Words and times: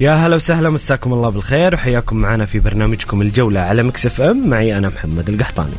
يا 0.00 0.12
هلا 0.12 0.36
وسهلا 0.36 0.70
مساكم 0.70 1.12
الله 1.12 1.28
بالخير 1.28 1.74
وحياكم 1.74 2.16
معنا 2.16 2.46
في 2.46 2.58
برنامجكم 2.58 3.22
الجولة 3.22 3.60
على 3.60 3.82
مكسف 3.82 4.20
ام. 4.20 4.48
معي 4.48 4.78
أنا 4.78 4.88
محمد 4.88 5.28
القحطاني. 5.28 5.76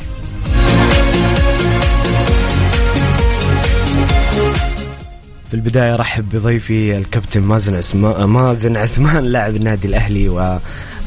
في 5.49 5.53
البداية 5.53 5.95
رحب 5.95 6.29
بضيفي 6.29 6.97
الكابتن 6.97 7.41
مازن 7.41 7.75
عثمان 7.75 8.23
مازن 8.23 8.77
عثمان 8.77 9.25
لاعب 9.25 9.55
النادي 9.55 9.87
الأهلي 9.87 10.59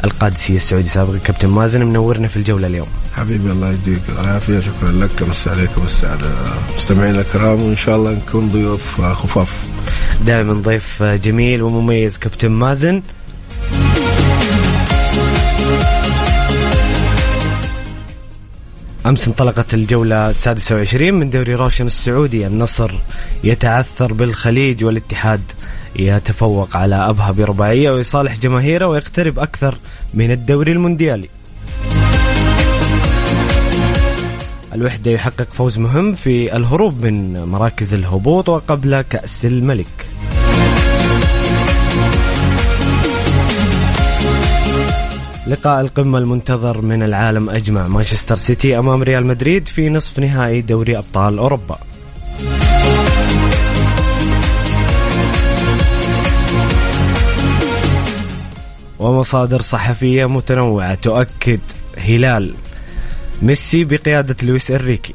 والقادسية 0.04 0.56
السعودي 0.56 0.88
سابقا 0.88 1.18
كابتن 1.18 1.48
مازن 1.48 1.84
منورنا 1.84 2.28
في 2.28 2.36
الجولة 2.36 2.66
اليوم. 2.66 2.86
حبيبي 3.16 3.50
الله 3.50 3.70
يديك 3.70 4.00
العافية. 4.08 4.60
شكرا 4.60 4.92
لك. 4.92 5.22
مسا 5.22 5.50
عليك 5.50 5.78
ومسا 5.78 6.06
على 6.06 6.34
مستمعينا 6.76 7.20
الكرام. 7.20 7.62
وإن 7.62 7.76
شاء 7.76 7.96
الله 7.96 8.10
نكون 8.12 8.48
ضيوف 8.48 9.00
خفاف. 9.00 9.64
دائما 10.26 10.52
ضيف 10.52 11.02
جميل 11.02 11.62
ومميز 11.62 12.18
كابتن 12.18 12.48
مازن 12.48 13.02
أمس 19.06 19.28
انطلقت 19.28 19.74
الجولة 19.74 20.30
السادسة 20.30 20.74
والعشرين 20.74 21.14
من 21.14 21.30
دوري 21.30 21.54
روشن 21.54 21.86
السعودي. 21.86 22.46
النصر 22.46 22.90
يتعثر 23.44 24.12
بالخليج 24.12 24.84
والاتحاد. 24.84 25.40
يتفوق 25.96 26.76
على 26.76 26.94
أبها 26.94 27.30
برباعية 27.30 27.90
ويصالح 27.90 28.36
جماهيره 28.36 28.86
ويقترب 28.86 29.38
أكثر 29.38 29.78
من 30.14 30.30
الدوري 30.30 30.72
المونديالي. 30.72 31.28
الوحدة 34.74 35.10
يحقق 35.10 35.48
فوز 35.52 35.78
مهم 35.78 36.14
في 36.14 36.56
الهروب 36.56 37.04
من 37.04 37.44
مراكز 37.44 37.94
الهبوط 37.94 38.48
وقبل 38.48 39.00
كأس 39.00 39.44
الملك. 39.44 40.06
لقاء 45.46 45.80
القمة 45.80 46.18
المنتظر 46.18 46.80
من 46.80 47.02
العالم 47.02 47.50
أجمع 47.50 47.88
مانشستر 47.88 48.34
سيتي 48.34 48.78
أمام 48.78 49.02
ريال 49.02 49.26
مدريد 49.26 49.68
في 49.68 49.90
نصف 49.90 50.18
نهائي 50.18 50.60
دوري 50.60 50.98
أبطال 50.98 51.38
أوروبا. 51.38 51.78
ومصادر 59.24 59.60
صحفية 59.60 60.26
متنوعة 60.26 60.94
تؤكد 60.94 61.60
هلال 61.98 62.54
ميسي 63.42 63.84
بقيادة 63.84 64.36
لويس 64.42 64.70
إنريكي. 64.70 65.14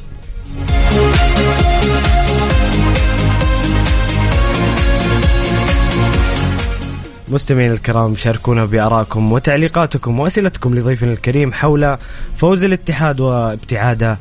مستمعين 7.27 7.71
الكرام 7.71 8.15
شاركونا 8.15 8.65
بآرائكم 8.65 9.31
وتعليقاتكم 9.31 10.19
وأسئلتكم 10.19 10.75
لضيفنا 10.75 11.13
الكريم 11.13 11.53
حول 11.53 11.97
فوز 12.37 12.63
الاتحاد 12.63 13.19
وابتعاده 13.19 14.17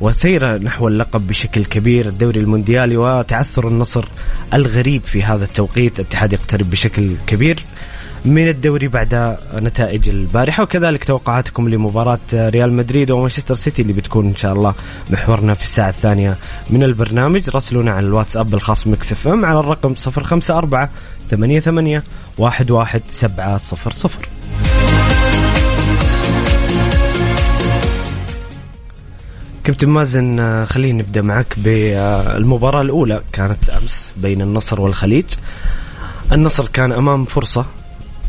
وسيره 0.00 0.56
نحو 0.56 0.88
اللقب 0.88 1.26
بشكل 1.26 1.64
كبير 1.64 2.06
الدوري 2.06 2.40
المونديالي 2.40 2.96
وتعثر 2.96 3.68
النصر 3.68 4.04
الغريب 4.54 5.02
في 5.02 5.22
هذا 5.22 5.44
التوقيت. 5.44 6.00
الاتحاد 6.00 6.32
يقترب 6.32 6.70
بشكل 6.70 7.10
كبير. 7.26 7.62
من 8.24 8.48
الدوري 8.48 8.88
بعد 8.88 9.36
نتائج 9.54 10.08
البارحة 10.08 10.62
وكذلك 10.62 11.04
توقعاتكم 11.04 11.68
لمباراة 11.68 12.18
ريال 12.32 12.72
مدريد 12.72 13.10
ومانشستر 13.10 13.54
سيتي 13.54 13.82
اللي 13.82 13.92
بتكون 13.92 14.26
إن 14.26 14.36
شاء 14.36 14.52
الله 14.52 14.74
محورنا 15.10 15.54
في 15.54 15.62
الساعة 15.62 15.88
الثانية 15.88 16.36
من 16.70 16.82
البرنامج. 16.82 17.50
راسلونا 17.50 17.92
على 17.92 18.06
الواتساب 18.06 18.54
الخاص 18.54 18.86
Mix 18.86 19.12
FM 19.12 19.44
على 19.44 19.60
الرقم 19.60 19.94
054 20.06 20.88
88 21.30 22.02
11700 22.38 24.10
كابتن 29.64 29.88
مازن 29.88 30.64
خلينا 30.64 31.02
نبدأ 31.02 31.22
معك 31.22 31.54
بالمباراة 31.56 32.82
الأولى. 32.82 33.22
كانت 33.32 33.70
أمس 33.70 34.12
بين 34.16 34.42
النصر 34.42 34.80
والخليج. 34.80 35.24
النصر 36.32 36.68
كان 36.72 36.92
أمام 36.92 37.24
فرصة 37.24 37.64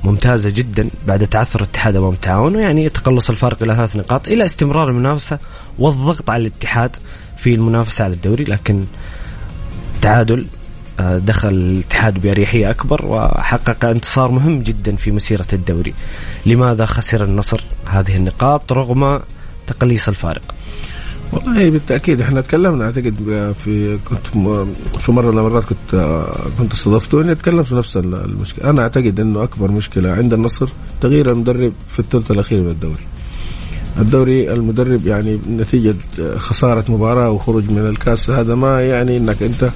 ممتازة 0.03 0.49
جدا 0.49 0.89
بعد 1.07 1.27
تعثر 1.27 1.59
الاتحاد 1.59 1.95
أمام 1.95 2.13
التعاون 2.13 2.55
ويعني 2.55 2.89
تقلص 2.89 3.29
الفارق 3.29 3.63
إلى 3.63 3.75
ثلاث 3.75 3.95
نقاط 3.95 4.27
إلى 4.27 4.45
استمرار 4.45 4.89
المنافسة 4.89 5.39
والضغط 5.79 6.29
على 6.29 6.41
الاتحاد 6.41 6.95
في 7.37 7.55
المنافسة 7.55 8.03
على 8.03 8.13
الدوري. 8.13 8.43
لكن 8.43 8.85
تعادل 10.01 10.45
آه، 10.99 11.17
دخل 11.17 11.47
الاتحاد 11.47 12.21
بأريحية 12.21 12.69
أكبر 12.69 13.05
وحقق 13.05 13.85
انتصار 13.85 14.31
مهم 14.31 14.61
جدا 14.61 14.95
في 14.95 15.11
مسيرة 15.11 15.47
الدوري. 15.53 15.93
لماذا 16.45 16.85
خسر 16.85 17.23
النصر 17.23 17.63
هذه 17.85 18.15
النقاط 18.15 18.71
رغم 18.73 19.19
تقليص 19.67 20.07
الفارق؟ 20.07 20.50
والله 21.33 21.69
بالتأكيد 21.69 22.21
إحنا 22.21 22.41
تكلمنا 22.41 22.85
أعتقد 22.85 23.15
في 23.63 23.97
كنت 24.09 24.27
في 24.99 25.11
مرة 25.11 25.31
من 25.31 25.37
المرات 25.37 25.63
كنت 25.63 26.01
كنت 26.57 26.73
استضفتوني 26.73 27.31
أتكلم 27.31 27.63
في 27.63 27.75
نفس 27.75 27.97
المشكلة. 27.97 28.69
أنا 28.69 28.81
أعتقد 28.81 29.19
إنه 29.19 29.43
أكبر 29.43 29.71
مشكلة 29.71 30.11
عند 30.11 30.33
النصر 30.33 30.69
تغيير 31.01 31.31
المدرب 31.31 31.73
في 31.89 31.99
الثلث 31.99 32.31
الأخير 32.31 32.61
من 32.61 32.69
الدوري. 32.69 33.05
الدوري 33.99 34.53
المدرب 34.53 35.07
يعني 35.07 35.39
نتيجة 35.49 35.95
خسارة 36.37 36.85
مباراة 36.89 37.29
وخروج 37.29 37.69
من 37.69 37.89
الكاس. 37.89 38.29
هذا 38.29 38.55
ما 38.55 38.81
يعني 38.81 39.17
إنك 39.17 39.43
أنت 39.43 39.69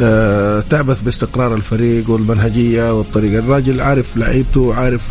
آه، 0.00 0.60
تعبث 0.60 1.00
باستقرار 1.00 1.54
الفريق 1.54 2.10
والمنهجية 2.10 2.92
والطريقة 2.92 3.38
الراجل 3.38 3.80
عارف 3.80 4.16
لعيبته 4.16 4.74
عارف 4.74 5.08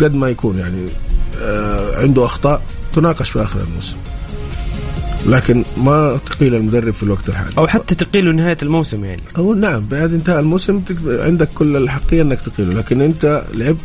قد 0.00 0.14
ما 0.14 0.28
يكون 0.28 0.58
يعني 0.58 0.88
آه، 1.40 2.00
عنده 2.00 2.24
أخطاء 2.24 2.62
تناقش 2.94 3.30
في 3.30 3.42
آخر 3.42 3.60
الموسم. 3.60 3.96
لكن 5.26 5.64
ما 5.76 6.18
تقيل 6.26 6.54
المدرب 6.54 6.92
في 6.92 7.02
الوقت 7.02 7.28
الحالي. 7.28 7.50
أو 7.58 7.66
حتى 7.66 7.94
تقيله 7.94 8.32
نهاية 8.32 8.56
الموسم 8.62 9.04
يعني. 9.04 9.22
أو 9.38 9.54
نعم 9.54 9.86
بعد 9.90 10.12
انتهاء 10.12 10.40
الموسم 10.40 10.80
عندك 11.08 11.48
كل 11.54 11.76
الحقية 11.76 12.22
إنك 12.22 12.40
تقيله 12.40 12.74
لكن 12.74 13.00
أنت 13.00 13.44
لعبت 13.54 13.78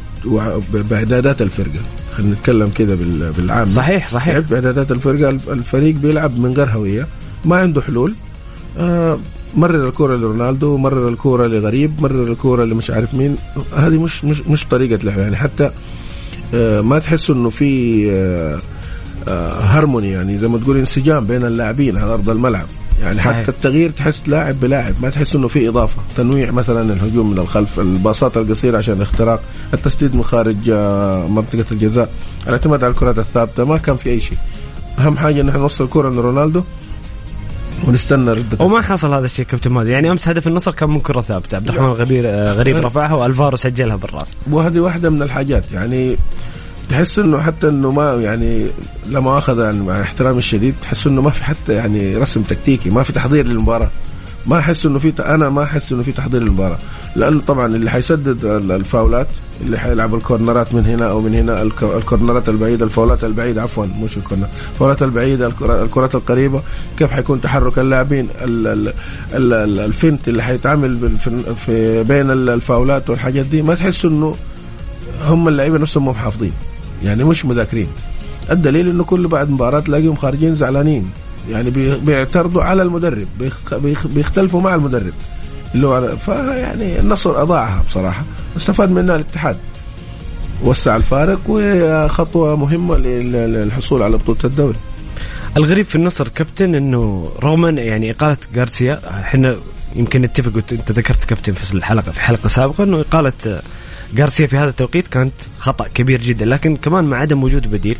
بأعدادات 0.90 1.42
الفرقة. 1.42 1.80
خلينا 2.14 2.34
نتكلم 2.34 2.70
كذا 2.76 2.96
بالعام. 3.38 3.68
صحيح 3.68 4.08
صحيح. 4.08 4.34
لعبت 4.34 4.50
بأعدادات 4.50 4.92
الفرقة 4.92 5.30
الفريق 5.30 5.96
بيلعب 5.96 6.40
من 6.40 6.54
غير 6.54 6.70
هوية 6.70 7.08
ما 7.46 7.56
عنده 7.56 7.82
حلول. 7.82 8.14
آه 8.78 9.20
مرر 9.56 9.88
الكرة 9.88 10.16
لرونالدو 10.16 10.78
مرر 10.78 11.10
الكرة 11.10 11.48
لغريب 11.48 12.02
مرر 12.02 12.24
الكرة 12.24 12.64
لمش 12.64 12.92
عارف 12.92 13.14
مين. 13.14 13.36
هذه 13.76 14.04
مش 14.04 14.26
مش 14.26 14.42
مش 14.42 14.66
طريقة 14.66 15.04
لعب 15.04 15.20
يعني. 15.20 15.36
حتى 15.36 15.72
آه 16.54 16.82
ما 16.82 17.00
تحس 17.00 17.30
إنه 17.30 17.50
في 17.50 18.04
آه 18.12 18.60
هارموني 19.62 20.12
يعني 20.12 20.38
زي 20.38 20.48
ما 20.48 20.58
تقول 20.58 20.78
انسجام 20.78 21.26
بين 21.26 21.46
اللاعبين 21.46 21.98
على 21.98 22.14
أرض 22.14 22.30
الملعب. 22.30 22.66
يعني 23.02 23.18
صحيح. 23.18 23.38
حتى 23.38 23.52
التغيير 23.52 23.92
تحس 23.92 24.22
لاعب 24.28 24.60
بلاعب 24.60 24.96
ما 25.02 25.10
تحس 25.10 25.36
إنه 25.36 25.48
في 25.48 25.70
إضافة. 25.70 26.02
تنويع 26.18 26.52
مثلا 26.52 26.94
الهجوم 26.94 27.32
من 27.32 27.40
الخلف 27.40 27.80
الباصات 27.80 28.38
القصيرة 28.38 28.78
عشان 28.78 28.94
الاختراق 28.94 29.42
التسديد 29.74 30.16
من 30.16 30.24
خارج 30.24 30.58
آه، 30.70 31.28
منطقة 31.28 31.66
الجزاء. 31.72 32.10
الاعتماد 32.48 32.84
على 32.84 32.92
الكرات 32.92 33.18
الثابتة 33.20 33.66
ما 33.66 33.78
كان 33.78 33.98
في 33.98 34.10
أي 34.10 34.20
شيء. 34.20 34.38
أهم 35.00 35.18
حاجة 35.18 35.42
إن 35.42 35.50
إحنا 35.50 35.62
نوصل 35.62 35.84
الكره 35.84 36.10
لرونالدو 36.10 36.64
ونستنى 37.88 38.32
ردة 38.32 38.66
وما 38.66 38.82
حصل 38.82 39.14
هذا 39.14 39.26
الشيء 39.26 39.46
كابتن 39.46 39.72
مازن 39.72 39.90
يعني 39.92 40.12
أمس 40.12 40.28
هدف 40.28 40.48
النصر 40.48 40.72
كان 40.72 40.90
من 40.90 41.00
كرة 41.00 41.22
ثابتة. 41.22 41.56
عبد 41.56 41.70
الرحمن 41.70 41.90
غريب 41.90 42.26
غريب. 42.26 42.76
رفعها 42.76 43.14
والفارو 43.14 43.58
سجلها 43.58 43.96
بالراس. 43.96 44.28
وهذه 44.52 44.80
واحدة 44.80 45.10
من 45.10 45.22
الحاجات. 45.22 45.72
يعني 45.72 46.18
تحس 46.90 47.20
إنه 47.20 47.38
حتى 47.42 47.68
إنه 47.70 47.92
ما 47.92 48.14
يعني 48.14 48.68
لا 49.10 49.20
مؤاخذه 49.20 49.64
يعني 49.64 49.80
مع 49.80 50.02
احترامي 50.02 50.38
الشديد 50.38 50.76
تحس 50.82 51.08
إنه 51.08 51.22
ما 51.22 51.30
في 51.30 51.44
حتى 51.44 51.74
يعني 51.74 52.18
رسم 52.18 52.42
تكتيكي 52.42 52.90
ما 52.90 53.04
في 53.04 53.14
تحضير 53.14 53.46
للمباراة. 53.48 53.90
ما 54.46 54.60
أحس 54.60 54.86
إنه 54.86 55.00
في 55.00 55.14
أنا 55.20 55.50
ما 55.50 55.64
أحس 55.64 55.92
إنه 55.92 56.04
في 56.04 56.12
تحضير 56.12 56.42
للمباراة. 56.42 56.78
لأنه 57.16 57.42
طبعا 57.48 57.66
اللي 57.66 57.90
حيسدد 57.90 58.46
الفاولات 58.72 59.28
اللي 59.62 59.78
حيلعب 59.80 60.16
الكورنرات 60.16 60.74
من 60.74 60.86
هنا 60.86 61.10
أو 61.10 61.22
من 61.22 61.36
هنا 61.36 61.62
الكورنرات 61.82 62.50
البعيده 62.50 62.86
الفاولات 62.86 63.24
البعيده 63.24 63.62
عفوا 63.62 63.86
مش 63.86 64.18
الكورنر 64.18 64.48
الفاولات 64.74 65.04
البعيده 65.04 65.48
الكرات 65.84 66.16
القريبة 66.16 66.62
كيف 66.98 67.12
حيكون 67.12 67.42
تحرك 67.42 67.80
اللاعبين 67.80 68.28
الفنت 69.34 70.28
اللي 70.28 70.44
حيتعامل 70.44 71.18
في 71.66 72.04
بين 72.04 72.32
الفاولات 72.32 73.10
والحاجات 73.10 73.46
دي 73.46 73.62
ما 73.62 73.76
تحس 73.76 74.06
إنه 74.06 74.36
هم 75.26 75.48
اللعيبة 75.48 75.78
نفسهم 75.78 76.06
مو 76.06 76.14
حافظين. 76.14 76.52
يعني 77.04 77.24
مش 77.24 77.46
مذاكرين. 77.46 77.88
الدليل 78.52 78.90
إنه 78.90 79.04
كل 79.04 79.28
بعد 79.28 79.50
مباراة 79.50 79.80
تلاقيهم 79.80 80.16
خارجين 80.16 80.56
زعلانين. 80.56 81.10
يعني 81.50 81.70
بيعترضوا 81.98 82.64
على 82.64 82.82
المدرب 82.82 83.28
بيختلفوا 84.06 84.62
مع 84.62 84.76
المدرب. 84.76 85.14
اللي 85.76 85.88
هو 85.88 86.16
فيعني 86.16 87.00
النصر 87.00 87.42
أضاعها 87.42 87.84
بصراحة. 87.88 88.24
استفاد 88.58 88.92
منها 88.92 89.16
الاتحاد. 89.16 89.58
وسع 90.64 90.96
الفارق 90.96 91.40
وخطوة 91.48 92.56
مهمة 92.56 92.98
للحصول 92.98 94.04
على 94.04 94.18
بطولة 94.18 94.40
الدوري. 94.44 94.78
الغريب 95.58 95.86
في 95.86 95.96
النصر 95.96 96.28
كابتن 96.28 96.76
إنه 96.76 97.32
رغم 97.44 97.78
يعني 97.78 98.12
إقالة 98.12 98.38
غارسيا 98.58 99.02
إحنا 99.20 99.56
يمكن 99.96 100.22
نتفق 100.22 100.62
أنت 100.72 100.92
ذكرت 100.92 101.24
كابتن 101.24 101.54
في 101.54 101.74
الحلقة 101.74 102.12
في 102.12 102.20
حلقة 102.20 102.48
سابقة 102.48 102.84
إنه 102.84 103.00
إقالة 103.00 103.62
غارسيا 104.18 104.48
في 104.48 104.58
هذا 104.58 104.70
التوقيت 104.70 105.08
كانت 105.08 105.34
خطأ 105.60 105.88
كبير 105.88 106.22
جدا 106.22 106.46
لكن 106.46 106.78
كمان 106.78 107.04
مع 107.06 107.18
عدم 107.18 107.44
وجود 107.44 107.72
بديل 107.72 107.98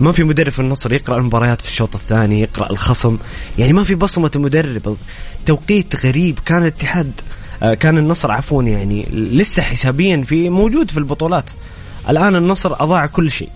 ما 0.00 0.12
في 0.12 0.24
مدرب 0.24 0.52
في 0.52 0.58
النصر 0.58 0.92
يقرأ 0.92 1.16
المباريات 1.16 1.60
في 1.60 1.68
الشوط 1.68 1.94
الثاني 1.94 2.40
يقرأ 2.40 2.70
الخصم 2.70 3.18
يعني 3.58 3.72
ما 3.72 3.84
في 3.84 3.94
بصمة 3.94 4.30
المدرب. 4.36 4.96
توقيت 5.46 6.06
غريب 6.06 6.38
كان 6.46 6.62
الاتحاد 6.62 7.12
آه، 7.62 7.74
كان 7.74 7.98
النصر 7.98 8.30
عفوا 8.30 8.62
يعني 8.62 9.06
لسه 9.12 9.62
حسابيا 9.62 10.24
في 10.26 10.48
موجود 10.48 10.90
في 10.90 10.98
البطولات. 10.98 11.50
الآن 12.08 12.36
النصر 12.36 12.82
أضاع 12.82 13.06
كل 13.06 13.30
شيء. 13.30 13.48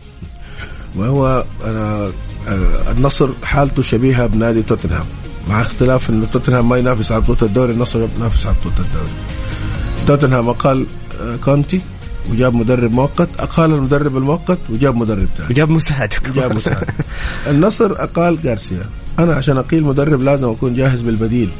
وهو 0.96 1.44
أنا 1.64 2.10
آه، 2.48 2.92
النصر 2.96 3.28
حالته 3.44 3.82
شبيهة 3.82 4.26
بنادي 4.26 4.62
توتنهام. 4.62 5.04
مع 5.48 5.60
اختلاف 5.60 6.10
انه 6.10 6.26
توتنهام 6.32 6.68
ما 6.68 6.76
ينافس 6.76 7.12
على 7.12 7.20
بطوله 7.20 7.42
الدوري 7.42 7.72
النصر 7.72 8.08
ينافس 8.16 8.46
على 8.46 8.56
بطوله 8.60 8.76
الدوري. 8.78 9.10
توتنهام 10.06 10.48
أقل 10.48 10.86
كونتي 11.44 11.80
وجاب 12.30 12.54
مدرب 12.54 12.92
مؤقت. 12.92 13.28
أقال 13.38 13.72
المدرب 13.72 14.16
المؤقت 14.16 14.58
وجاب 14.70 14.96
مدرب 14.96 15.28
ثاني. 15.36 15.50
وجاب 15.50 15.70
مساعد 15.70 16.14
وجاب 16.28 16.56
مساعد 16.56 16.84
النصر 17.50 17.92
أقال 17.92 18.42
جارسيا 18.42 18.82
أنا 19.18 19.34
عشان 19.34 19.58
أقيل 19.58 19.84
مدرب 19.84 20.22
لازم 20.22 20.48
أكون 20.48 20.74
جاهز 20.74 21.00
بالبديل. 21.00 21.50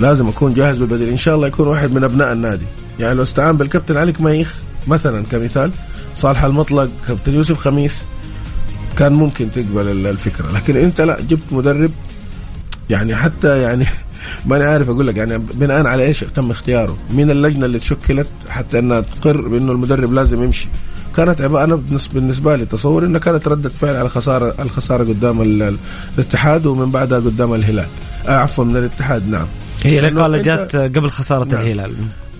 لازم 0.00 0.28
أكون 0.28 0.54
جاهز 0.54 0.78
بالبديل. 0.78 1.08
إن 1.08 1.16
شاء 1.16 1.34
الله 1.34 1.46
يكون 1.46 1.68
واحد 1.68 1.92
من 1.92 2.04
أبناء 2.04 2.32
النادي. 2.32 2.66
يعني 3.00 3.14
لو 3.14 3.22
استعان 3.22 3.56
بالكابتن 3.56 3.96
علي 3.96 4.12
كميخ 4.12 4.54
مثلا 4.88 5.24
كمثال 5.30 5.70
صالح 6.16 6.44
المطلق 6.44 6.90
كابتن 7.08 7.34
يوسف 7.34 7.58
خميس 7.58 8.02
كان 8.98 9.12
ممكن 9.12 9.48
تقبل 9.52 10.06
الفكرة. 10.06 10.52
لكن 10.52 10.76
أنت 10.76 11.00
لا 11.00 11.20
جبت 11.20 11.52
مدرب 11.52 11.90
يعني 12.90 13.16
حتى 13.16 13.62
يعني 13.62 13.86
ماني 14.46 14.64
عارف 14.64 14.88
أقول 14.90 15.06
لك 15.06 15.16
يعني 15.16 15.38
بناء 15.38 15.86
على 15.86 16.04
إيش 16.04 16.20
تم 16.20 16.50
اختياره؟ 16.50 16.96
مين 17.10 17.30
اللجنة 17.30 17.66
اللي 17.66 17.78
تشكلت 17.78 18.28
حتى 18.48 18.78
إنها 18.78 19.00
تقر 19.00 19.48
بإنه 19.48 19.72
المدرب 19.72 20.12
لازم 20.12 20.44
يمشي؟ 20.44 20.68
كانت 21.16 21.40
أنا 21.40 21.80
بالنسبة 22.14 22.56
لي 22.56 22.66
تصور 22.66 23.04
إنها 23.04 23.20
كانت 23.20 23.48
ردة 23.48 23.68
فعل 23.68 23.96
على 23.96 24.08
خسارة 24.08 24.54
الخساره 24.60 25.02
قدام 25.04 25.42
الاتحاد 26.18 26.66
ومن 26.66 26.90
بعدها 26.90 27.18
قدام 27.18 27.54
الهلال. 27.54 27.86
آه 28.28 28.36
عفوا 28.36 28.64
من 28.64 28.76
الاتحاد 28.76 29.28
نعم. 29.28 29.46
هي 29.82 29.98
الإقالة 29.98 30.42
جات 30.42 30.76
قبل 30.76 31.10
خسارة 31.10 31.44
نعم. 31.44 31.60
الهلال. 31.60 31.94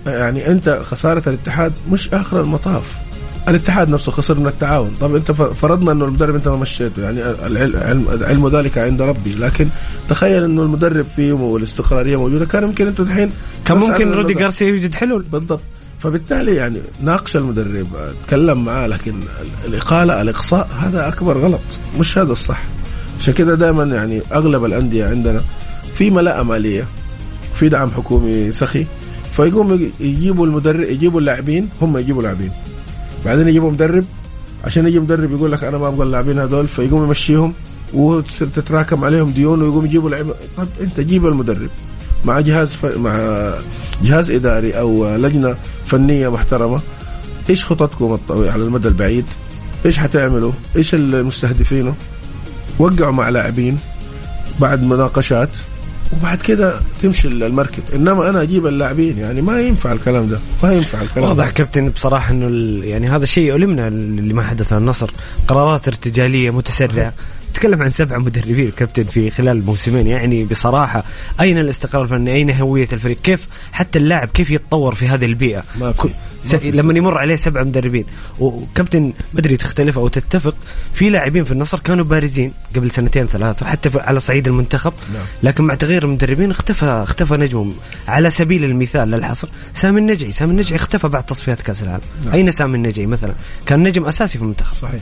يعني 0.05 0.47
أنت 0.47 0.81
خسارة 0.83 1.23
الاتحاد 1.29 1.73
مش 1.91 2.13
آخر 2.13 2.41
المطاف. 2.41 3.06
الاتحاد 3.47 3.89
نفسه 3.89 4.11
خسر 4.11 4.39
من 4.39 4.47
التعاون. 4.47 4.91
طب 5.01 5.15
انت 5.15 5.31
فرضنا 5.31 5.91
انه 5.91 6.05
المدرب 6.05 6.35
انت 6.35 6.47
ما 6.47 6.55
مشيته 6.55 7.01
يعني 7.01 7.21
العلم, 7.45 8.05
علم 8.21 8.47
ذلك 8.47 8.77
عند 8.77 9.01
ربي 9.01 9.35
لكن 9.35 9.67
تخيل 10.09 10.43
انه 10.43 10.61
المدرب 10.61 11.05
فيه 11.15 11.33
والاستقرارية 11.33 12.17
موجودة 12.17 12.45
كان 12.45 12.63
يمكن 12.63 12.87
انت 12.87 12.99
الحين 12.99 13.31
كان 13.65 13.77
ممكن 13.77 14.11
رودي 14.11 14.33
جارسيا 14.33 14.67
يوجد 14.67 14.95
حلول 14.95 15.21
بالضبط. 15.31 15.61
فبالتالي 15.99 16.55
يعني 16.55 16.77
ناقش 17.01 17.35
المدرب 17.35 17.87
تكلم 18.27 18.65
معاه 18.65 18.87
لكن 18.87 19.13
الإقالة 19.65 20.21
الإقصاء 20.21 20.69
هذا 20.79 21.07
أكبر 21.07 21.37
غلط 21.37 21.61
مش 21.99 22.17
هذا 22.17 22.31
الصح. 22.31 22.63
عشان 23.21 23.33
كده 23.33 23.55
دائما 23.55 23.83
يعني 23.83 24.21
أغلب 24.31 24.65
الأندية 24.65 25.05
عندنا 25.05 25.41
في 25.93 26.09
ملاءه 26.09 26.43
ماليه 26.43 26.87
في 27.55 27.69
دعم 27.69 27.91
حكومي 27.91 28.51
سخي 28.51 28.85
فيقوموا 29.35 29.77
يجيبوا 29.99 30.45
المدرب 30.45 30.81
يجيبوا 30.81 31.19
اللاعبين 31.19 31.69
هم 31.81 31.97
يجيبوا 31.97 32.23
لاعبين. 32.23 32.51
بعدين 33.25 33.47
يجيبوا 33.47 33.71
مدرب 33.71 34.05
عشان 34.63 34.87
يجي 34.87 34.99
مدرب 34.99 35.31
يقول 35.31 35.51
لك 35.51 35.63
أنا 35.63 35.77
ما 35.77 35.87
أبغى 35.87 36.03
اللاعبين 36.05 36.39
هذول 36.39 36.67
فيقوم 36.67 37.03
يمشيهم 37.03 37.53
وتتراكم 37.93 39.03
عليهم 39.03 39.31
ديون 39.31 39.61
ويقوم 39.61 39.85
يجيبوا 39.85 40.09
لعيبة 40.09 40.33
طب 40.57 40.67
أنت 40.81 40.99
جيب 40.99 41.25
المدرب 41.25 41.69
مع 42.25 42.39
جهاز 42.39 42.73
ف... 42.73 42.85
مع 42.85 43.53
جهاز 44.03 44.31
إداري 44.31 44.71
أو 44.71 45.15
لجنة 45.15 45.55
فنية 45.85 46.29
محترمة 46.29 46.79
إيش 47.49 47.65
خططكم 47.65 48.17
على 48.29 48.63
المدى 48.63 48.87
البعيد؟ 48.87 49.25
إيش 49.85 49.97
حتعملوا؟ 49.99 50.51
إيش 50.75 50.95
المستهدفينه؟ 50.95 51.95
وقعوا 52.79 53.11
مع 53.11 53.29
لاعبين 53.29 53.77
بعد 54.59 54.83
مناقشات 54.83 55.49
وبعد 56.13 56.37
كده 56.37 56.79
تمشي 57.01 57.27
المركب. 57.27 57.83
إنما 57.95 58.29
أنا 58.29 58.41
أجيب 58.41 58.67
اللاعبين 58.67 59.17
يعني 59.17 59.41
ما 59.41 59.61
ينفع 59.61 59.91
الكلام 59.91 60.29
ده. 60.29 60.39
ما 60.63 60.73
ينفع 60.73 61.01
الكلام 61.01 61.29
واضح 61.29 61.49
كابتن 61.49 61.89
بصراحة 61.89 62.31
إنه 62.31 62.85
يعني 62.85 63.07
هذا 63.07 63.23
الشيء 63.23 63.43
يؤلمنا 63.43 63.87
اللي 63.87 64.33
ما 64.33 64.43
حدث 64.43 64.73
النصر. 64.73 65.11
قرارات 65.47 65.87
ارتجالية 65.87 66.49
متسرعة. 66.49 67.13
تكلم 67.53 67.81
عن 67.81 67.89
سبع 67.89 68.17
مدربين 68.17 68.71
كابتن 68.71 69.03
في 69.03 69.29
خلال 69.29 69.65
موسمين 69.65 70.07
يعني 70.07 70.43
بصراحة 70.43 71.03
أين 71.41 71.57
الاستقرار 71.57 72.03
الفني؟ 72.03 72.33
أين 72.33 72.51
هوية 72.51 72.87
الفريق؟ 72.93 73.17
كيف 73.23 73.47
حتى 73.71 73.99
اللاعب 73.99 74.27
كيف 74.27 74.51
يتطور 74.51 74.95
في 74.95 75.07
هذه 75.07 75.25
البيئة؟ 75.25 75.63
ما 75.79 75.91
في. 75.91 76.09
س... 76.43 76.55
لما 76.55 76.97
يمر 76.97 77.17
عليه 77.17 77.35
سبع 77.35 77.63
مدربين. 77.63 78.05
وكابتن 78.39 79.13
مدري 79.33 79.57
تختلف 79.57 79.97
أو 79.97 80.07
تتفق 80.07 80.55
في 80.93 81.09
لاعبين 81.09 81.43
في 81.43 81.51
النصر 81.51 81.79
كانوا 81.79 82.05
بارزين 82.05 82.53
قبل 82.75 82.91
سنتين 82.91 83.27
ثلاثة 83.27 83.65
حتى 83.65 83.89
على 83.95 84.19
صعيد 84.19 84.47
المنتخب. 84.47 84.93
نعم. 85.13 85.25
لكن 85.43 85.63
مع 85.63 85.73
تغيير 85.73 86.03
المدربين 86.03 86.51
اختفى 86.51 86.85
اختفى 86.85 87.33
نجمهم. 87.33 87.73
على 88.07 88.29
سبيل 88.29 88.63
المثال 88.63 89.11
للحصر 89.11 89.47
سامي 89.73 89.99
النجعي. 89.99 90.31
سامي 90.31 90.51
النجعي 90.51 90.75
اختفى 90.75 91.07
بعد 91.07 91.25
تصفيات 91.25 91.61
كأس 91.61 91.83
العالم. 91.83 92.03
نعم. 92.25 92.33
أين 92.33 92.51
سامي 92.51 92.75
النجعي 92.75 93.05
مثلا؟ 93.05 93.33
كان 93.65 93.83
نجم 93.83 94.05
أساسي 94.05 94.37
في 94.37 94.43
المنتخب. 94.43 94.73
صحيح. 94.73 95.01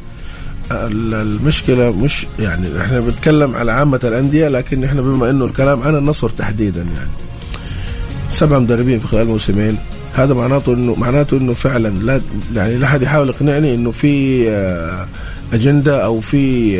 المشكلة 0.72 1.92
مش 1.92 2.28
يعني 2.40 2.82
إحنا 2.82 3.00
بنتكلم 3.00 3.56
على 3.56 3.72
عامة 3.72 4.00
الأندية 4.04 4.48
لكن 4.48 4.84
إحنا 4.84 5.02
بما 5.02 5.30
إنه 5.30 5.46
الكلام 5.46 5.82
عن 5.82 5.96
النصر 5.96 6.30
تحديدا 6.30 6.82
يعني. 6.82 7.10
سبع 8.32 8.60
مدربين 8.60 9.00
في 9.00 9.08
خلال 9.08 9.28
موسمين 9.28 9.78
هذا 10.14 10.34
معناته 10.34 10.74
انه 10.74 10.96
معناته 10.96 11.38
إنه 11.38 11.54
فعلا 11.54 11.88
لا 11.88 12.22
يعني 12.56 12.78
لا 12.78 12.88
أحد 12.88 13.02
يحاول 13.02 13.30
يقنعني 13.30 13.76
إنه 13.76 13.92
في 13.92 14.46
آه، 14.50 15.08
أجندة 15.54 16.06
أو 16.06 16.22
في 16.22 16.80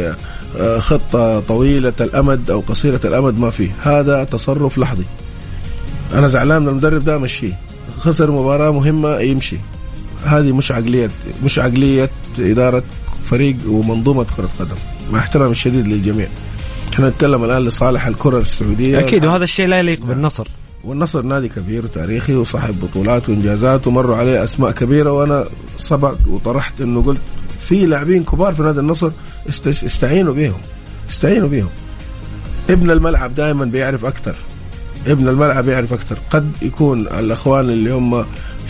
آه، 0.60 0.80
خطة 0.80 1.40
طويلة 1.40 1.94
الأمد 2.02 2.50
أو 2.50 2.60
قصيرة 2.60 3.00
الأمد 3.06 3.40
ما 3.40 3.50
في 3.50 3.70
هذا 3.84 4.24
تصرف 4.24 4.78
لحظي. 4.78 5.06
أنا 6.14 6.28
زعلان 6.28 6.62
من 6.62 6.68
المدرب 6.68 7.06
ده 7.06 7.18
مشيه 7.18 7.54
خسر 8.00 8.32
مباراة 8.32 8.72
مهمة 8.72 9.20
يمشي. 9.20 9.58
هذه 10.26 10.52
مش 10.52 10.72
عقليه 10.72 11.10
مش 11.44 11.60
عقلية 11.60 12.10
إدارة 12.40 12.84
فريق 13.30 13.56
ومنظومة 13.68 14.26
كرة 14.38 14.50
قدم 14.60 14.76
مع 15.12 15.20
احترامي 15.20 15.52
الشديد 15.52 15.88
للجميع. 15.88 16.28
إحنا 16.94 17.10
نتكلم 17.10 17.44
الآن 17.44 17.66
لصالح 17.66 18.08
الكرة 18.08 18.40
السعودية. 18.40 19.00
أكيد 19.00 19.26
وهذا 19.26 19.44
الشيء 19.44 19.68
لا 19.68 19.80
يليق 19.80 20.06
بالنصر. 20.06 20.48
والنصر 20.84 21.22
نادي 21.22 21.50
كبير 21.50 21.86
وتاريخي 21.86 22.36
وصاحب 22.36 22.80
بطولات 22.80 23.30
وإنجازات 23.30 23.88
ومروا 23.88 24.18
عليه 24.18 24.44
أسماء 24.44 24.72
كبيرة 24.72 25.12
وأنا 25.12 25.46
سبق 25.78 26.16
وطرحت 26.28 26.82
إنه 26.82 27.04
قلت 27.04 27.22
في 27.70 27.86
لاعبين 27.86 28.24
كبار 28.24 28.56
في 28.56 28.62
نادي 28.62 28.80
النصر 28.80 29.12
استعينوا 29.68 30.34
بهم 30.34 30.58
استعينوا 31.10 31.48
بهم. 31.48 31.70
ابن 32.70 32.92
الملعب 32.92 33.36
دائما 33.36 33.66
بيعرف 33.66 34.06
أكثر 34.06 34.36
ابن 35.08 35.28
الملعب 35.28 35.68
يعرف 35.68 35.94
أكثر. 35.94 36.18
قد 36.30 36.52
يكون 36.62 37.02
الأخوان 37.02 37.70
اللي 37.70 37.92
هم 37.92 38.26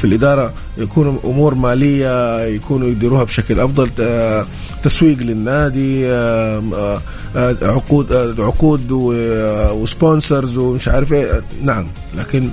في 0.06 0.12
الإدارة 0.12 0.54
يكون 0.78 1.20
أمور 1.26 1.56
مالية 1.56 2.46
يكونوا 2.46 2.88
يديروها 2.88 3.24
بشكل 3.24 3.60
أفضل 3.60 3.90
آه، 4.00 4.46
تسويق 4.84 5.18
للنادي 5.18 6.08
آه، 6.08 7.00
آه، 7.36 7.56
عقود 7.62 8.14
عقود 8.40 8.92
وسبونسرز 8.92 10.58
ومش 10.58 10.88
عارف 10.88 11.14
إيه. 11.14 11.42
نعم 11.64 11.88
لكن 12.18 12.50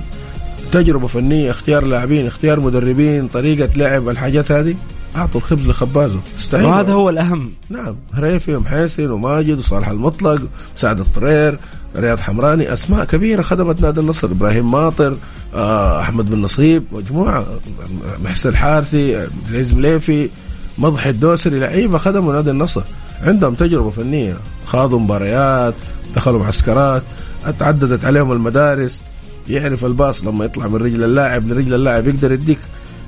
تجربة 0.71 1.07
فنية 1.07 1.49
اختيار 1.49 1.85
لاعبين 1.85 2.25
اختيار 2.25 2.59
مدربين 2.59 3.27
طريقة 3.27 3.69
لعب 3.75 4.09
الحاجات 4.09 4.51
هذه 4.51 4.75
أعطوا 5.15 5.41
الخبز 5.41 5.67
لخبازه. 5.67 6.19
استعينوا 6.39 6.69
وهذا 6.69 6.93
هو 6.93 7.09
الأهم. 7.09 7.51
نعم 7.69 7.95
هريفي 8.13 8.55
ومحيسن 8.55 9.11
وماجد 9.11 9.57
وصالح 9.57 9.89
المطلق 9.89 10.41
وسعد 10.77 10.99
الطرير 10.99 11.57
رياض 11.97 12.19
حمراني 12.19 12.73
أسماء 12.73 13.05
كبيرة 13.05 13.41
خدمت 13.41 13.81
نادي 13.81 13.99
النصر 13.99 14.27
إبراهيم 14.27 14.71
ماطر 14.71 15.15
أحمد 15.55 16.29
بن 16.29 16.41
نصيب 16.41 16.83
مجموعة 16.91 17.45
محسن 18.25 18.49
الحارثي 18.49 19.15
عبد 19.17 19.31
العزيز 19.49 19.73
مليفي 19.73 20.29
مضحي 20.77 21.09
الدوسري 21.09 21.59
لعيبة 21.59 21.97
خدموا 21.97 22.33
نادي 22.33 22.51
النصر. 22.51 22.81
عندهم 23.21 23.53
تجربة 23.53 23.89
فنية 23.91 24.37
خاضوا 24.65 24.99
مباريات 24.99 25.73
دخلوا 26.15 26.39
معسكرات 26.39 27.03
تعددت 27.59 28.05
عليهم 28.05 28.31
المدارس 28.31 29.01
يعرف 29.49 29.85
الباص 29.85 30.23
لما 30.23 30.45
يطلع 30.45 30.67
من 30.67 30.75
رجل 30.75 31.03
اللاعب 31.03 31.47
لرجل 31.47 31.73
اللاعب 31.73 32.07
يقدر 32.07 32.31
يديك 32.31 32.59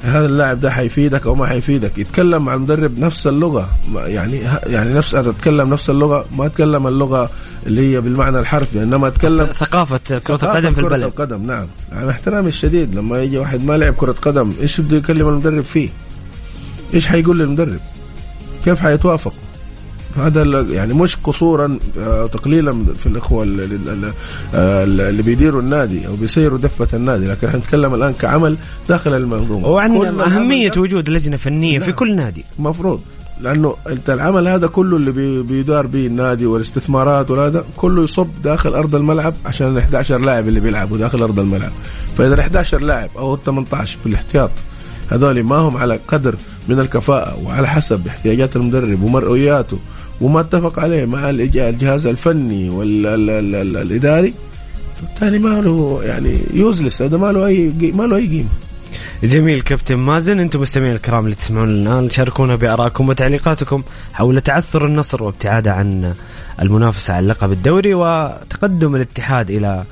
هذا 0.06 0.26
اللاعب 0.26 0.60
ده 0.60 0.72
حيفيدك 0.72 1.26
أو 1.26 1.36
ما 1.36 1.46
حيفيدك 1.46 1.98
يتكلم 1.98 2.46
مع 2.46 2.54
المدرب 2.54 3.00
نفس 3.00 3.28
اللغة 3.28 3.70
يعني 3.96 4.42
يعني 4.66 4.94
نفس 4.94 5.16
أنا 5.16 5.30
أتكلم 5.30 5.74
نفس 5.74 5.90
اللغة 5.90 6.26
ما 6.38 6.46
أتكلم 6.46 6.88
اللغة 6.88 7.30
اللي 7.68 7.94
هي 7.94 8.02
بالمعنى 8.02 8.40
الحرفي 8.40 8.84
إنما 8.84 9.08
أتكلم 9.08 9.46
ثقافة 9.60 9.98
كرة 9.98 10.20
ثقافة 10.20 10.60
القدم 10.60 10.74
في 10.74 10.82
كرة 10.82 10.96
البلد 10.96 11.04
القدم 11.04 11.46
نعم 11.46 11.68
يعني 11.92 12.10
احترامي 12.10 12.48
الشديد 12.48 12.96
لما 12.96 13.24
يجي 13.24 13.38
واحد 13.38 13.64
ما 13.64 13.78
لعب 13.78 13.94
كرة 13.94 14.16
قدم 14.22 14.54
إيش 14.62 14.82
بده 14.82 14.98
يكلم 14.98 15.28
المدرب 15.28 15.64
فيه؟ 15.64 15.90
إيش 16.94 17.08
حيقول 17.08 17.40
للمدرب؟ 17.40 17.80
كيف 18.66 18.80
حيتوافق؟ 18.80 19.34
هذا 20.18 20.62
يعني 20.62 20.94
مش 20.94 21.16
قصورا 21.24 21.80
آه، 22.00 22.26
تقليلا 22.28 22.86
في 22.96 23.06
الإخوة 23.08 23.44
اللي, 23.44 25.24
بيديروا 25.24 25.62
النادي 25.62 26.08
أو 26.08 26.16
بيسيروا 26.16 26.58
دفة 26.58 26.88
النادي 26.94 27.26
لكن 27.28 27.48
إحنا 27.48 27.60
نتكلم 27.60 27.94
الآن 27.94 28.14
كعمل 28.14 28.58
داخل 28.90 29.14
المنظومه 29.14 29.68
وعن 29.68 29.92
ده 29.92 29.98
وجود 30.78 31.10
لجنة 31.10 31.38
فنية 31.38 31.80
في 31.80 31.86
نعم. 31.86 31.96
كل 31.96 32.16
نادي. 32.16 32.46
مفروض 32.60 33.02
لأنه 33.42 33.76
أنت 33.90 34.10
العمل 34.10 34.48
هذا 34.48 34.68
كله 34.68 34.98
اللي 34.98 35.12
بي- 35.12 35.42
بيدار 35.42 35.88
به 35.88 36.08
النادي 36.08 36.46
والاستثمارات 36.46 37.32
وهذا 37.32 37.66
كله 37.78 38.04
يصب 38.04 38.28
داخل 38.44 38.70
أرض 38.74 38.96
الملعب 38.96 39.34
عشان 39.46 39.68
ال 39.68 39.78
11 39.78 40.18
لاعب 40.18 40.48
اللي 40.48 40.60
بيلعبوا 40.60 40.98
داخل 40.98 41.22
أرض 41.24 41.40
الملعب. 41.40 41.72
فإذا 42.18 42.34
ال 42.34 42.40
11 42.40 42.82
لاعب 42.82 43.10
أو 43.18 43.34
ال 43.34 43.44
18 43.44 43.98
بالاحتياط 44.06 44.52
هذول 45.12 45.44
ما 45.44 45.56
هم 45.56 45.78
على 45.78 46.00
قدر 46.08 46.36
من 46.70 46.80
الكفاءة 46.80 47.38
وعلى 47.46 47.68
حسب 47.68 48.08
احتياجات 48.08 48.56
المدرب 48.56 49.04
ومرؤياته 49.04 49.78
وما 50.22 50.40
اتفق 50.40 50.80
عليه 50.80 51.06
مع 51.06 51.30
الجهاز 51.30 52.08
الفني 52.08 52.70
والإداري 52.70 54.34
فبالتالي 55.02 55.40
ما 55.40 55.62
له 55.62 56.02
يعني 56.04 56.38
يوزلس 56.54 57.02
هذا 57.02 57.18
ما 57.18 57.32
له 57.32 57.46
أي 57.46 57.74
ما 57.94 58.04
له 58.04 58.16
أي 58.16 58.28
قيمة. 58.28 58.50
جميل 59.24 59.62
كابتن 59.62 59.96
مازن 59.96 60.40
أنتم 60.40 60.62
مستمعين 60.62 60.96
الكرام 60.96 61.26
اللي 61.26 61.36
تسمعون 61.36 61.70
الآن 61.70 62.10
شاركونا 62.10 62.56
بآرائكم 62.56 63.10
وتعليقاتكم 63.10 63.84
حول 64.14 64.42
تعثر 64.42 64.86
النصر 64.86 65.24
وابتعاده 65.24 65.74
عن 65.74 66.14
المنافسة 66.62 67.14
على 67.14 67.28
لقب 67.28 67.52
الدوري 67.52 67.94
وتقدم 67.94 68.96
الاتحاد 68.96 69.52
إلى 69.52 69.84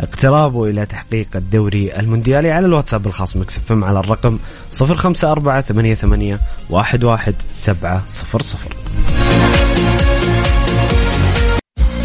اقترابه 0.00 0.64
إلى 0.64 0.86
تحقيق 0.86 1.28
الدوري 1.36 1.98
المونديالي 1.98 2.50
على 2.50 2.66
الواتساب 2.66 3.06
الخاص 3.06 3.36
مكسف 3.36 3.72
على 3.72 4.00
الرقم 4.00 4.38
054 4.82 5.62
88 5.62 6.38
11700 6.70 9.23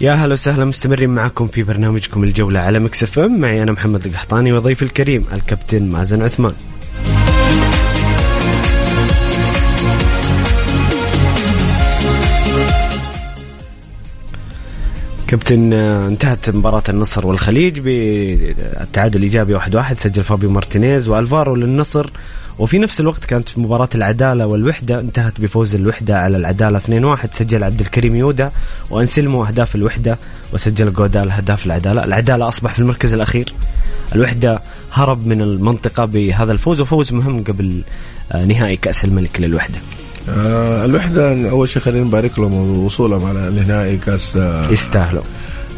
يا 0.00 0.12
هلا 0.12 0.32
وسهلا 0.32 0.64
مستمرين 0.64 1.10
معكم 1.10 1.48
في 1.48 1.62
برنامجكم 1.62 2.24
الجولة 2.24 2.60
على 2.60 2.78
Mix 2.78 3.18
FM. 3.18 3.40
معي 3.40 3.62
أنا 3.62 3.72
محمد 3.72 4.06
القحطاني 4.06 4.52
وضيفي 4.52 4.82
الكريم 4.82 5.24
الكابتن 5.32 5.88
مازن 5.88 6.22
عثمان. 6.22 6.52
كابتن 15.26 15.72
انتهت 15.72 16.50
مباراة 16.50 16.82
النصر 16.88 17.26
والخليج 17.26 17.78
بالتعادل 17.80 19.18
الإيجابي 19.18 19.54
واحد 19.54 19.74
واحد 19.74 19.98
سجل 19.98 20.22
فابيو 20.22 20.50
مارتينيز 20.50 21.08
وألفارو 21.08 21.54
للنصر. 21.54 22.10
وفي 22.58 22.78
نفس 22.78 23.00
الوقت 23.00 23.24
كانت 23.24 23.58
مباراة 23.58 23.88
العدالة 23.94 24.46
والوحدة 24.46 25.00
انتهت 25.00 25.40
بفوز 25.40 25.74
الوحدة 25.74 26.18
على 26.18 26.36
العدالة 26.36 26.78
2-1 26.78 27.26
سجل 27.32 27.64
عبد 27.64 27.80
الكريم 27.80 28.16
يودا 28.16 28.50
وأنسلمو 28.90 29.44
أهداف 29.44 29.74
الوحدة 29.74 30.18
وسجل 30.52 30.92
جودال 30.92 31.30
أهداف 31.30 31.66
العدالة. 31.66 32.04
العدالة 32.04 32.48
أصبح 32.48 32.72
في 32.72 32.78
المركز 32.78 33.12
الأخير. 33.14 33.52
الوحدة 34.14 34.60
هرب 34.92 35.26
من 35.26 35.42
المنطقة 35.42 36.04
بهذا 36.04 36.52
الفوز 36.52 36.80
وفوز 36.80 37.12
مهم 37.12 37.44
قبل 37.44 37.82
آه، 38.32 38.44
نهائي 38.44 38.76
كأس 38.76 39.04
الملك 39.04 39.40
للوحدة. 39.40 39.78
آه 40.28 40.84
الوحدة 40.84 41.50
أول 41.50 41.68
شيء 41.68 41.82
خلينا 41.82 42.04
نبارك 42.04 42.38
لهم 42.38 42.84
وصولهم 42.84 43.24
على 43.24 43.50
نهائي 43.50 43.96
كأس 43.96 44.36
آه 44.36 44.70
يستاهلوا. 44.70 45.22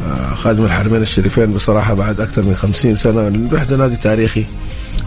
آه، 0.05 0.33
خادم 0.35 0.65
الحرمين 0.65 1.01
الشريفين 1.01 1.53
بصراحة 1.53 1.93
بعد 1.93 2.21
أكثر 2.21 2.41
من 2.41 2.55
خمسين 2.55 2.95
سنة. 2.95 3.27
الوحدة 3.27 3.77
نادي 3.77 3.95
تاريخي. 3.95 4.45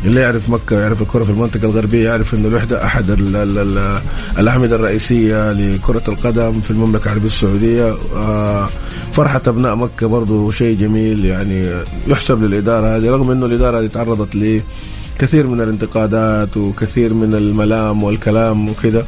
اللي 0.04 0.20
يعرف 0.20 0.48
مكة 0.50 0.80
يعرف 0.80 1.02
الكرة 1.02 1.24
في 1.24 1.30
المنطقة 1.30 1.64
الغربية 1.64 2.04
يعرف 2.08 2.34
أن 2.34 2.46
الوحدة 2.46 2.84
أحد 2.84 3.10
ال 3.10 3.36
ال 3.36 3.58
ال 3.58 3.98
الأعمدة 4.38 4.76
الرئيسية 4.76 5.52
لكرة 5.52 6.02
القدم 6.08 6.60
في 6.60 6.70
المملكة 6.70 7.04
العربية 7.04 7.26
السعودية. 7.26 7.96
آه، 8.16 8.68
فرحة 9.12 9.40
أبناء 9.46 9.74
مكة 9.76 10.06
برضو 10.06 10.50
شيء 10.50 10.76
جميل 10.76 11.24
يعني 11.24 11.70
يحسب 12.06 12.42
للإدارة 12.42 12.96
هذه 12.96 13.10
رغم 13.10 13.30
أنه 13.30 13.46
الإدارة 13.46 13.78
هذه 13.80 13.86
تعرضت 13.86 14.36
لكثير 14.36 15.46
من 15.46 15.60
الانتقادات 15.60 16.56
وكثير 16.56 17.14
من 17.14 17.34
الملام 17.34 18.02
والكلام 18.02 18.68
وكذا. 18.68 19.06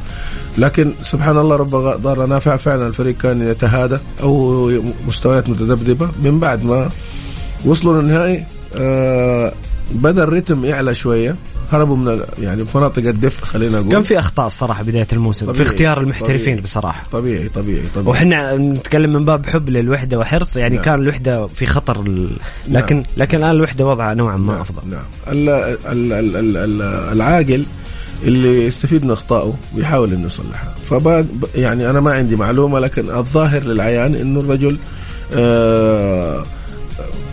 لكن 0.57 0.91
سبحان 1.01 1.37
الله 1.37 1.55
رب 1.55 1.69
ضار 2.01 2.25
نافع. 2.25 2.57
فعلا 2.57 2.87
الفريق 2.87 3.17
كان 3.17 3.41
يتهادى 3.41 3.97
أو 4.23 4.71
مستويات 5.07 5.49
متذبذبة 5.49 6.09
من 6.23 6.39
بعد 6.39 6.63
ما 6.65 6.89
وصلوا 7.65 8.01
للنهائي. 8.01 8.43
آه 8.75 9.53
بدأ 9.91 10.23
الريتم 10.23 10.65
يعلى 10.65 10.95
شوية. 10.95 11.35
هربوا 11.71 11.95
من 11.95 12.21
يعني 12.41 12.65
مناطق 12.75 13.03
الدفء 13.07 13.45
خلينا 13.45 13.79
نقول. 13.79 13.91
كان 13.91 14.03
في 14.03 14.19
أخطاء 14.19 14.47
الصراحة 14.47 14.83
بداية 14.83 15.07
الموسم؟ 15.13 15.45
في 15.45 15.51
طبيعي، 15.51 15.67
اختيار 15.67 16.01
المحترفين 16.01 16.37
طبيعي. 16.39 16.61
بصراحة. 16.61 17.03
طبيعي 17.11 17.49
طبيعي 17.49 17.83
طبيعي. 17.95 18.07
وحنا 18.09 18.57
نتكلم 18.57 19.13
من 19.13 19.25
باب 19.25 19.45
حب 19.45 19.69
للوحدة 19.69 20.19
وحرص 20.19 20.57
يعني 20.57 20.75
نعم. 20.75 20.83
كان 20.85 20.93
الوحدة 20.95 21.47
في 21.47 21.65
خطر 21.65 22.01
ال... 22.01 22.29
لكن 22.67 22.95
نعم. 22.95 23.05
لكن 23.17 23.37
الآن 23.37 23.51
الوحدة 23.51 23.85
وضعها 23.85 24.13
نوعا 24.13 24.37
ما 24.37 24.61
أفضل. 24.61 24.81
نعم. 24.91 25.01
ال- 25.27 25.49
ال- 25.49 26.13
ال- 26.13 26.35
ال- 26.37 26.57
ال- 26.57 26.81
العاقل 27.13 27.65
اللي 28.23 28.65
يستفيد 28.65 29.05
من 29.05 29.11
أخطائه 29.11 29.53
ويحاول 29.75 30.13
إنه 30.13 30.25
يصلحها. 30.25 30.75
فبعد 30.89 31.27
يعني 31.55 31.89
أنا 31.89 31.99
ما 31.99 32.11
عندي 32.13 32.35
معلومة 32.35 32.79
لكن 32.79 33.09
الظاهر 33.09 33.63
للعيان 33.63 34.15
إنه 34.15 34.39
الرجل 34.39 34.77
آه، 35.33 36.43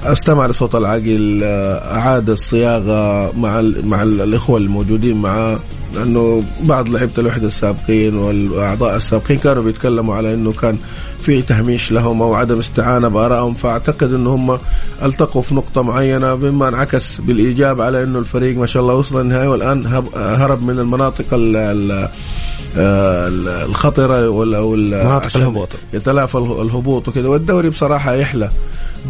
استمع 0.05 0.47
لصوت 0.47 0.75
العاقل 0.75 1.41
آه، 1.45 1.95
أعاد 1.97 2.31
الصياغة 2.31 3.33
مع 3.39 3.61
ال 3.61 3.87
مع 3.89 4.03
ال- 4.03 4.21
الإخوة 4.21 4.59
الموجودين 4.59 5.17
معاه 5.17 5.59
لأنه 5.95 6.43
بعض 6.63 6.89
لعيبة 6.89 7.13
الوحدة 7.19 7.47
السابقين 7.47 8.15
والأعضاء 8.17 8.97
السابقين 8.97 9.39
كانوا 9.39 9.63
بيتكلموا 9.63 10.15
على 10.15 10.35
إنه 10.35 10.53
كان 10.53 10.79
في 11.23 11.43
تهميش 11.43 11.93
لهم 11.93 12.23
أو 12.23 12.35
عدم 12.35 12.59
استعانة 12.59 13.09
بآرائهم 13.09 13.55
فأعتقد 13.55 14.15
ان 14.15 14.27
هم 14.27 14.59
التقوا 15.05 15.43
في 15.43 15.55
نقطة 15.55 15.83
معينة 15.83 16.35
مما 16.35 16.69
انعكس 16.69 17.21
بالإيجاب 17.21 17.81
على 17.81 18.03
إنه 18.03 18.19
الفريق 18.19 18.59
ما 18.59 18.67
شاء 18.67 18.83
الله 18.83 18.95
وصل 18.95 19.21
النهائي 19.21 19.49
والآن 19.49 19.87
هرب 20.17 20.63
من 20.63 20.79
المناطق 20.79 21.25
ال 21.35 21.57
ال 21.57 21.93
ال- 21.93 22.09
الخطره 22.77 24.29
ولا 24.29 24.59
أو 24.59 24.77
مناطق 24.77 25.37
الهبوط. 25.37 25.69
يتلافى 25.93 26.35
اله- 26.39 26.63
الهبوط 26.63 27.09
وكذا 27.09 27.29
والدوري 27.29 27.71
بصراحة 27.71 28.15
يحلى 28.15 28.49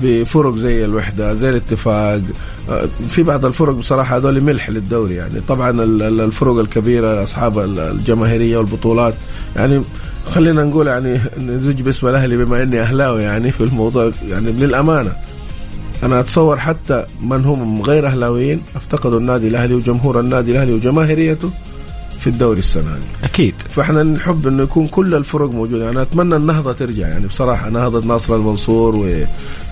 بفرق 0.02 0.54
زي 0.56 0.84
الوحدة 0.84 1.34
زي 1.34 1.50
الاتفاق. 1.50 2.20
آه، 2.70 2.88
في 3.08 3.22
بعض 3.22 3.44
الفرق 3.46 3.72
بصراحة 3.72 4.16
هذول 4.16 4.40
ملح 4.40 4.70
للدوري 4.70 5.14
يعني. 5.14 5.40
طبعا 5.48 5.70
ال- 5.70 6.02
ال- 6.02 6.20
الفرق 6.20 6.58
الكبيرة 6.58 7.22
أصحاب 7.22 7.58
ال- 7.58 7.78
الجماهيرية 7.78 8.56
والبطولات. 8.56 9.14
يعني 9.56 9.82
خلينا 10.30 10.64
نقول 10.64 10.86
يعني 10.86 11.20
نزج 11.38 11.82
باسم 11.82 12.06
الأهلي 12.06 12.36
بما 12.36 12.62
إني 12.62 12.80
أهلاوي 12.80 13.22
يعني 13.22 13.52
في 13.52 13.60
الموضوع. 13.60 14.10
يعني 14.28 14.52
للأمانة 14.52 15.12
أنا 16.02 16.20
أتصور 16.20 16.56
حتى 16.58 17.04
من 17.22 17.44
هم 17.44 17.82
غير 17.82 18.06
أهلاويين 18.06 18.62
أفتقدوا 18.76 19.18
النادي 19.20 19.48
الأهلي 19.48 19.74
وجمهور 19.74 20.20
النادي 20.20 20.50
الأهلي 20.50 20.72
وجماهيريته. 20.72 21.50
في 22.24 22.30
الدوري 22.30 22.58
السنة 22.58 22.82
دي. 22.82 23.24
أكيد. 23.24 23.54
فإحنا 23.70 24.02
نحب 24.02 24.46
إنه 24.46 24.62
يكون 24.62 24.86
كل 24.88 25.14
الفرق 25.14 25.50
موجودة. 25.50 25.84
يعني 25.84 26.02
أتمنى 26.02 26.36
النهضه 26.36 26.72
ترجع. 26.72 27.08
يعني 27.08 27.26
بصراحة 27.26 27.70
نهضة 27.70 28.06
ناصر 28.06 28.34
المنصور 28.36 29.06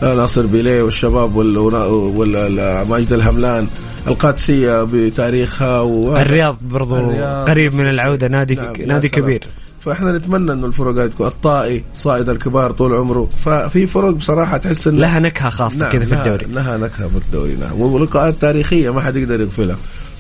وناصر 0.03 0.47
بيليه 0.47 0.83
والشباب 0.83 1.37
وال- 1.37 1.59
وال- 1.59 2.89
ماجد 2.89 3.13
الهملان. 3.13 3.67
القادسية 4.07 4.83
بتاريخها 4.93 5.81
و... 5.81 6.17
الرياض 6.17 6.57
برضو 6.63 6.97
الرياض. 6.97 7.49
قريب 7.51 7.75
من 7.75 7.85
نفس 7.85 7.95
العودة. 7.95 8.29
نادي 8.29 8.55
نعم، 8.55 8.73
نادي. 8.87 9.09
كبير. 9.09 9.45
فإحنا 9.81 10.13
نتمنى 10.19 10.53
إنه 10.53 10.67
الفرق 10.67 10.89
هذه 10.99 11.07
تكون 11.07 11.27
الطائي 11.27 11.85
صائد 11.97 12.29
الكبار 12.29 12.71
طول 12.73 12.95
عمره. 12.95 13.29
ففي 13.45 13.87
فرق 13.87 14.11
بصراحة 14.11 14.57
تحس 14.57 14.87
ان 14.87 14.97
لها 14.99 15.21
نكهة 15.21 15.49
خاصة 15.51 15.79
نعم 15.79 15.91
كذا 15.93 16.05
في 16.05 16.13
الدوري. 16.15 16.47
لها 16.47 16.77
نكهة 16.77 17.09
في 17.09 17.17
الدوري 17.17 17.55
نعم. 17.55 17.81
ولقاءات 17.81 18.35
تاريخية 18.35 18.93
ما 18.93 19.01
حد 19.01 19.17
يقدر 19.17 19.41
يغفلها 19.41 19.77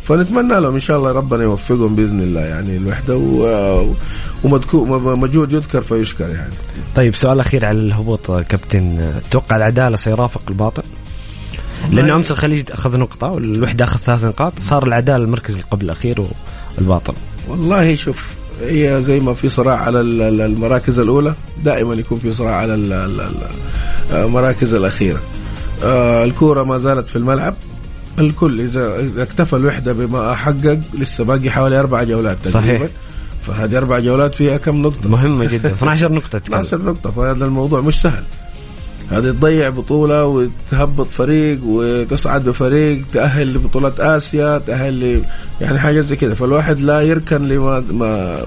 فنتمنى 0.08 0.60
لهم 0.60 0.74
إن 0.74 0.80
شاء 0.80 0.98
الله 0.98 1.12
ربنا 1.12 1.42
يوفقهم 1.42 1.94
بإذن 1.94 2.20
الله 2.20 2.40
يعني 2.40 2.76
الوحدة 2.76 3.16
و... 3.16 3.94
ومجهود 4.44 5.52
يذكر 5.52 5.82
فيشكر 5.82 6.28
يعني. 6.28 6.52
طيب 6.94 7.14
سؤال 7.14 7.40
أخير 7.40 7.66
على 7.66 7.78
الهبوط 7.78 8.30
كابتن. 8.30 9.12
توقع 9.30 9.56
العدالة 9.56 9.96
سيرافق 9.96 10.42
الباطل؟ 10.48 10.82
لأنه 11.90 12.14
أمس 12.14 12.30
الخليج 12.30 12.72
أخذ 12.72 12.98
نقطة 12.98 13.26
والوحدة 13.26 13.84
أخذ 13.84 13.98
ثلاث 14.00 14.24
نقاط 14.24 14.52
صار 14.58 14.86
العدالة 14.86 15.24
المركز 15.24 15.54
اللي 15.54 15.66
قبل 15.70 15.84
الأخير 15.84 16.24
والباطل. 16.78 17.14
والله 17.48 17.94
شوف 17.96 18.26
هي 18.62 19.02
زي 19.02 19.20
ما 19.20 19.34
في 19.34 19.48
صراع 19.48 19.76
على 19.76 20.00
ال- 20.00 20.22
ال- 20.22 20.40
المراكز 20.40 20.98
الأولى 20.98 21.34
دائما 21.64 21.94
يكون 21.94 22.18
في 22.18 22.32
صراع 22.32 22.56
على 22.56 22.74
ال- 22.74 22.92
ال- 22.92 23.20
ال- 23.20 24.16
المراكز 24.16 24.74
الأخيرة. 24.74 25.18
آه، 25.84 26.24
الكورة 26.24 26.62
ما 26.62 26.78
زالت 26.78 27.08
في 27.08 27.16
الملعب. 27.16 27.54
الكل. 28.18 28.60
إذا 28.60 29.00
اذا 29.00 29.22
اكتفى 29.22 29.56
الوحدة 29.56 29.92
بما 29.92 30.34
حقق 30.34 30.80
لسه 30.98 31.24
باقي 31.24 31.50
حوالي 31.50 31.80
أربع 31.80 32.02
جولات 32.02 32.36
تقريبا. 32.44 32.60
صحيح. 32.60 32.90
فهذه 33.42 33.78
أربع 33.78 33.98
جولات 33.98 34.34
فيها 34.34 34.56
كم 34.56 34.82
نقطة؟ 34.82 35.08
مهمة 35.08 35.44
جدا. 35.44 35.72
12 35.82 36.12
نقطة 36.12 36.38
تتكلم 36.38 36.60
12 36.60 36.82
نقطة. 36.84 37.10
فهذا 37.10 37.44
الموضوع 37.44 37.80
مش 37.80 38.00
سهل. 38.00 38.24
هذه 39.10 39.30
تضيع 39.30 39.68
بطولة 39.68 40.24
وتهبط 40.24 41.06
فريق 41.06 41.58
وتصعد 41.64 42.44
بفريق 42.44 43.02
تأهل 43.12 43.54
لبطولة 43.54 43.92
آسيا 43.98 44.58
تأهل 44.58 45.00
ل... 45.00 45.22
يعني 45.60 45.78
حاجة 45.78 46.00
زي 46.00 46.16
كده 46.16 46.34
فالواحد 46.34 46.80
لا 46.80 47.00
يركن 47.00 47.42
لما 47.42 47.84
ما 47.90 48.46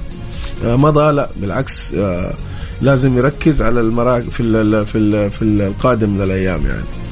مضى. 0.63 1.11
لا 1.11 1.29
بالعكس 1.37 1.93
آه، 1.93 2.33
لازم 2.81 3.17
يركز 3.17 3.61
على 3.61 3.81
المراكز 3.81 4.25
في 4.25 4.43
ال 4.43 4.85
في 4.85 4.97
ال 4.97 5.31
في 5.31 5.41
القادم 5.41 6.09
من 6.09 6.21
الأيام 6.21 6.65
يعني. 6.65 7.04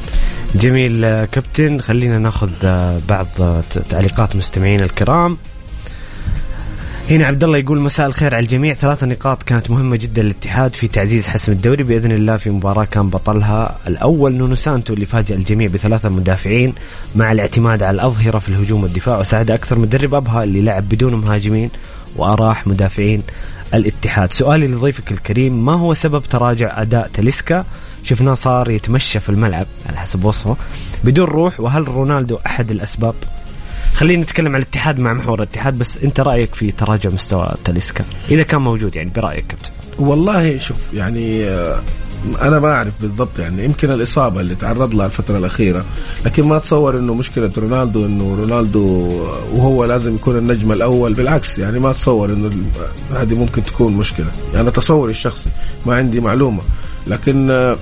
جميل 0.55 1.05
آه، 1.05 1.25
كابتن 1.25 1.81
خلينا 1.81 2.17
ناخذ 2.17 2.51
آه، 2.63 2.99
بعض 3.09 3.27
آه، 3.41 3.63
تعليقات 3.89 4.35
مستمعينا 4.35 4.83
الكرام. 4.83 5.37
هنا 7.09 7.25
عبد 7.25 7.43
الله 7.43 7.57
يقول 7.57 7.79
مساء 7.81 8.07
الخير 8.07 8.35
على 8.35 8.43
الجميع. 8.43 8.73
ثلاث 8.73 9.03
نقاط 9.03 9.43
كانت 9.43 9.71
مهمة 9.71 9.95
جدا 9.95 10.21
للاتحاد 10.21 10.73
في 10.73 10.87
تعزيز 10.87 11.27
حسم 11.27 11.51
الدوري. 11.51 11.83
بإذن 11.83 12.11
الله 12.11 12.37
في 12.37 12.49
مباراة 12.49 12.85
كان 12.85 13.09
بطلها 13.09 13.77
الأول 13.87 14.35
نونو 14.35 14.55
سانتو 14.55 14.93
اللي 14.93 15.05
فاجأ 15.05 15.35
الجميع 15.35 15.67
بثلاثة 15.67 16.09
مدافعين 16.09 16.73
مع 17.15 17.31
الاعتماد 17.31 17.83
على 17.83 17.95
الأظهرة 17.95 18.39
في 18.39 18.49
الهجوم 18.49 18.83
والدفاع 18.83 19.19
وساعد 19.19 19.51
أكثر 19.51 19.79
مدرب 19.79 20.13
أبها 20.13 20.43
اللي 20.43 20.61
لعب 20.61 20.89
بدون 20.89 21.15
مهاجمين 21.15 21.69
وأراح 22.15 22.67
مدافعين 22.67 23.21
الاتحاد. 23.73 24.33
سؤالي 24.33 24.67
لضيفك 24.67 25.11
الكريم 25.11 25.65
ما 25.65 25.73
هو 25.73 25.93
سبب 25.93 26.23
تراجع 26.23 26.81
أداء 26.81 27.07
تاليسكا 27.07 27.65
شفناه 28.03 28.33
صار 28.33 28.71
يتمشى 28.71 29.19
في 29.19 29.29
الملعب 29.29 29.67
على 29.89 29.97
حسب 29.97 30.25
وصفه 30.25 30.57
بدون 31.03 31.25
روح 31.25 31.59
وهل 31.59 31.87
رونالدو 31.87 32.37
أحد 32.45 32.71
الأسباب؟ 32.71 33.15
خلينا 33.93 34.23
نتكلم 34.23 34.47
عن 34.47 34.55
الاتحاد 34.55 34.99
مع 34.99 35.13
محور 35.13 35.39
الاتحاد 35.39 35.77
بس 35.77 35.97
أنت 35.97 36.19
رأيك 36.19 36.55
في 36.55 36.71
تراجع 36.71 37.09
مستوى 37.09 37.53
تاليسكا؟ 37.65 38.05
إذا 38.31 38.43
كان 38.43 38.61
موجود 38.61 38.95
يعني 38.95 39.11
برأيك 39.15 39.45
كابتن 39.47 39.69
والله 39.99 40.59
شوف 40.59 40.77
يعني 40.93 41.45
آه، 41.45 41.79
أنا 42.41 42.59
ما 42.59 42.73
أعرف 42.73 42.93
بالضبط 43.01 43.39
يعني 43.39 43.63
يمكن 43.63 43.91
الإصابة 43.91 44.41
اللي 44.41 44.55
تعرض 44.55 44.95
لها 44.95 45.05
الفترة 45.05 45.37
الأخيرة 45.37 45.85
لكن 46.25 46.43
ما 46.43 46.57
اتصور 46.57 46.97
إنه 46.97 47.13
مشكلة 47.13 47.51
رونالدو 47.57 48.05
إنه 48.05 48.35
رونالدو 48.35 48.85
وهو 49.53 49.85
لازم 49.85 50.15
يكون 50.15 50.37
النجم 50.37 50.71
الأول 50.71 51.13
بالعكس 51.13 51.59
يعني 51.59 51.79
ما 51.79 51.91
اتصور 51.91 52.29
إنه 52.29 52.51
هذه 53.13 53.35
ممكن 53.35 53.63
تكون 53.63 53.93
مشكلة. 53.93 54.31
يعني 54.53 54.71
تصوري 54.71 55.11
الشخصي 55.11 55.49
ما 55.85 55.95
عندي 55.95 56.19
معلومة. 56.19 56.61
لكن 57.07 57.75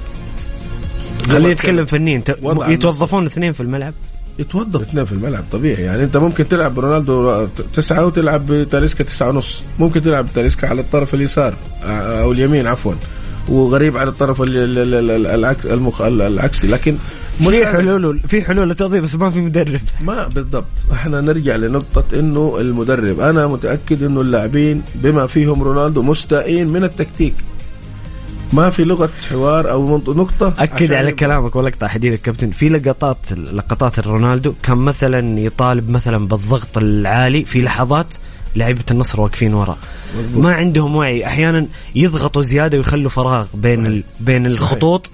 آه، 1.29 1.83
فنيين 1.85 2.23
ت- 2.23 2.37
وضع 2.41 2.69
يتوظفون 2.69 3.25
اثنين 3.25 3.51
في 3.53 3.61
الملعب؟ 3.61 3.93
يتوظف. 4.39 4.81
اثنين 4.81 5.05
في 5.05 5.11
الملعب 5.11 5.43
طبيعي. 5.51 5.83
يعني 5.83 6.03
انت 6.03 6.17
ممكن 6.17 6.47
تلعب 6.47 6.75
برونالدو 6.75 7.47
تسعة 7.73 8.05
وتلعب 8.05 8.45
بتاليسكا 8.51 9.03
تسعة 9.03 9.29
ونص. 9.29 9.61
ممكن 9.79 10.03
تلعب 10.03 10.25
بتاليسكا 10.27 10.67
على 10.67 10.81
الطرف 10.81 11.13
اليسار 11.13 11.53
آه، 11.83 12.21
أو 12.21 12.31
اليمين 12.31 12.67
عفوا. 12.67 12.93
وغريب 13.49 13.97
على 13.97 14.09
الطرف. 14.09 14.41
العكسي. 16.01 16.67
لكن 16.67 16.97
في 17.39 17.65
حلول 17.65 18.19
في 18.27 18.41
حلول 18.41 18.69
للتوظيف 18.69 19.03
بس 19.03 19.15
ما 19.15 19.29
في 19.29 19.39
مدرب. 19.41 19.81
ما 20.01 20.27
بالضبط. 20.27 20.65
إحنا 20.91 21.21
نرجع 21.21 21.55
لنقطة 21.55 22.03
إنه 22.19 22.57
المدرب. 22.59 23.19
أنا 23.19 23.47
متأكد 23.47 24.03
إنه 24.03 24.21
اللاعبين 24.21 24.81
بما 24.95 25.27
فيهم 25.27 25.63
رونالدو 25.63 26.01
مستائين 26.01 26.67
من 26.67 26.83
التكتيك. 26.83 27.33
ما 28.53 28.69
في 28.69 28.83
لغة 28.83 29.09
حوار 29.29 29.71
أو 29.71 29.97
نقطة 29.97 30.53
أكد 30.59 30.93
على 30.93 31.11
كلامك 31.11 31.55
ولقطه 31.55 31.87
حديثك 31.87 32.21
كابتن. 32.21 32.51
في 32.51 32.69
لقطات 32.69 33.31
لقطات 33.31 33.99
رونالدو 33.99 34.53
كان 34.63 34.77
مثلا 34.77 35.39
يطالب 35.39 35.89
مثلا 35.89 36.27
بالضغط 36.27 36.77
العالي 36.77 37.45
في 37.45 37.61
لحظات 37.61 38.13
لعيبة 38.55 38.83
النصر 38.91 39.21
واقفين 39.21 39.53
ورا. 39.53 39.77
ما 40.35 40.53
عندهم 40.53 40.95
وعي. 40.95 41.25
أحيانا 41.25 41.67
يضغطوا 41.95 42.41
زيادة 42.41 42.77
ويخلوا 42.77 43.09
فراغ 43.09 43.47
بين 43.53 43.85
ال... 43.85 44.03
بين 44.19 44.45
الخطوط. 44.45 45.09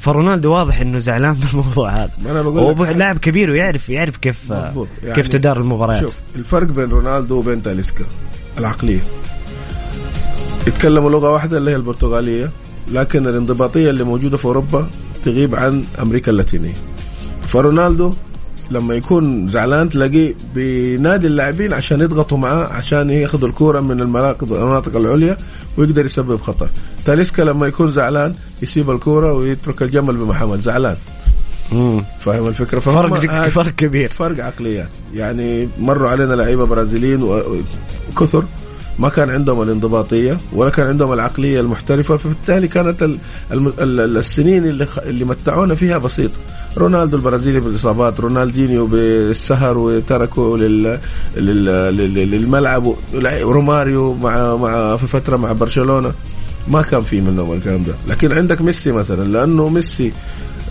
فرونالدو 0.00 0.52
واضح 0.52 0.80
إنه 0.80 0.98
زعلان 0.98 1.36
هذا. 1.76 2.10
ما 2.24 2.30
أنا 2.30 2.42
بقول 2.42 2.58
هو 2.58 2.84
لاعب 2.84 3.18
كبير 3.18 3.50
ويعرف 3.50 3.88
يعرف 3.88 4.16
كيف 4.16 4.52
مظبوط. 4.52 4.88
كيف 5.14 5.28
تدار 5.28 5.60
المباريات. 5.60 6.02
شوف 6.02 6.14
الفرق 6.36 6.66
بين 6.66 6.90
رونالدو 6.90 7.38
وبين 7.38 7.62
تاليسكا 7.62 8.04
العقلية. 8.58 9.00
يتكلموا 10.66 11.10
لغة 11.10 11.32
واحدة 11.32 11.58
اللي 11.58 11.70
هي 11.70 11.76
البرتغالية. 11.76 12.50
لكن 12.92 13.26
الانضباطية 13.26 13.90
اللي 13.90 14.04
موجودة 14.04 14.36
في 14.36 14.44
أوروبا 14.44 14.86
تغيب 15.24 15.54
عن 15.54 15.84
أمريكا 16.02 16.30
اللاتينية. 16.32 16.72
فرونالدو 17.46 18.12
لما 18.70 18.94
يكون 18.94 19.48
زعلان 19.48 19.88
تلاقيه 19.90 20.34
بينادي 20.54 21.26
اللاعبين 21.26 21.72
عشان 21.72 22.00
يضغطوا 22.00 22.38
معاه 22.38 22.64
عشان 22.64 23.10
ياخذوا 23.10 23.48
الكورة 23.48 23.80
من 23.80 24.00
المناطق 24.00 24.96
العليا 24.96 25.36
ويقدر 25.76 26.04
يسبب 26.04 26.40
خطر. 26.40 26.68
تاليسكا 27.06 27.42
لما 27.42 27.66
يكون 27.66 27.90
زعلان 27.90 28.34
يسيب 28.62 28.90
الكورة 28.90 29.32
ويترك 29.32 29.82
الجمل 29.82 30.16
بمحمد 30.16 30.60
زعلان. 30.60 30.96
فاهم 32.20 32.48
الفكرة؟ 32.48 32.80
فرق 32.80 33.14
هذا- 33.14 33.48
فرق 33.48 33.74
كبير. 33.74 34.08
فرق 34.08 34.44
عقليات. 34.44 34.88
يعني 35.14 35.68
مروا 35.80 36.10
علينا 36.10 36.34
لعيبة 36.34 36.64
برازيليين 36.64 37.22
وكثر 37.22 38.44
ما 39.00 39.08
كان 39.08 39.30
عندهم 39.30 39.62
الانضباطية 39.62 40.38
ولا 40.52 40.70
كان 40.70 40.86
عندهم 40.86 41.12
العقلية 41.12 41.60
المحترفة 41.60 42.16
فبالتالي 42.16 42.68
كانت 42.68 43.08
السنين 43.80 44.64
اللي 45.04 45.24
متعونا 45.24 45.74
فيها 45.74 45.98
بسيطة. 45.98 46.34
رونالدو 46.78 47.16
البرازيلي 47.16 47.60
بالإصابات 47.60 48.20
رونالدينيو 48.20 48.86
بالسهر 48.86 49.78
وتركه 49.78 50.58
لل 50.58 50.98
لل 51.36 51.64
لل- 51.96 52.30
للملعب 52.30 52.94
روماريو 53.42 54.14
مع 54.14 54.56
مع 54.56 54.96
في 54.96 55.06
فترة 55.06 55.36
مع 55.36 55.52
برشلونة. 55.52 56.12
ما 56.68 56.82
كان 56.82 57.02
في 57.02 57.20
منهم 57.20 57.52
الكلام 57.52 57.82
ده. 57.82 57.94
لكن 58.08 58.32
عندك 58.32 58.60
ميسي 58.62 58.92
مثلا 58.92 59.24
لأنه 59.28 59.68
ميسي 59.68 60.12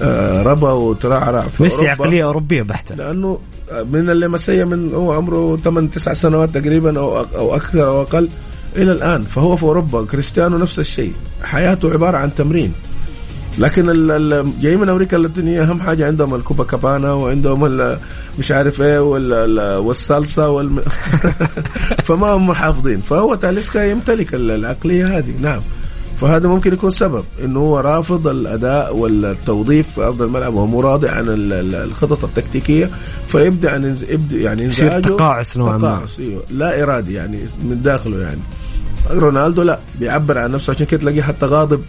آه، 0.01 0.43
ربى 0.43 0.65
وترعرع 0.65 1.41
في 1.41 1.63
ميسي 1.63 1.75
أوروبا. 1.75 1.91
عقلية 2.03 2.23
أوروبية 2.23 2.61
بحتة. 2.61 2.95
لأنه 2.95 3.39
من 3.71 4.09
اللمسيه 4.09 4.63
من 4.63 4.93
هو 4.93 5.11
عمره 5.13 5.57
8 5.57 5.89
9 5.89 6.13
سنوات 6.13 6.49
تقريبا 6.57 6.99
أو 6.99 7.19
أو 7.19 7.55
أكثر 7.55 7.85
أو 7.87 8.01
أقل 8.01 8.29
إلى 8.77 8.91
الآن. 8.91 9.21
فهو 9.23 9.55
في 9.55 9.63
أوروبا 9.63 10.05
كريستيانو 10.05 10.57
نفس 10.57 10.79
الشيء. 10.79 11.13
حياته 11.43 11.91
عبارة 11.93 12.17
عن 12.17 12.35
تمرين. 12.35 12.73
لكن 13.57 13.85
جاي 14.61 14.77
من 14.77 14.89
أمريكا 14.89 15.17
اللاتينية 15.17 15.63
أهم 15.63 15.79
حاجة 15.79 16.07
عندهم 16.07 16.35
الكوبا 16.35 16.63
كابانا 16.63 17.13
وعندهم 17.13 17.95
مش 18.39 18.51
عارف 18.51 18.81
إيه 18.81 18.99
وال- 18.99 19.33
ال- 19.33 19.77
والصلصة 19.77 20.49
والم... 20.49 20.79
فما 22.05 22.27
هم 22.27 22.47
محافظين. 22.47 23.01
فهو 23.01 23.35
تاليسكا 23.35 23.79
يمتلك 23.85 24.33
ال- 24.35 24.51
العقلية 24.51 25.17
هذه. 25.17 25.33
نعم. 25.41 25.61
فهذا 26.21 26.47
ممكن 26.47 26.73
يكون 26.73 26.91
سبب 26.91 27.23
إنه 27.43 27.59
هو 27.59 27.79
رافض 27.79 28.27
الأداء 28.27 28.95
والتوظيف 28.95 29.87
في 29.95 30.01
أرض 30.01 30.21
الملعب 30.21 30.53
وهو 30.53 30.67
مراضي 30.67 31.09
عن 31.09 31.27
ال- 31.27 31.53
ال- 31.53 31.75
الخطط 31.75 32.23
التكتيكية 32.23 32.89
فيبدأ 33.27 33.71
عن 33.73 33.97
يبدأ 34.09 34.37
يعني 34.37 34.63
يصير 34.63 34.99
تقاعس 34.99 35.57
نوعا 35.57 35.77
ما. 35.77 36.01
إيوه. 36.19 36.43
لا 36.49 36.83
إرادي 36.83 37.13
يعني 37.13 37.39
من 37.63 37.81
داخله 37.81 38.21
يعني. 38.21 38.39
رونالدو 39.11 39.61
لا 39.63 39.79
بيعبر 39.99 40.37
عن 40.37 40.51
نفسه 40.51 40.73
عشان 40.73 40.85
كده 40.85 40.99
تلاقيه 41.01 41.21
حتى 41.21 41.45
غاضب 41.45 41.81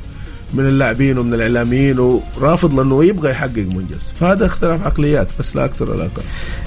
من 0.54 0.64
اللاعبين 0.68 1.18
ومن 1.18 1.34
الإعلاميين 1.34 1.98
ورافض 1.98 2.74
لأنه 2.74 3.04
يبغى 3.04 3.30
يحقق 3.30 3.56
منجز. 3.58 4.12
فهذا 4.20 4.46
اختلاف 4.46 4.86
عقليات 4.86 5.28
بس 5.38 5.56
لا 5.56 5.64
أكثر 5.64 5.90
ولا 5.90 6.02
أقل. 6.04 6.22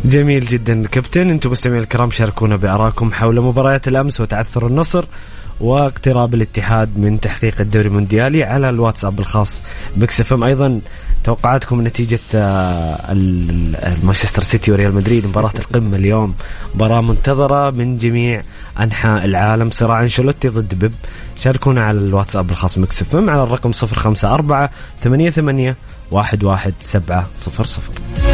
جميل 0.06 0.45
جدا. 0.45 0.84
كابتن 0.91 1.30
أنتم 1.30 1.52
مستمعين 1.52 1.82
الكرام 1.82 2.12
شاركونا 2.12 2.56
بارائكم 2.56 3.13
حول 3.13 3.41
مباريات 3.41 3.88
الأمس 3.88 4.21
وتعثر 4.21 4.67
النصر. 4.67 5.06
واقتراب 5.63 6.34
الاتحاد 6.34 6.97
من 6.97 7.19
تحقيق 7.19 7.62
الدوري 7.62 7.88
المونديالي 7.88 8.43
على 8.43 8.69
الواتساب 8.69 9.19
الخاص 9.19 9.62
ب 9.96 10.05
Mix 10.05 10.34
أيضا 10.34 10.82
توقعاتكم 11.23 11.88
نتيجة 11.88 12.19
آه، 12.36 13.13
مانشستر 14.04 14.43
سيتي 14.43 14.71
وريال 14.71 14.95
مدريد 14.95 15.28
مباراة 15.28 15.54
القمة 15.60 15.97
اليوم. 15.97 16.36
مباراة 16.76 17.02
منتظرة 17.02 17.71
من 17.71 17.97
جميع 17.97 18.41
أنحاء 18.80 19.26
العالم. 19.26 19.69
صراع 19.69 20.04
أنشيلوتي 20.04 20.47
ضد 20.47 20.76
بيب. 20.76 20.93
شاركونا 21.39 21.86
على 21.86 21.97
الواتساب 21.97 22.52
الخاص 22.52 22.80
ب 22.80 22.85
Mix 22.85 23.02
FM 23.02 23.16
على 23.15 23.43
الرقم 23.43 23.71
054 23.84 24.69
88 25.04 25.76
11700 26.13 28.33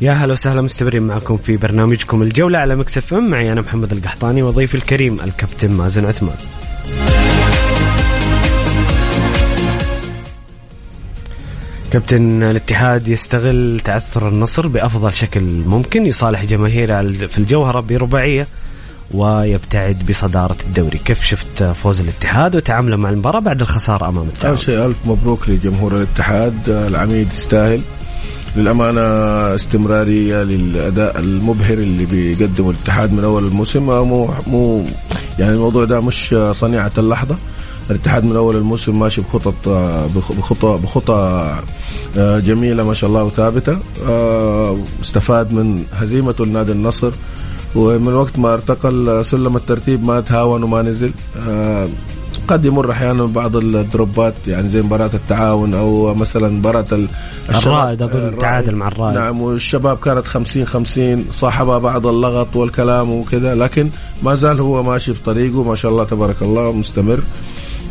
يا 0.00 0.12
هلا 0.12 0.32
وسهلا 0.32 0.62
مستمرين 0.62 1.02
معكم 1.02 1.36
في 1.36 1.56
برنامجكم 1.56 2.22
الجولة 2.22 2.58
على 2.58 2.76
مكسف 2.76 3.14
ام. 3.14 3.30
معي 3.30 3.52
أنا 3.52 3.60
محمد 3.60 3.92
القحطاني 3.92 4.42
وضيفي 4.42 4.74
الكريم 4.74 5.20
الكابتن 5.20 5.70
مازن 5.70 6.06
عثمان. 6.06 6.36
كابتن 11.92 12.42
الاتحاد 12.42 13.08
يستغل 13.08 13.80
تعثر 13.84 14.28
النصر 14.28 14.66
بأفضل 14.68 15.12
شكل 15.12 15.42
ممكن 15.42 16.06
يصالح 16.06 16.44
جماهيره 16.44 17.02
في 17.02 17.38
الجوهرة 17.38 17.80
برباعية 17.80 18.46
ويبتعد 19.10 20.06
بصدارة 20.08 20.56
الدوري. 20.66 20.98
كيف 20.98 21.24
شفت 21.24 21.62
فوز 21.62 22.00
الاتحاد 22.00 22.56
وتعامله 22.56 22.96
مع 22.96 23.10
المباراة 23.10 23.40
بعد 23.40 23.60
الخسارة 23.60 24.08
أمام 24.08 24.28
التعاون؟ 24.28 24.56
أول 24.56 24.64
شيء 24.64 24.86
ألف 24.86 24.96
مبروك 25.06 25.48
لجمهور 25.48 25.96
الاتحاد. 25.96 26.68
العميد 26.68 27.28
يستاهل. 27.32 27.80
للأمانة 28.56 29.00
استمرارية 29.54 30.42
للأداء 30.42 31.18
المبهر 31.18 31.78
اللي 31.78 32.04
بيقدمه 32.06 32.70
الاتحاد 32.70 33.12
من 33.12 33.24
أول 33.24 33.44
الموسم. 33.46 33.82
مو 33.82 34.28
مو 34.46 34.84
يعني 35.38 35.54
الموضوع 35.54 35.84
ده 35.84 36.00
مش 36.00 36.34
صنيعة 36.52 36.92
اللحظة. 36.98 37.36
الاتحاد 37.90 38.24
من 38.24 38.36
أول 38.36 38.56
الموسم 38.56 38.98
ماشي 38.98 39.20
بخطط 39.20 39.68
بخ- 40.16 40.32
بخطى 40.32 40.78
بخطى 40.82 41.50
آه، 42.18 42.38
جميلة 42.38 42.82
ما 42.84 42.94
شاء 42.94 43.10
الله 43.10 43.24
وثابتة. 43.24 43.76
آه، 44.08 44.76
استفاد 45.02 45.52
من 45.52 45.84
هزيمته 45.92 46.46
لنادي 46.46 46.72
النصر. 46.72 47.10
ومن 47.74 48.14
وقت 48.14 48.38
ما 48.38 48.54
ارتقى 48.54 49.24
سلم 49.24 49.56
الترتيب 49.56 50.04
ما 50.04 50.20
تهاون 50.20 50.62
وما 50.62 50.82
نزل. 50.82 51.12
آه، 51.48 51.88
قد 52.48 52.64
يمر 52.64 52.90
أحيانا 52.90 53.24
بعض 53.26 53.56
الدروبات 53.56 54.34
يعني 54.46 54.68
زي 54.68 54.82
مباراة 54.82 55.10
التعاون 55.14 55.74
أو 55.74 56.14
مثلا 56.14 56.48
مباراة. 56.48 56.84
الرائد 57.50 58.02
الرائد. 58.02 58.38
تعادل 58.38 58.76
مع 58.76 58.88
الرائد. 58.88 59.14
نعم 59.18 59.40
والشباب 59.40 59.96
كانت 59.98 60.26
50 60.26 60.64
50 60.64 61.24
صاحبها 61.32 61.78
بعض 61.78 62.06
اللغط 62.06 62.56
والكلام 62.56 63.10
وكذا 63.10 63.54
لكن 63.54 63.88
ما 64.22 64.34
زال 64.34 64.60
هو 64.60 64.82
ماشي 64.82 65.14
في 65.14 65.20
طريقه 65.22 65.62
ما 65.62 65.74
شاء 65.74 65.90
الله 65.90 66.04
تبارك 66.04 66.36
الله 66.42 66.72
مستمر 66.72 67.20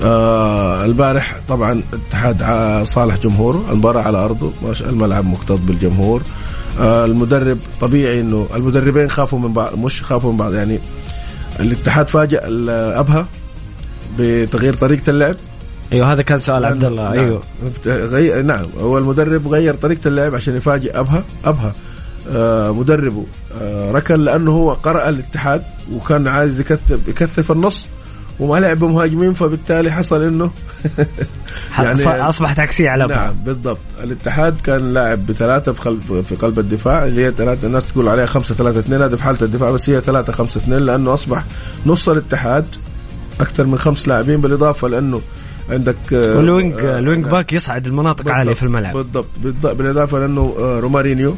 آه 0.04 0.86
البارح 0.86 1.40
طبعا 1.50 1.82
الاتحاد 1.94 2.42
ع- 2.42 2.84
صالح 2.84 3.18
جمهوره 3.18 3.66
المباراة 3.72 4.02
على 4.02 4.18
أرضه 4.18 4.52
ما 4.68 4.74
شاء 4.74 4.90
الملعب 4.90 5.26
مكتظ 5.26 5.60
بالجمهور 5.68 6.22
آه 6.82 7.06
المدرب 7.06 7.58
طبيعي 7.82 8.20
إنه 8.20 8.48
المدربين 8.56 9.10
خافوا 9.10 9.40
من 9.40 9.54
بعض 9.54 9.76
مش 9.80 10.04
خافوا 10.04 10.32
من 10.32 10.38
بعض 10.38 10.54
يعني 10.54 10.80
الاتحاد 11.60 12.08
فاجأ 12.08 12.42
أبها 13.00 13.26
بتغيير 14.20 14.76
طريقة 14.76 15.10
اللعب؟ 15.10 15.36
أيوه 15.94 16.14
هذا 16.14 16.22
كان 16.22 16.38
سؤال 16.38 16.66
عبد 16.66 16.84
الله. 16.84 17.04
نعم. 17.04 17.14
أيوه. 17.14 17.44
غي... 17.86 18.42
نعم. 18.42 18.66
هو 18.80 18.98
المدرب 18.98 19.48
غير 19.48 19.76
طريقة 19.76 20.08
اللعب 20.08 20.36
عشان 20.36 20.56
يفاجئ 20.58 21.00
ابها 21.00 21.24
أبها. 21.46 21.74
آه 22.32 22.72
مدربه. 22.72 23.26
آه 23.62 23.92
ركن 23.92 24.20
لأنه 24.20 24.52
هو 24.52 24.74
قرأ 24.74 25.10
الاتحاد 25.10 25.64
وكان 25.94 26.28
عايز 26.28 26.60
يكثف 26.60 27.08
يكثف 27.08 27.52
النص 27.52 27.88
وما 28.40 28.60
لعب 28.60 28.80
بمهاجمين 28.80 29.34
فبالتالي 29.34 29.92
حصل 29.92 30.22
إنه 30.22 30.52
يعني 31.80 32.30
أصبحت 32.30 32.60
عكسية 32.60 32.90
على. 32.90 33.08
نعم 33.08 33.34
بالضبط. 33.46 33.78
الاتحاد 34.04 34.56
كان 34.64 34.94
لاعب 34.94 35.26
بثلاثة 35.26 35.72
في 35.72 35.82
قلب 35.82 36.26
في 36.30 36.36
قلب 36.36 36.60
الدفاع 36.60 37.06
اللي 37.06 37.26
هي 37.26 37.32
ثلاثة 37.32 37.68
الناس 37.68 37.92
تقول 37.92 38.10
عليها 38.10 38.26
خمسة 38.26 38.56
ثلاثة 38.56 38.80
اثنين 38.80 39.02
هذا 39.02 39.16
في 39.16 39.24
حالة 39.24 39.42
الدفاع 39.42 39.72
بس 39.72 39.90
هي 39.90 40.02
ثلاثة 40.02 40.34
خمسة 40.34 40.60
اثنين 40.62 40.80
لأنه 40.80 41.14
أصبح 41.14 41.44
نص 41.86 42.10
الاتحاد 42.10 42.66
أكثر 43.42 43.66
من 43.66 43.78
خمس 43.78 44.08
لاعبين 44.08 44.42
بالإضافة 44.42 44.88
لأنه 44.88 45.22
عندك 45.70 45.96
آه، 46.14 46.38
وال 46.38 46.50
wing 46.50 46.74
آه، 46.74 47.00
ال 47.00 47.04
wing. 47.04 47.26
back 47.26 47.54
يصعد 47.54 47.88
المناطق 47.88 48.32
عالية 48.32 48.44
بالضبط، 48.44 48.58
في 48.60 48.64
الملعب. 48.64 48.94
بالضبط 48.94 49.26
بالضبط 49.44 49.76
بالإضافة 49.76 50.20
لأنه 50.20 50.56
آه، 50.60 50.80
رومارينيو 50.80 51.36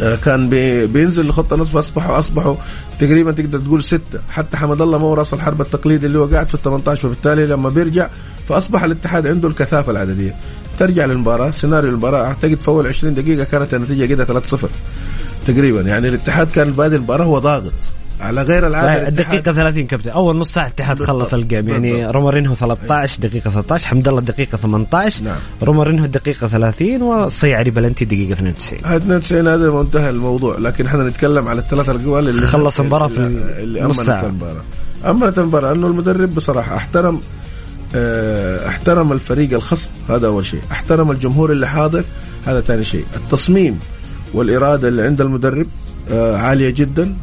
آه، 0.00 0.16
كان 0.16 0.48
بي- 0.48 0.86
بينزل 0.86 1.26
لخط 1.28 1.52
النصف 1.52 1.76
اصبحوا 1.76 2.18
أصبحوا 2.18 2.54
تقريبا 3.00 3.32
تقدر 3.32 3.58
تقول 3.58 3.84
ستة. 3.84 4.18
حتى 4.30 4.56
حمد 4.56 4.82
الله 4.82 4.98
ما 4.98 5.04
هو 5.04 5.14
راس 5.14 5.34
الحرب 5.34 5.60
التقليدي 5.60 6.06
اللي 6.06 6.18
هو 6.18 6.24
قاعد 6.24 6.48
في 6.48 6.54
ال 6.54 6.62
18 6.62 7.00
فبالتالي 7.00 7.46
لما 7.46 7.68
بيرجع 7.68 8.08
فأصبح 8.48 8.82
الاتحاد 8.84 9.26
عنده 9.26 9.48
الكثافة 9.48 9.92
العددية. 9.92 10.34
ترجع 10.78 11.04
للمباراة 11.04 11.50
سيناريو 11.50 11.90
المباراة 11.90 12.24
أعتقد 12.26 12.58
في 12.60 12.68
أول 12.68 12.86
20 12.86 13.14
دقيقة 13.14 13.44
كانت 13.44 13.74
النتيجة 13.74 14.06
كده 14.06 14.24
3-0 14.24 14.56
تقريبا. 15.46 15.80
يعني 15.80 16.08
الاتحاد 16.08 16.48
كان 16.54 16.70
بادئ 16.72 16.96
المباراة 16.96 17.24
هو 17.24 17.38
ضاغط. 17.38 17.72
على 18.20 18.42
غير 18.42 18.66
العادة 18.66 19.08
الدقيقة 19.08 19.52
30 19.52 19.86
كابتن. 19.86 20.10
أول 20.10 20.36
نص 20.36 20.52
ساعة 20.52 20.66
الاتحاد 20.66 21.02
خلص 21.02 21.34
الجيم. 21.34 21.68
يعني 21.68 21.92
بالضبط. 21.92 22.14
رومارينهو 22.14 22.54
13 22.54 23.20
دقيقة 23.22 23.50
13 23.50 23.86
حمد 23.86 24.08
الله 24.08 24.20
الدقيقة 24.20 24.58
18 24.58 25.24
نعم. 25.24 25.36
رومارينهو 25.62 26.04
الدقيقة 26.04 26.46
30 26.46 27.02
والصيعري 27.02 27.70
بلنتي 27.70 28.04
الدقيقة 28.04 28.32
92 28.32 28.84
هذا 28.84 28.96
92 28.96 29.48
هذا 29.48 29.70
منتهى 29.70 30.10
الموضوع. 30.10 30.58
لكن 30.58 30.86
إحنا 30.86 31.02
نتكلم 31.02 31.48
على 31.48 31.60
الثلاثة 31.60 31.92
الجوال 31.92 32.28
اللي 32.28 32.46
خلص 32.46 32.80
المباراة 32.80 33.08
في 33.08 33.42
نص 33.80 34.00
ساعة. 34.00 34.26
المباراة. 34.26 34.62
أمنت 35.06 35.38
المباراة 35.38 35.72
أنه 35.72 35.86
المدرب 35.86 36.34
بصراحة 36.34 36.76
احترم 36.76 37.20
آه 37.94 38.68
احترم 38.68 39.12
الفريق 39.12 39.52
الخصم. 39.52 39.88
هذا 40.08 40.26
أول 40.26 40.46
شيء. 40.46 40.60
احترم 40.72 41.10
الجمهور 41.10 41.52
اللي 41.52 41.68
حاضر. 41.68 42.04
هذا 42.46 42.60
ثاني 42.60 42.84
شيء. 42.84 43.04
التصميم 43.16 43.78
والإرادة 44.34 44.88
اللي 44.88 45.02
عند 45.02 45.20
المدرب 45.20 45.66
آه 46.10 46.36
عالية 46.36 46.70
جدا. 46.70 47.14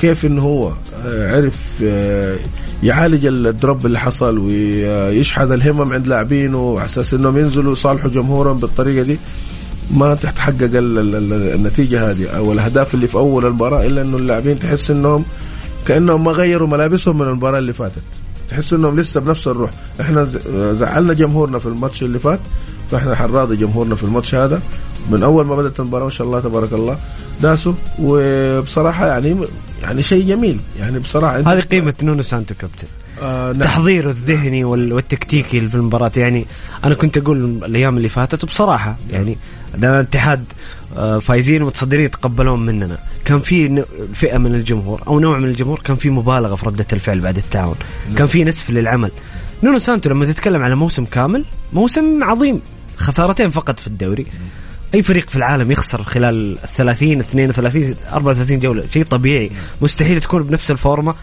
كيف 0.00 0.24
إنه 0.26 0.42
هو 0.42 0.72
آه، 1.06 1.36
عرف 1.36 1.54
آه، 1.84 2.36
يعالج 2.82 3.26
الدروب 3.26 3.86
اللي 3.86 3.98
حصل 3.98 4.38
ويشحذ 4.38 5.50
الهمم 5.50 5.92
عند 5.92 6.06
لاعبينه 6.06 6.74
على 6.78 6.86
أساس 6.86 7.14
إنهم 7.14 7.38
ينزلوا 7.38 7.72
يصالحوا 7.72 8.10
جمهورهم 8.10 8.58
بالطريقة 8.58 9.02
دي. 9.02 9.18
ما 9.90 10.14
تتحقق 10.14 10.62
ال- 10.62 10.74
ال- 10.98 11.14
ال- 11.14 11.54
النتيجة 11.54 12.10
هذه 12.10 12.26
أو 12.26 12.52
الأهداف 12.52 12.94
اللي 12.94 13.08
في 13.08 13.14
أول 13.14 13.46
المباراة 13.46 13.86
إلا 13.86 14.02
إنه 14.02 14.16
اللاعبين 14.16 14.58
تحس 14.58 14.90
إنهم 14.90 15.24
كأنهم 15.86 16.24
ما 16.24 16.32
غيروا 16.32 16.68
ملابسهم 16.68 17.18
من 17.18 17.26
المباراة 17.28 17.58
اللي 17.58 17.72
فاتت. 17.72 18.02
تحس 18.50 18.72
إنهم 18.72 19.00
لسه 19.00 19.20
بنفس 19.20 19.48
الروح. 19.48 19.70
إحنا 20.00 20.24
زعلنا 20.74 21.12
جمهورنا 21.12 21.58
في 21.58 21.66
الماتش 21.66 22.02
اللي 22.02 22.18
فات 22.18 22.40
فإحنا 22.90 23.14
حنراضي 23.14 23.56
جمهورنا 23.56 23.94
في 23.94 24.02
الماتش 24.04 24.34
هذا. 24.34 24.60
من 25.10 25.22
أول 25.22 25.46
ما 25.46 25.56
بدأت 25.56 25.80
المباراة 25.80 26.04
ما 26.04 26.10
شاء 26.10 26.26
الله 26.26 26.40
تبارك 26.40 26.72
الله. 26.72 26.96
داسوا 27.42 27.72
وبصراحة 28.00 29.06
يعني 29.06 29.36
يعني 29.84 30.02
شيء 30.02 30.26
جميل. 30.28 30.60
يعني 30.78 30.98
بصراحة 30.98 31.38
هذه 31.52 31.60
قيمة 31.60 31.94
نونو 32.02 32.22
سانتو 32.22 32.54
كابتن. 32.54 32.86
آه 33.22 33.52
نعم. 33.52 33.62
تحضيره 33.62 34.10
الذهني 34.10 34.64
وال- 34.64 34.92
والتكتيكي 34.92 35.68
في 35.68 35.74
المباراة 35.74 36.12
يعني 36.16 36.46
أنا 36.84 36.94
كنت 36.94 37.18
أقول 37.18 37.62
الأيام 37.64 37.96
اللي 37.96 38.08
فاتت 38.08 38.44
وبصراحة 38.44 38.96
يعني 39.12 39.38
ده 39.78 40.00
الاتحاد 40.00 40.44
آه، 40.96 41.18
فايزين 41.18 41.62
ومتصدرين 41.62 42.04
يتقبلون 42.04 42.66
مننا. 42.66 42.98
كان 43.24 43.40
في 43.40 43.84
فئة 44.14 44.38
من 44.38 44.54
الجمهور 44.54 45.02
أو 45.06 45.20
نوع 45.20 45.38
من 45.38 45.44
الجمهور 45.48 45.80
كان 45.84 45.96
في 45.96 46.10
مبالغة 46.10 46.54
في 46.54 46.66
ردة 46.66 46.86
الفعل 46.92 47.20
بعد 47.20 47.36
التعاون. 47.36 47.74
كان 48.16 48.26
في 48.26 48.44
نسف 48.44 48.70
للعمل. 48.70 49.10
نونو 49.62 49.78
سانتو 49.78 50.10
لما 50.10 50.24
تتكلم 50.26 50.62
على 50.62 50.74
موسم 50.76 51.04
كامل 51.04 51.44
موسم 51.72 52.24
عظيم. 52.24 52.60
خسارتين 52.96 53.50
فقط 53.50 53.80
في 53.80 53.86
الدوري. 53.86 54.26
أي 54.94 55.02
فريق 55.02 55.30
في 55.30 55.36
العالم 55.36 55.70
يخسر 55.70 56.02
خلال 56.02 56.58
30 56.76 57.20
32 57.20 57.94
34 58.12 58.58
جولة 58.58 58.84
شيء 58.92 59.04
طبيعي. 59.04 59.50
مستحيل 59.82 60.20
تكون 60.20 60.42
بنفس 60.42 60.70
الفورمة 60.70 61.14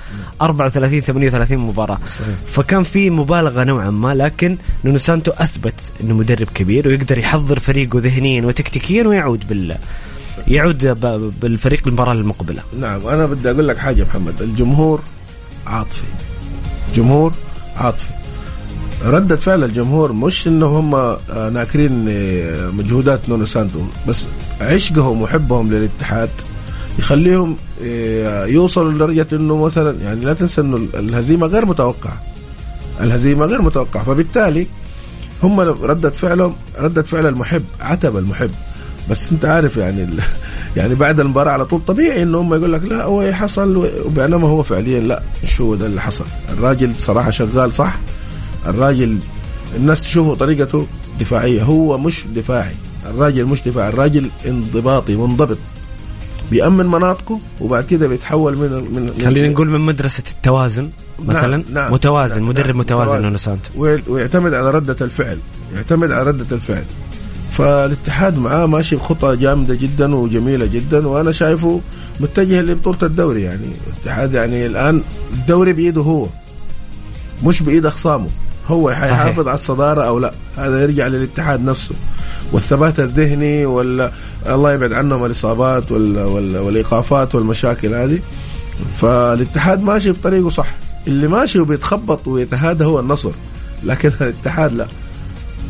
34 0.42 1.02
38 1.02 1.58
مباراة. 1.58 2.00
صحيح. 2.20 2.36
فكان 2.52 2.84
في 2.84 3.10
مبالغة 3.10 3.64
نوعا 3.64 3.90
ما 3.90 4.14
لكن 4.16 4.58
نونو 4.86 4.98
سانتو 4.98 5.32
أثبت 5.32 5.92
إنه 6.04 6.14
مدرب 6.14 6.48
كبير 6.56 6.88
ويقدر 6.88 7.18
يحضر 7.18 7.60
فريقه 7.60 8.00
ذهنيا 8.00 8.46
وتكتيكيا 8.46 9.04
ويعود 9.04 9.48
بال 9.48 9.78
يعود 10.48 10.98
بالفريق 11.42 11.88
للمباراه 11.88 12.14
المقبلة. 12.14 12.62
نعم 12.80 13.08
أنا 13.08 13.26
بدي 13.26 13.52
أقول 13.52 13.68
لك 13.68 13.78
حاجة 13.78 14.04
محمد. 14.04 14.42
الجمهور 14.42 15.02
عاطفي. 15.68 16.04
جمهور 16.96 17.34
عاطفي. 17.78 18.21
ردة 19.06 19.36
فعل 19.36 19.64
الجمهور 19.64 20.14
مش 20.14 20.48
إنه 20.48 20.66
هم 20.66 20.96
آه، 20.96 21.18
ناكرين 21.54 22.06
آه، 22.10 22.70
مجهودات 22.70 23.30
نونو 23.30 23.46
سانتو 23.46 23.80
بس 24.08 24.26
عشقهم 24.62 25.22
وحبهم 25.22 25.74
للاتحاد 25.74 26.30
يخليهم 27.00 27.56
آه، 27.84 28.46
يوصلوا 28.46 28.92
لدرجة 28.92 29.28
إنه 29.34 29.58
مثلا 29.66 29.96
يعني 30.04 30.26
لا 30.26 30.34
تنسى 30.34 30.62
إنه 30.62 30.88
الهزيمة 30.94 31.48
غير 31.48 31.66
متوقعة. 31.66 32.22
الهزيمة 33.02 33.46
غير 33.46 33.62
متوقعة. 33.62 34.04
فبالتالي 34.04 34.68
هم 35.44 35.60
ردة 35.60 36.10
فعلهم 36.10 36.56
ردة 36.80 37.04
فعل 37.04 37.26
المحب 37.26 37.64
عتب 37.82 38.18
المحب. 38.18 38.52
بس 39.10 39.32
أنت 39.32 39.46
عارف 39.46 39.78
يعني 39.78 40.04
ال... 40.04 40.20
يعني 40.78 40.96
بعد 40.96 41.20
المباراة 41.20 41.52
على 41.52 41.66
طول 41.66 41.82
طبيعي 41.88 42.24
إنه 42.24 42.42
هم 42.42 42.54
يقول 42.54 42.74
لك 42.74 42.84
لا 42.84 43.04
هو 43.04 43.32
حصل 43.32 43.90
وبينما 44.06 44.48
هو 44.48 44.64
فعليا 44.64 45.00
لا. 45.00 45.22
مش 45.44 45.62
هو 45.62 45.76
ده 45.76 45.86
اللي 45.86 46.02
حصل؟ 46.02 46.26
الراجل 46.50 46.96
صراحة 47.00 47.30
شغال 47.32 47.74
صح 47.74 47.98
الراجل 48.66 49.18
الناس 49.76 50.02
تشوفه 50.02 50.36
طريقته 50.36 50.88
دفاعية 51.20 51.64
هو 51.64 51.98
مش 51.98 52.24
دفاعي. 52.36 52.76
الراجل 53.06 53.46
مش 53.46 53.62
دفاعي 53.62 53.90
الراجل 53.90 54.30
انضباطي 54.46 55.16
منضبط. 55.16 55.58
بيأمن 56.52 56.86
مناطقه 56.86 57.40
وبعد 57.62 57.86
كده 57.86 58.08
بيتحول 58.08 58.58
من 58.58 58.70
من 58.72 59.14
خلينا 59.26 59.50
نقول 59.50 59.70
من 59.70 59.80
مدرسة 59.82 60.24
التوازن 60.32 60.90
مثلا. 61.26 61.58
نعم، 61.58 61.64
نعم، 61.74 61.94
متوازن 61.94 62.40
نعم، 62.40 62.50
مدرب 62.50 62.68
نعم، 62.68 62.78
متوازن 62.78 63.22
نونو 63.22 63.38
سانتو 63.38 63.70
وي- 63.76 64.04
ويعتمد 64.08 64.54
على 64.54 64.72
ردة 64.72 64.96
الفعل 65.06 65.38
يعتمد 65.76 66.12
على 66.12 66.24
ردة 66.24 66.46
الفعل. 66.56 66.84
فالاتحاد 67.52 68.38
معاه 68.38 68.66
ماشي 68.66 68.96
بخطى 68.96 69.36
جامدة 69.36 69.76
جدا 69.76 70.16
وجميلة 70.16 70.66
جدا 70.66 71.08
وأنا 71.08 71.32
شايفه 71.32 71.82
متجه 72.20 72.62
لبطولة 72.62 72.98
الدوري 73.04 73.42
يعني. 73.42 73.66
الاتحاد 73.88 74.34
يعني 74.34 74.66
الآن 74.66 75.02
الدوري 75.34 75.74
بإيده 75.74 76.02
هو 76.02 76.28
مش 77.44 77.62
بإيد 77.64 77.86
أخصامه 77.86 78.28
هو 78.68 78.92
حيحافظ 78.92 79.48
على 79.48 79.56
الصدارة 79.56 80.04
أو 80.04 80.20
لا. 80.20 80.34
هذا 80.58 80.84
يرجع 80.84 81.08
للاتحاد 81.08 81.62
نفسه. 81.66 81.96
والثبات 82.52 83.00
الذهني 83.00 83.66
ولا 83.66 84.12
الله 84.48 84.74
يبعد 84.74 84.94
عنهم 84.94 85.26
الإصابات 85.26 85.92
ولا 85.92 86.26
ولا 86.26 86.60
والإيقافات 86.60 87.36
والمشاكل 87.36 87.94
هذه. 87.94 88.20
فالاتحاد 88.98 89.84
ماشي 89.84 90.12
بطريقه 90.12 90.50
صح. 90.50 90.68
اللي 91.08 91.28
ماشي 91.28 91.60
وبيتخبط 91.60 92.28
ويتهادى 92.28 92.84
هو 92.84 93.00
النصر. 93.00 93.32
لكن 93.84 94.12
الاتحاد 94.22 94.74
لا. 94.74 94.88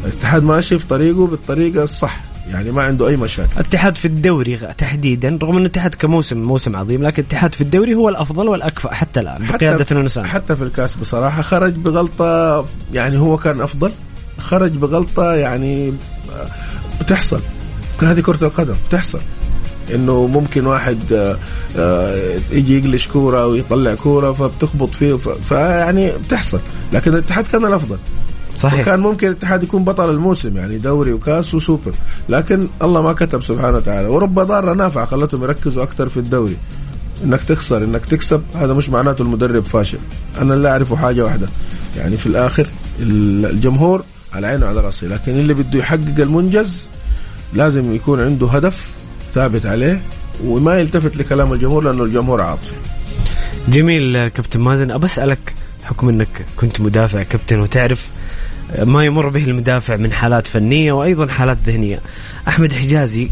الاتحاد 0.05 0.43
ماشي 0.43 0.79
في 0.79 0.87
طريقه 0.87 1.27
بالطريقة 1.27 1.83
الصح. 1.83 2.30
يعني 2.47 2.71
ما 2.71 2.83
عنده 2.83 3.07
أي 3.07 3.17
مشاكل. 3.17 3.51
الاتحاد 3.53 3.95
في 3.95 4.05
الدوري 4.05 4.57
تحديدا 4.57 5.39
رغم 5.41 5.57
ان 5.57 5.61
الاتحاد 5.61 5.95
كموسم 5.95 6.37
موسم 6.37 6.75
عظيم 6.75 7.03
لكن 7.03 7.21
الاتحاد 7.21 7.55
في 7.55 7.61
الدوري 7.61 7.95
هو 7.95 8.09
الأفضل 8.09 8.47
والأكفأ 8.47 8.93
حتى 8.93 9.19
الآن 9.19 9.47
بقياده 9.49 10.07
سانتو 10.07 10.29
حتى 10.29 10.55
في 10.55 10.63
الكاس 10.63 10.95
بصراحة 10.95 11.41
خرج 11.41 11.73
بغلطة 11.73 12.65
يعني 12.93 13.19
هو 13.19 13.37
كان 13.37 13.61
أفضل 13.61 13.91
خرج 14.39 14.71
بغلطة 14.71 15.33
يعني 15.35 15.89
آه، 15.89 16.47
بتحصل. 17.01 17.41
هذه 18.01 18.19
كرة 18.19 18.45
القدم 18.45 18.75
بتحصل. 18.87 19.19
إنه 19.93 20.27
ممكن 20.27 20.65
واحد 20.65 21.13
آه، 21.13 21.37
آه، 21.77 22.39
يجي 22.51 22.77
يقلش 22.77 23.07
كورة 23.07 23.47
ويطلع 23.47 23.95
كورة 23.95 24.31
فبتخبط 24.31 24.89
فيه 24.89 25.13
فيعني 25.17 26.11
بتحصل. 26.11 26.59
لكن 26.93 27.13
الاتحاد 27.13 27.45
كان 27.51 27.65
الأفضل. 27.65 27.97
صحيح. 28.59 28.79
وكان 28.79 28.99
ممكن 28.99 29.27
الاتحاد 29.27 29.63
يكون 29.63 29.83
بطل 29.83 30.09
الموسم 30.09 30.57
يعني 30.57 30.77
دوري 30.77 31.13
وكاس 31.13 31.53
وسوبر. 31.53 31.91
لكن 32.29 32.67
الله 32.81 33.01
ما 33.01 33.13
كتب 33.13 33.43
سبحانه 33.43 33.77
وتعالى. 33.77 34.07
ورب 34.07 34.39
ضارة 34.39 34.73
نافعة 34.73 35.05
خلتهم 35.05 35.43
يركزوا 35.43 35.83
أكثر 35.83 36.09
في 36.09 36.17
الدوري. 36.17 36.57
إنك 37.23 37.43
تخسر 37.43 37.77
إنك 37.83 38.05
تكسب 38.05 38.43
هذا 38.55 38.73
مش 38.73 38.89
معناته 38.89 39.21
المدرب 39.21 39.63
فاشل. 39.63 39.97
أنا 40.41 40.53
اللي 40.53 40.69
اعرفه 40.69 40.95
حاجة 40.95 41.23
واحدة. 41.23 41.47
يعني 41.97 42.17
في 42.17 42.27
الآخر 42.27 42.67
ال- 42.99 43.45
الجمهور 43.45 44.03
على 44.33 44.47
عينه 44.47 44.65
وعلى 44.65 44.79
رأسه. 44.79 45.07
لكن 45.07 45.31
اللي 45.31 45.53
بده 45.53 45.79
يحقق 45.79 46.19
المنجز 46.19 46.89
لازم 47.53 47.95
يكون 47.95 48.19
عنده 48.21 48.47
هدف 48.47 48.75
ثابت 49.33 49.65
عليه 49.65 50.01
وما 50.45 50.79
يلتفت 50.79 51.17
لكلام 51.17 51.53
الجمهور 51.53 51.83
لأنه 51.83 52.03
الجمهور 52.03 52.41
عاطفي. 52.41 52.75
جميل 53.69 54.27
كابتن 54.27 54.59
مازن. 54.59 54.91
أبى 54.91 55.05
أسألك 55.05 55.53
حكم 55.83 56.09
إنك 56.09 56.45
كنت 56.57 56.81
مدافع 56.81 57.23
كابتن 57.23 57.59
وتعرف 57.59 58.07
ما 58.79 59.05
يمر 59.05 59.29
به 59.29 59.43
المدافع 59.43 59.95
من 59.95 60.13
حالات 60.13 60.47
فنية 60.47 60.91
وأيضا 60.91 61.27
حالات 61.27 61.57
ذهنية. 61.65 61.99
أحمد 62.47 62.73
حجازي 62.73 63.29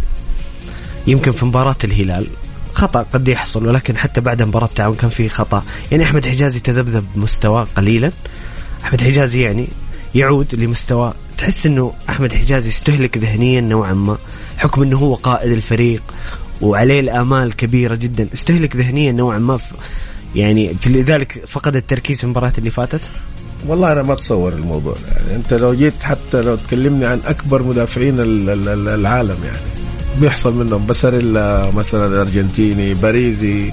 يمكن 1.08 1.32
في 1.32 1.46
مباراة 1.46 1.76
الهلال 1.84 2.28
خطأ 2.74 3.06
قد 3.14 3.28
يحصل 3.28 3.68
ولكن 3.68 3.98
حتى 3.98 4.22
بعد 4.22 4.42
مباراة 4.42 4.66
التعاون 4.66 4.96
كان 4.96 5.10
في 5.10 5.30
خطأ. 5.30 5.64
يعني 5.92 6.04
أحمد 6.04 6.26
حجازي 6.26 6.60
تذبذب 6.60 7.06
مستواه 7.16 7.68
قليلا. 7.76 8.12
أحمد 8.84 9.04
حجازي 9.04 9.42
يعني 9.42 9.68
يعود 10.16 10.56
لمستوى 10.56 11.14
تحس 11.38 11.66
إنه 11.66 11.94
أحمد 12.10 12.34
حجازي 12.34 12.70
استهلك 12.70 13.18
ذهنيا 13.18 13.62
نوعا 13.62 13.94
ما. 13.94 14.18
حكم 14.58 14.82
إنه 14.82 14.98
هو 14.98 15.14
قائد 15.14 15.52
الفريق 15.52 16.02
وعليه 16.62 17.00
الآمال 17.00 17.56
كبيرة 17.56 17.96
جدا. 17.96 18.28
استهلك 18.34 18.76
ذهنيا 18.76 19.12
نوعا 19.12 19.38
ما 19.38 19.60
يعني 20.36 20.74
في 20.82 20.90
لذلك 20.90 21.46
فقد 21.48 21.76
التركيز 21.76 22.18
في 22.18 22.24
المباراة 22.24 22.54
اللي 22.58 22.70
فاتت. 22.70 23.02
والله 23.68 23.92
أنا 23.92 24.04
ما 24.04 24.14
أتصور 24.14 24.54
الموضوع 24.54 24.96
يعني 25.16 25.36
أنت 25.36 25.54
لو 25.54 25.74
جيت 25.74 25.94
حتى 26.02 26.42
لو 26.42 26.56
تكلمني 26.56 27.06
عن 27.06 27.20
أكبر 27.26 27.64
مدافعين 27.64 28.20
ال- 28.20 28.50
ال- 28.50 28.68
ال- 28.70 28.88
العالم 28.88 29.38
يعني 29.44 29.58
بيحصل 30.22 30.56
منهم 30.66 30.88
بساريلا 30.88 31.72
مثلا 31.76 32.08
الارجنتيني 32.08 32.94
باريزي 32.94 33.72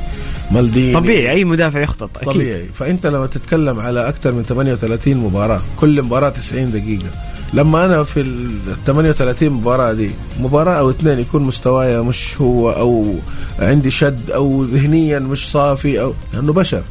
مالديني. 0.50 0.94
طبيعي 0.94 1.30
أي 1.30 1.44
مدافع 1.44 1.80
يخطط 1.80 2.10
أكيد. 2.16 2.28
طبيعي. 2.34 2.64
فأنت 2.74 3.06
لما 3.06 3.26
تتكلم 3.26 3.80
على 3.80 4.08
أكثر 4.08 4.32
من 4.32 4.42
38 4.42 5.16
مباراة 5.16 5.60
كل 5.80 6.02
مباراة 6.02 6.28
90 6.30 6.72
دقيقة. 6.72 7.10
لما 7.54 7.84
أنا 7.86 8.02
في 8.04 8.20
ال 8.20 8.50
38 8.86 9.50
مباراة 9.50 9.92
دي 9.92 10.10
مباراة 10.40 10.74
أو 10.74 10.90
اثنين 10.90 11.18
يكون 11.18 11.42
مستواي 11.42 12.02
مش 12.02 12.40
هو 12.40 12.70
أو 12.70 13.14
عندي 13.58 13.90
شد 13.90 14.30
أو 14.30 14.62
ذهنيا 14.64 15.18
مش 15.18 15.50
صافي 15.50 16.00
أو 16.00 16.14
لأنه 16.34 16.52
بشر. 16.52 16.82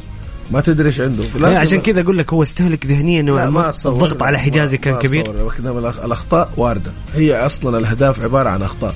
ما 0.50 0.60
تدري 0.60 0.86
إيش 0.86 1.00
عنده. 1.00 1.24
يعني 1.40 1.56
عشان 1.56 1.80
كذا 1.80 2.00
أقول 2.00 2.18
لك 2.18 2.32
هو 2.32 2.42
استهلك 2.42 2.86
ذهنيا 2.86 3.22
نوعا 3.22 3.44
ما 3.44 3.50
ما. 3.50 3.70
الضغط 3.86 4.22
على 4.22 4.36
ما- 4.36 4.42
حجازي 4.42 4.76
كان 4.78 4.94
ما 4.94 5.00
كبير. 5.00 5.24
الأخ- 5.24 6.04
الأخطاء 6.04 6.50
واردة. 6.56 6.90
هي 7.14 7.46
أصلا 7.46 7.78
الأهداف 7.78 8.20
عبارة 8.20 8.48
عن 8.48 8.62
أخطاء. 8.62 8.94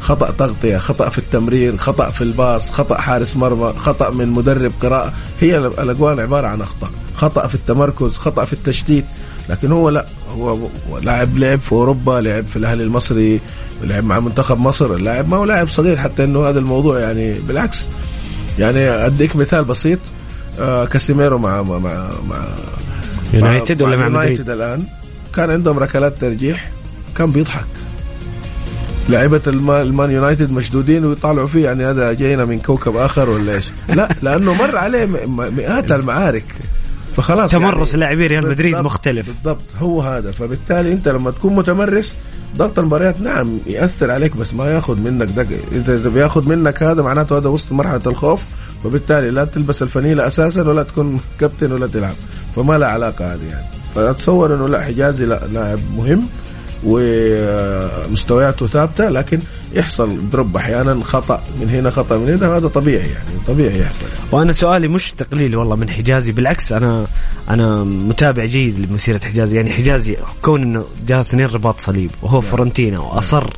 خطأ 0.00 0.30
تغطية 0.38 0.76
خطأ 0.76 1.08
في 1.08 1.18
التمرير 1.18 1.76
خطأ 1.76 2.10
في 2.10 2.24
الباص 2.24 2.70
خطأ 2.70 2.98
حارس 3.00 3.36
مرمى 3.36 3.72
خطأ 3.78 4.10
من 4.10 4.28
مدرب 4.28 4.72
قراءة. 4.82 5.12
هي 5.40 5.58
ال- 5.58 5.80
الاجوال 5.80 6.20
عبارة 6.20 6.46
عن 6.46 6.60
أخطاء. 6.60 6.90
خطأ 7.16 7.46
في 7.46 7.54
التمركز 7.54 8.16
خطأ 8.16 8.44
في 8.44 8.52
التشتيت. 8.52 9.04
لكن 9.48 9.72
هو 9.72 9.88
لا 9.88 10.06
هو 10.38 10.58
لاعب 11.02 11.36
لعب 11.36 11.60
في 11.60 11.72
أوروبا 11.72 12.20
لعب 12.20 12.46
في 12.46 12.56
الأهلي 12.56 12.82
المصري 12.84 13.40
لعب 13.82 14.04
مع 14.04 14.20
منتخب 14.20 14.60
مصر. 14.60 14.94
اللاعب 14.94 15.28
ما 15.28 15.36
هو 15.36 15.44
لاعب 15.44 15.68
صغير 15.68 15.96
حتى 15.96 16.24
إنه 16.24 16.48
هذا 16.48 16.58
الموضوع 16.58 16.98
يعني 16.98 17.34
بالعكس. 17.34 17.80
يعني 18.58 18.88
أديك 18.88 19.36
مثال 19.36 19.64
بسيط. 19.64 19.98
كاسيميرو 20.92 21.38
مع 21.38 21.62
مع 21.62 21.78
مع, 21.78 22.08
مع 22.28 22.36
يونايتد 23.34 23.82
ولا 23.82 23.96
مع؟ 23.96 24.04
يونايتد 24.04 24.50
الآن. 24.50 24.82
كان 25.36 25.50
عندهم 25.50 25.78
ركلات 25.78 26.14
ترجيح. 26.20 26.70
كان 27.18 27.30
بيضحك. 27.30 27.64
لعيبة 29.08 29.40
الما- 29.46 29.82
ال 29.82 29.89
Man 29.89 30.10
United 30.10 30.52
مشدودين 30.52 31.04
ويطالعوا 31.04 31.46
فيه. 31.48 31.64
يعني 31.64 31.84
هذا 31.84 32.12
جاينا 32.12 32.44
من 32.44 32.58
كوكب 32.60 32.96
آخر 32.96 33.30
ولا 33.30 33.54
إيش؟ 33.54 33.68
لا 33.88 34.08
لأنه 34.22 34.54
مر 34.54 34.76
عليه 34.76 35.06
مئات 35.26 35.92
المعارك. 35.92 36.44
فخلاص 37.16 37.50
تمرس 37.50 37.88
يعني 37.88 38.00
لاعبي 38.00 38.26
ريال 38.26 38.48
مدريد 38.48 38.76
مختلف. 38.76 39.26
بالضبط. 39.26 39.62
هو 39.78 40.00
هذا. 40.02 40.32
فبالتالي 40.32 40.92
أنت 40.92 41.08
لما 41.08 41.30
تكون 41.30 41.54
متمرس 41.54 42.14
ضغط 42.56 42.78
المباريات 42.78 43.20
نعم 43.20 43.58
يأثر 43.66 44.10
عليك 44.10 44.36
بس 44.36 44.54
ما 44.54 44.66
ياخذ 44.70 45.00
منك 45.00 45.28
دق 45.28 45.46
إذا 45.72 46.08
بياخذ 46.08 46.48
منك 46.48 46.82
هذا 46.82 47.02
معناته 47.02 47.38
هذا 47.38 47.48
وسط 47.48 47.72
مرحلة 47.72 48.00
الخوف. 48.06 48.40
فبالتالي 48.84 49.30
لا 49.30 49.44
تلبس 49.44 49.82
الفنيله 49.82 50.26
أساسا 50.26 50.62
ولا 50.62 50.82
تكون 50.82 51.20
كابتن 51.40 51.72
ولا 51.72 51.86
تلعب 51.86 52.14
فما 52.56 52.78
له 52.78 52.86
علاقة 52.86 53.34
هذه 53.34 53.44
يعني 53.50 53.66
فأتصور 53.94 54.54
إنه 54.54 54.68
لا 54.68 54.82
حجازي 54.82 55.26
لا 55.26 55.46
لاعب 55.52 55.78
مهم 55.96 56.26
ومستوياته 56.84 58.66
ثابتة 58.66 59.08
لكن 59.08 59.40
يحصل 59.74 60.30
دروب 60.30 60.56
أحيانا 60.56 61.04
خطأ 61.04 61.42
من 61.60 61.70
هنا 61.70 61.90
خطأ 61.90 62.18
من 62.18 62.28
هنا 62.28 62.56
هذا 62.56 62.68
طبيعي 62.68 63.08
يعني 63.08 63.38
طبيعي 63.48 63.80
يحصل 63.80 64.02
يعني. 64.02 64.14
وأنا 64.32 64.52
سؤالي 64.52 64.88
مش 64.88 65.12
تقليلي 65.12 65.56
والله 65.56 65.76
من 65.76 65.90
حجازي 65.90 66.32
بالعكس 66.32 66.72
أنا 66.72 67.06
أنا 67.50 67.84
متابع 67.84 68.44
جيد 68.44 68.80
لمسيرة 68.80 69.20
حجازي 69.24 69.56
يعني 69.56 69.72
حجازي 69.72 70.16
كون 70.42 70.62
إنه 70.62 70.84
جاء 71.06 71.20
اثنين 71.20 71.46
رباط 71.46 71.80
صليب 71.80 72.10
وهو 72.22 72.40
نعم. 72.40 72.50
فرونتينا 72.50 72.98
وأصر 72.98 73.50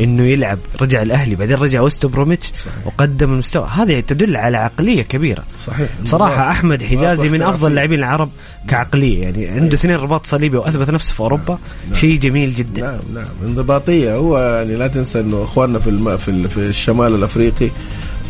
إنه 0.00 0.22
يلعب 0.22 0.58
رجع 0.80 1.02
الأهلي 1.02 1.34
بعدين 1.34 1.56
رجع 1.56 1.80
وست 1.80 2.06
بروميتش. 2.06 2.52
وقدم 2.84 3.32
المستوى. 3.32 3.66
هذه 3.76 4.00
تدل 4.00 4.36
على 4.36 4.56
عقلية 4.56 5.02
كبيرة. 5.02 5.44
صحيح. 5.66 5.88
صراحة 6.04 6.50
أحمد 6.50 6.82
حجازي 6.82 7.28
من. 7.28 7.42
أفضل 7.42 7.68
اللاعبين 7.68 7.98
العرب 7.98 8.30
كعقلية. 8.68 9.22
يعني 9.22 9.48
عنده 9.48 9.74
اثنين 9.74 9.96
رباط 9.96 10.26
صليبي 10.26 10.56
وأثبت 10.56 10.90
نفسه 10.90 11.14
في 11.14 11.20
أوروبا. 11.20 11.58
شيء 11.94 12.18
جميل 12.18 12.54
جدا. 12.54 12.80
نعم 12.80 13.00
نعم. 13.14 13.28
انضباطية. 13.44 14.16
هو 14.16 14.38
يعني 14.38 14.76
لا 14.76 14.86
تنسى 14.86 15.20
إنه 15.20 15.42
إخواننا 15.42 15.78
في 15.78 15.90
الم... 15.90 16.16
في. 16.16 16.48
في 16.48 16.56
الشمال 16.56 17.14
الأفريقي 17.14 17.70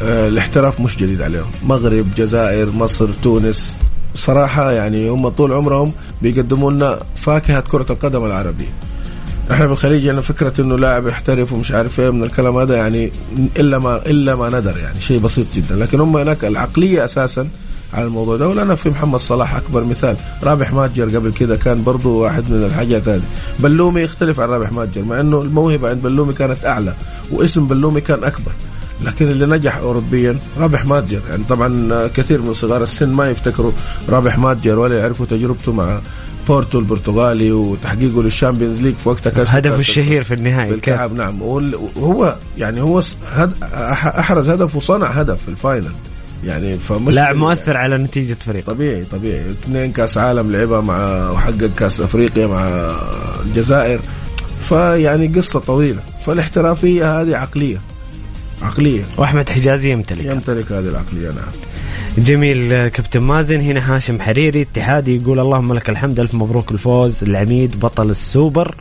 آه 0.03 0.29
الاحتراف 0.29 0.81
مش 0.81 0.97
جديد 0.97 1.23
عليهم. 1.23 1.51
مغرب 1.63 2.15
جزائر 2.17 2.71
مصر 2.71 3.09
تونس. 3.23 3.77
صراحة 4.15 4.73
يعني 4.73 5.09
هم 5.09 5.29
طول 5.29 5.53
عمرهم 5.53 5.93
بيقدموا 6.23 6.73
لنا 6.73 6.99
فاكهة 7.23 7.61
كرة 7.61 7.87
القدم 7.91 8.25
العربية. 8.25 8.73
إحنا 9.53 9.67
بالخليج 9.67 10.05
يعني 10.05 10.23
فكرة 10.23 10.53
إنه 10.59 10.79
لاعب 10.79 11.07
يحترف 11.07 11.53
ومش 11.53 11.73
عارف 11.73 12.01
إيه 12.01 12.11
من 12.11 12.25
الكلام 12.25 12.57
هذا 12.57 12.77
يعني 12.77 13.13
إلا 13.57 13.79
ما 13.79 14.07
إلا 14.07 14.35
ما 14.35 14.49
ندر 14.49 14.79
يعني 14.79 15.01
شيء 15.01 15.19
بسيط 15.19 15.47
جدا. 15.55 15.77
لكن 15.77 16.01
هم 16.01 16.17
هناك 16.17 16.45
العقلية 16.45 17.05
أساسا 17.05 17.49
على 17.95 18.05
الموضوع 18.05 18.37
ده. 18.37 18.49
ولنا 18.49 18.75
في 18.75 18.91
محمد 18.91 19.21
صلاح 19.21 19.57
أكبر 19.57 19.85
مثال. 19.85 20.17
رابح 20.43 20.73
ماجر 20.73 21.17
قبل 21.17 21.33
كده 21.33 21.57
كان 21.57 21.83
برضو 21.85 22.19
واحد 22.19 22.51
من 22.51 22.65
الحاجات 22.65 23.09
هذه. 23.09 23.23
بلومي 23.59 24.01
يختلف 24.01 24.41
عن 24.41 24.49
رابح 24.49 24.73
ماجر 24.73 25.03
مع 25.03 25.21
إنه 25.21 25.43
الموهبة 25.43 25.89
عند 25.89 26.03
بلومي 26.03 26.33
كانت 26.33 26.65
أعلى 26.65 26.95
واسم 27.31 27.67
بلومي 27.67 28.01
كان 28.01 28.25
أكبر. 28.25 28.53
لكن 29.05 29.29
اللي 29.29 29.47
نجح 29.47 29.77
اوروبيا 29.77 30.37
رابح 30.59 30.87
ماجر. 30.87 31.21
يعني 31.31 31.45
طبعا 31.49 32.07
كثير 32.07 32.43
من 32.43 32.53
صغار 32.53 32.83
السن 32.83 33.09
ما 33.09 33.31
يفتكروا 33.31 33.73
رابح 34.09 34.39
ماجر 34.39 34.79
ولا 34.79 34.99
يعرفوا 34.99 35.27
تجربته 35.27 35.73
مع 35.73 35.99
بورتو 36.49 36.79
البرتغالي 36.79 37.53
وتحقيقه 37.53 38.23
لل 38.23 38.34
Champions 38.34 38.83
League 38.83 38.95
في 38.95 39.09
وقتها 39.09 39.31
كاس 39.31 39.51
هدفه 39.51 39.77
الشهير 39.77 40.25
في 40.25 40.35
النهائي 40.35 40.71
كيف؟ 40.71 40.75
بالكعب 40.75 41.13
نعم 41.13 41.43
وهو 41.43 42.37
يعني 42.59 42.81
هو 42.81 43.03
أحرز 43.73 44.49
هدف 44.49 44.77
وصنع 44.77 45.07
هدف 45.07 45.43
في 45.43 45.49
ال 45.49 45.55
final. 45.55 45.93
يعني 46.45 46.79
فمش 46.79 47.15
لاعب 47.15 47.37
مؤثر 47.37 47.77
على 47.77 47.99
نتيجة 47.99 48.37
فريق. 48.47 48.67
طبيعي 48.67 49.05
طبيعي. 49.05 49.51
اثنين 49.51 49.93
كاس 49.93 50.19
عالم 50.19 50.53
لعبها 50.53 50.81
مع 50.81 51.31
وحقق 51.31 51.71
كاس 51.79 52.01
أفريقيا 52.01 52.47
مع 52.47 52.93
الجزائر. 53.47 54.01
فيعني 54.69 55.27
قصة 55.27 55.61
طويلة. 55.61 56.01
فالاحترافية 56.27 57.21
هذه 57.21 57.37
عقلية. 57.37 57.81
عقلية. 58.63 59.03
وأحمد 59.17 59.49
حجازي 59.49 59.91
يمتلك 59.91 60.25
يمتلك 60.25 60.73
هذه 60.73 60.89
العقلية 60.89 61.29
نعم. 61.29 61.53
جميل 62.19 62.89
كابتن 62.89 63.21
مازن 63.21 63.61
هنا 63.61 63.97
هاشم 63.97 64.21
حريري 64.21 64.63
اتحادي 64.63 65.17
يقول 65.17 65.41
اللهم 65.41 65.73
لك 65.73 65.91
الحمد 65.91 66.21
ألف 66.21 66.35
مبروك 66.35 66.71
الفوز 66.73 67.25
العميد 67.25 67.81
بطل 67.81 68.11
السوبر. 68.11 68.75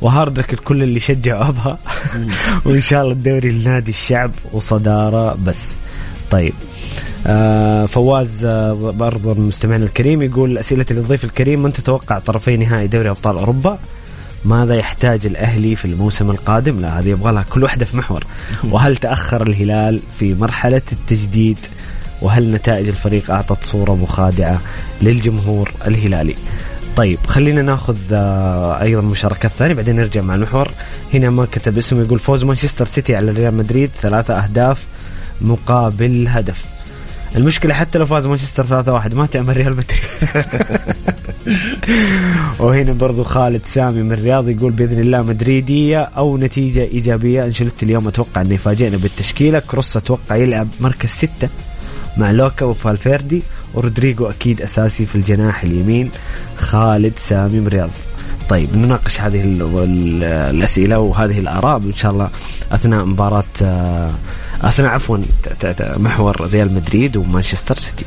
و 0.00 0.06
hard 0.06 0.29
luck 0.29 0.52
لكل 0.52 0.82
اللي 0.82 1.00
شجع 1.00 1.48
أبها. 1.48 1.78
وإن 2.64 2.80
شاء 2.80 3.02
الله 3.02 3.12
الدوري 3.12 3.50
لنادي 3.50 3.90
الشعب 3.90 4.30
وصدارة 4.52 5.38
بس. 5.46 5.76
طيب. 6.30 6.52
آه 7.26 7.86
فواز 7.86 8.44
آه 8.44 8.72
برضو 8.72 9.32
المستمعين 9.32 9.82
الكريم 9.82 10.22
يقول 10.22 10.58
أسئلة 10.58 10.86
للضيف 10.90 11.24
الكريم 11.24 11.62
من 11.62 11.72
تتوقع 11.72 12.18
طرفي 12.18 12.56
نهائي 12.56 12.86
دوري 12.86 13.10
أبطال 13.10 13.36
أوروبا؟ 13.36 13.78
ماذا 14.44 14.74
يحتاج 14.74 15.26
الأهلي 15.26 15.76
في 15.76 15.84
الموسم 15.84 16.30
القادم؟ 16.30 16.80
لا 16.80 16.98
هذه 16.98 17.08
يبغى 17.08 17.32
لها 17.32 17.44
كل 17.50 17.62
واحدة 17.62 17.84
في 17.84 17.96
محور. 17.96 18.24
وهل 18.72 18.96
تأخر 18.96 19.42
الهلال 19.42 20.00
في 20.18 20.34
مرحلة 20.34 20.82
التجديد؟ 20.92 21.58
وهل 22.22 22.52
نتائج 22.52 22.88
الفريق 22.88 23.30
أعطت 23.30 23.64
صورة 23.64 23.94
مخادعة 23.94 24.60
للجمهور 25.02 25.72
الهلالي؟ 25.86 26.34
طيب 26.96 27.18
خلينا 27.26 27.62
ناخذ 27.62 27.96
آه، 28.12 28.82
أيضا 28.82 29.00
مشاركات 29.00 29.50
ثانية 29.50 29.74
بعدين 29.74 29.96
نرجع 29.96 30.20
مع 30.20 30.34
المحور. 30.34 30.68
هنا 31.14 31.30
ما 31.30 31.46
كتب 31.52 31.78
اسمه 31.78 32.02
يقول 32.02 32.18
فوز 32.18 32.44
مانشستر 32.44 32.84
سيتي 32.84 33.16
على 33.16 33.30
ريال 33.30 33.54
مدريد 33.54 33.90
ثلاثة 34.00 34.34
أهداف 34.34 34.86
مقابل 35.40 36.28
هدف. 36.28 36.64
المشكلة 37.36 37.74
حتى 37.74 37.98
لو 37.98 38.06
فاز 38.06 38.26
مانشستر 38.26 38.64
3-1 38.64 39.14
ما 39.14 39.26
تعمل 39.26 39.56
ريال 39.56 39.76
مدريد. 39.76 40.00
وهنا 42.60 42.92
برضو 42.92 43.24
خالد 43.24 43.64
سامي 43.64 44.02
من 44.02 44.12
الرياض 44.12 44.48
يقول 44.48 44.72
بإذن 44.72 45.00
الله 45.00 45.22
مدريدية 45.22 46.02
أو 46.02 46.36
نتيجة 46.36 46.82
إيجابية. 46.82 47.44
أنشلت 47.44 47.82
اليوم 47.82 48.08
أتوقع 48.08 48.40
أنه 48.40 48.54
يفاجئنا 48.54 48.96
بالتشكيلة. 48.96 49.58
كروس 49.58 49.96
أتوقع 49.96 50.36
يلعب 50.36 50.68
مركز 50.80 51.08
ستة. 51.08 51.48
مع 52.16 52.30
لوكا 52.30 52.66
وفالفيردي 52.66 53.42
ورودريجو 53.74 54.26
أكيد 54.30 54.62
أساسي 54.62 55.06
في 55.06 55.14
الجناح 55.14 55.62
اليمين 55.62 56.10
خالد 56.58 57.12
سامي 57.16 57.60
من 57.60 57.66
الرياض 57.66 57.90
طيب 58.48 58.76
نناقش 58.76 59.20
هذه 59.20 59.40
ال- 59.40 59.62
ال- 59.62 60.24
الأسئلة 60.24 60.98
وهذه 60.98 61.38
الآراء 61.38 61.76
إن 61.76 61.94
شاء 61.96 62.12
الله 62.12 62.28
أثناء 62.72 63.04
مباراة 63.04 63.44
آه، 63.62 64.10
أثناء 64.62 64.90
عفوا 64.90 65.18
محور 65.96 66.48
ريال 66.52 66.74
مدريد 66.74 67.16
ومانشستر 67.16 67.76
سيتي. 67.78 68.04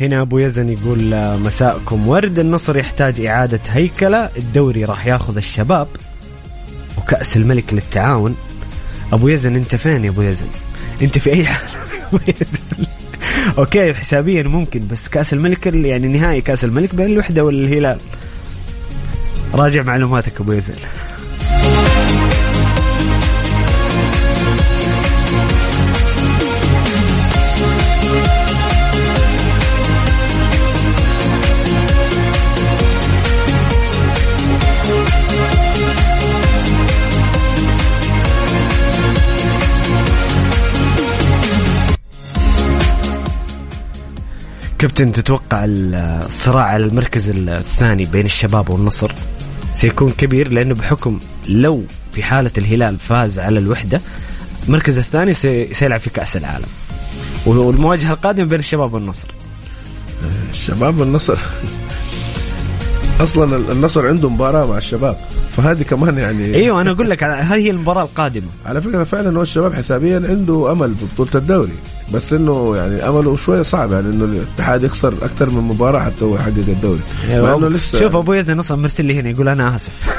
هنا 0.00 0.20
أبو 0.20 0.38
يزن 0.38 0.68
يقول 0.68 1.14
آه، 1.14 1.36
مساءكم. 1.36 2.08
ورد 2.08 2.38
النصر 2.38 2.76
يحتاج 2.76 3.20
إعادة 3.26 3.60
هيكلة. 3.68 4.30
الدوري 4.36 4.84
راح 4.84 5.06
ياخذ 5.06 5.36
الشباب 5.36 5.88
وكأس 6.98 7.36
الملك 7.36 7.74
للتعاون. 7.74 8.36
أبو 9.12 9.28
يزن 9.28 9.56
أنت 9.56 9.76
فين 9.76 10.04
يا 10.04 10.10
أبو 10.10 10.22
يزن؟ 10.22 10.46
أنت 11.02 11.18
في 11.18 11.32
أي 11.32 11.46
حال؟ 11.46 11.70
أبو 12.12 12.18
يزن. 12.28 12.86
أوكي 13.58 13.94
حسابيا 13.94 14.42
ممكن 14.42 14.88
بس 14.90 15.08
كأس 15.08 15.32
الملك 15.32 15.66
يعني 15.66 16.08
نهائي 16.08 16.40
كأس 16.40 16.64
الملك 16.64 16.94
بين 16.94 17.06
الوحدة 17.06 17.44
والهلال. 17.44 17.98
راجع 19.54 19.82
معلوماتك 19.82 20.40
أبو 20.40 20.52
يزن. 20.52 20.74
كابتن 44.80 45.12
تتوقع 45.12 45.64
الصراع 45.64 46.64
على 46.64 46.84
المركز 46.84 47.30
الثاني 47.34 48.04
بين 48.04 48.26
الشباب 48.26 48.70
والنصر 48.70 49.12
سيكون 49.74 50.12
كبير؟ 50.12 50.48
لأنه 50.52 50.74
بحكم 50.74 51.20
لو 51.48 51.84
في 52.12 52.22
حالة 52.22 52.50
الهلال 52.58 52.98
فاز 52.98 53.38
على 53.38 53.58
الوحدة 53.58 54.00
المركز 54.66 54.98
الثاني 54.98 55.32
سي- 55.34 55.74
سيلعب 55.74 56.00
في 56.00 56.10
كأس 56.10 56.36
العالم. 56.36 56.66
والمواجهة 57.46 58.12
القادمة 58.12 58.46
بين 58.46 58.58
الشباب 58.58 58.94
والنصر. 58.94 59.28
الشباب 60.50 61.02
النصر 61.02 61.38
أصلا 63.20 63.56
النصر 63.72 64.08
عنده 64.08 64.28
مباراة 64.28 64.66
مع 64.66 64.76
الشباب 64.78 65.16
فهذه 65.56 65.82
كمان 65.82 66.18
يعني 66.18 66.54
أيوه 66.62 66.80
أنا 66.80 66.90
أقول 66.90 67.10
لك 67.10 67.22
هذه 67.24 67.54
هي 67.54 67.70
المباراة 67.70 68.02
القادمة. 68.02 68.46
على 68.66 68.80
فكرة 68.80 69.04
فعلا 69.04 69.38
هو 69.38 69.42
الشباب 69.42 69.74
حسابيا 69.74 70.22
عنده 70.28 70.72
أمل 70.72 70.94
ببطولة 70.94 71.30
الدوري. 71.34 71.72
بس 72.14 72.32
إنه 72.32 72.76
يعني 72.76 73.08
أمله 73.08 73.36
شوية 73.36 73.62
صعب 73.62 73.92
يعني 73.92 74.06
إنه 74.06 74.24
الاتحاد 74.24 74.82
يخسر 74.82 75.14
أكثر 75.22 75.50
من 75.50 75.62
مباراة 75.62 76.00
حتى 76.00 76.24
هو 76.24 76.34
يحقق 76.34 76.48
الدوري. 76.68 77.00
مع 77.30 77.54
إنه 77.54 77.68
لسه 77.68 77.98
شوف 77.98 78.16
أبو 78.16 78.32
يزن 78.32 78.58
أصلا 78.58 78.78
مرسل 78.78 79.04
لي 79.04 79.20
هنا 79.20 79.30
يقول 79.30 79.48
أنا 79.48 79.74
آسف. 79.74 80.10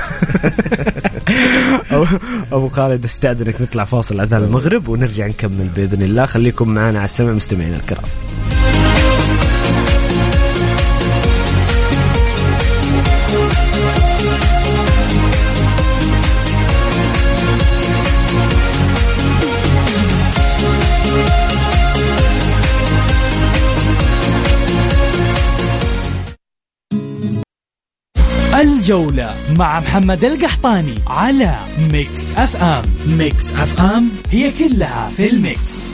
أبو 2.51 2.69
خالد 2.69 3.03
استأذنك 3.03 3.61
نطلع 3.61 3.85
فاصل 3.85 4.19
أذان 4.21 4.43
المغرب 4.43 4.87
ونرجع 4.87 5.27
نكمل 5.27 5.67
بإذن 5.75 6.01
الله. 6.01 6.25
خليكم 6.25 6.69
معنا 6.69 6.97
على 6.97 7.05
السمع 7.05 7.31
مستمعينا 7.31 7.75
الكرام. 7.75 8.03
الجولة 28.91 29.35
مع 29.57 29.79
محمد 29.79 30.23
القحطاني 30.23 30.95
على 31.07 31.55
Mix 31.91 32.31
FM 32.35 32.83
Mix 33.07 33.53
FM 33.53 34.09
هي 34.31 34.51
كلها 34.51 35.09
في 35.09 35.29
ال 35.29 35.41
mix. 35.41 35.91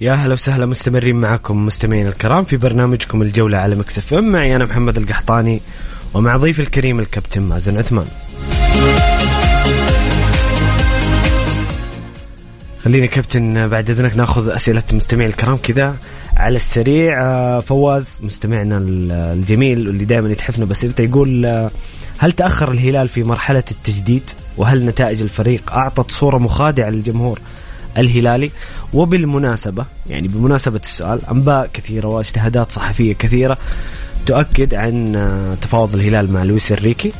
يا 0.00 0.12
هلا 0.12 0.32
وسهلا 0.32 0.66
مستمرين 0.66 1.16
معكم 1.16 1.66
مستمعين 1.66 2.06
الكرام 2.06 2.44
في 2.44 2.56
برنامجكم 2.56 3.22
الجولة 3.22 3.58
على 3.58 3.74
Mix 3.74 4.14
FM 4.14 4.32
معي 4.32 4.56
أنا 4.56 4.64
محمد 4.64 4.96
القحطاني 4.96 5.60
ومع 6.14 6.36
ضيف 6.36 6.60
الكريم 6.60 7.00
الكابتن 7.00 7.42
مازن 7.42 7.78
عثمان. 7.78 8.06
خليني 12.88 13.08
كابتن 13.08 13.68
بعد 13.68 13.90
إذنك 13.90 14.16
ناخذ 14.16 14.48
أسئلة 14.48 14.82
المستمعين 14.90 15.30
الكرام 15.30 15.56
كذا 15.56 15.96
على 16.36 16.56
السريع. 16.56 17.22
آه، 17.22 17.60
فواز 17.60 18.20
مستمعنا 18.22 18.78
الجميل 19.32 19.88
واللي 19.88 20.04
دائما 20.04 20.30
يتحفنا 20.30 20.64
بأسئلته 20.64 21.02
يقول 21.02 21.46
آه، 21.46 21.70
هل 22.18 22.32
تأخر 22.32 22.72
الهلال 22.72 23.08
في 23.08 23.24
مرحلة 23.24 23.62
التجديد؟ 23.70 24.22
وهل 24.56 24.86
نتائج 24.86 25.22
الفريق 25.22 25.72
أعطت 25.72 26.10
صورة 26.10 26.38
مخادعة 26.38 26.90
للجمهور 26.90 27.40
الهلالي؟ 27.98 28.50
وبالمناسبة 28.92 29.84
يعني 30.10 30.28
بمناسبة 30.28 30.80
السؤال 30.84 31.20
أنباء 31.30 31.70
كثيرة 31.72 32.08
واجتهادات 32.08 32.72
صحفية 32.72 33.12
كثيرة 33.12 33.58
تؤكد 34.26 34.74
عن 34.74 35.16
آه، 35.16 35.54
تفاوض 35.54 35.94
الهلال 35.94 36.32
مع 36.32 36.42
لويس 36.42 36.72
الريكي 36.72 37.12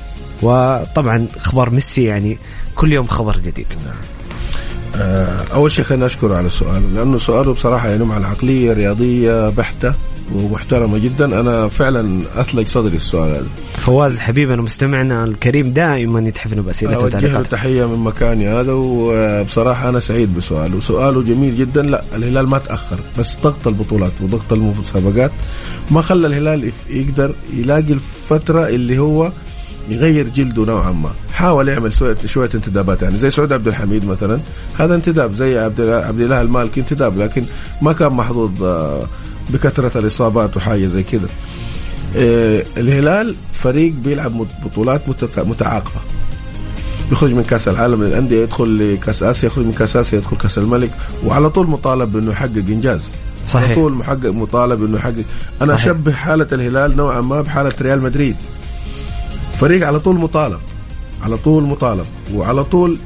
وطبعا 0.43 1.27
أخبار 1.37 1.71
ميسي 1.71 2.05
يعني 2.05 2.39
كل 2.75 2.93
يوم 2.93 3.07
خبر 3.07 3.37
جديد. 3.37 3.67
آه، 3.87 4.18
أول 5.55 5.71
شيء 5.71 5.85
خلينا 5.85 6.07
اشكره 6.07 6.37
على 6.37 6.47
السؤال 6.47 6.95
لأنه 6.95 7.19
سؤاله 7.19 7.53
بصراحة 7.53 7.91
ينم 7.91 8.13
على 8.13 8.27
عقليه 8.27 8.73
رياضيه 8.73 9.49
بحتة 9.49 9.95
ومحترمة 10.35 10.99
جدا. 10.99 11.41
أنا 11.41 11.69
فعلا 11.69 12.23
أثلج 12.37 12.69
صدري 12.69 12.97
السؤال 12.97 13.31
هذا. 13.31 13.47
فواز 13.79 14.19
حبيبنا 14.19 14.61
ومستمعنا 14.61 15.25
الكريم 15.25 15.73
دائما 15.73 16.29
يتحفنا 16.29 16.63
باسئلته 16.63 16.97
أوجه 16.97 17.19
له 17.19 17.43
تحية 17.43 17.85
من 17.85 18.05
مكاني 18.05 18.49
هذا 18.49 18.73
وبصراحة 18.73 19.89
أنا 19.89 20.01
سعيد 20.01 20.35
بسؤاله. 20.37 20.77
وسؤاله 20.77 21.23
جميل 21.23 21.57
جدا. 21.57 21.83
لا 21.83 22.03
الهلال 22.15 22.49
ما 22.49 22.59
تأخر 22.59 22.97
بس 23.19 23.37
ضغط 23.43 23.69
البطولات 23.69 24.13
وضغط 24.21 24.53
المسابقات 24.53 25.31
ما 25.91 26.03
خلى 26.03 26.27
الهلال 26.27 26.73
يقدر 26.91 27.35
يلاقي 27.57 27.93
الفترة 27.93 28.69
اللي 28.69 28.99
هو 28.99 29.31
يغير 29.89 30.29
جلده 30.29 30.65
نوعا 30.65 30.93
ما. 30.93 31.11
حاول 31.33 31.69
يعمل 31.69 31.93
شوية 31.93 32.17
شوية 32.25 32.51
انتدابات 32.55 33.03
يعني 33.03 33.17
زي 33.17 33.31
سعود 33.31 33.53
عبد 33.53 33.69
الحميد 33.69 34.05
مثلا. 34.05 34.39
هذا 34.79 34.95
انتداب 34.95 35.35
زي 35.35 35.59
عبد 35.59 35.81
عبد 35.81 36.21
الاله 36.21 36.41
المالكي 36.41 36.81
انتداب 36.81 37.19
لكن 37.19 37.45
ما 37.83 37.93
كان 37.93 38.13
محظوظ 38.13 38.65
آه، 38.65 39.03
بكثرة 39.51 39.99
الإصابات 39.99 40.57
وحاجة 40.57 40.87
زي 40.87 41.03
كذا. 41.03 41.29
آه، 42.17 42.65
الهلال 42.77 43.35
فريق 43.53 43.93
بيلعب 43.93 44.47
بطولات 44.65 45.01
متعاقبة. 45.39 46.01
يخرج 47.13 47.33
من 47.33 47.43
كأس 47.43 47.69
العالم 47.69 48.05
للأندية 48.05 48.43
يدخل 48.43 48.95
لكأس 48.95 49.23
آسيا 49.23 49.49
يخرج 49.49 49.65
من 49.65 49.73
كأس 49.73 49.97
آسيا 49.97 50.19
يدخل 50.19 50.37
كأس 50.37 50.59
الملك 50.59 50.91
وعلى 51.25 51.51
طول 51.51 51.67
مطالب 51.67 52.17
انه 52.17 52.31
يحقق 52.31 52.65
إنجاز. 52.69 53.11
صحيح. 53.49 53.65
على 53.65 53.75
طول 53.75 53.93
محقق 53.93 54.27
مطالب 54.27 54.85
انه 54.85 54.97
يحقق. 54.99 55.25
أنا 55.63 55.77
صحيح. 55.77 55.81
أشبه 55.81 56.13
حالة 56.13 56.47
الهلال 56.53 56.97
نوعا 56.97 57.21
ما 57.21 57.43
بحالة 57.43 57.73
ريال 57.81 58.03
مدريد. 58.03 58.37
فريق 59.61 59.87
على 59.87 60.01
طول 60.01 60.17
مطالب 60.19 60.59
على 61.23 61.37
طول 61.37 61.63
مطالب 61.65 62.07
وعلى 62.35 62.65
طول 62.65 62.99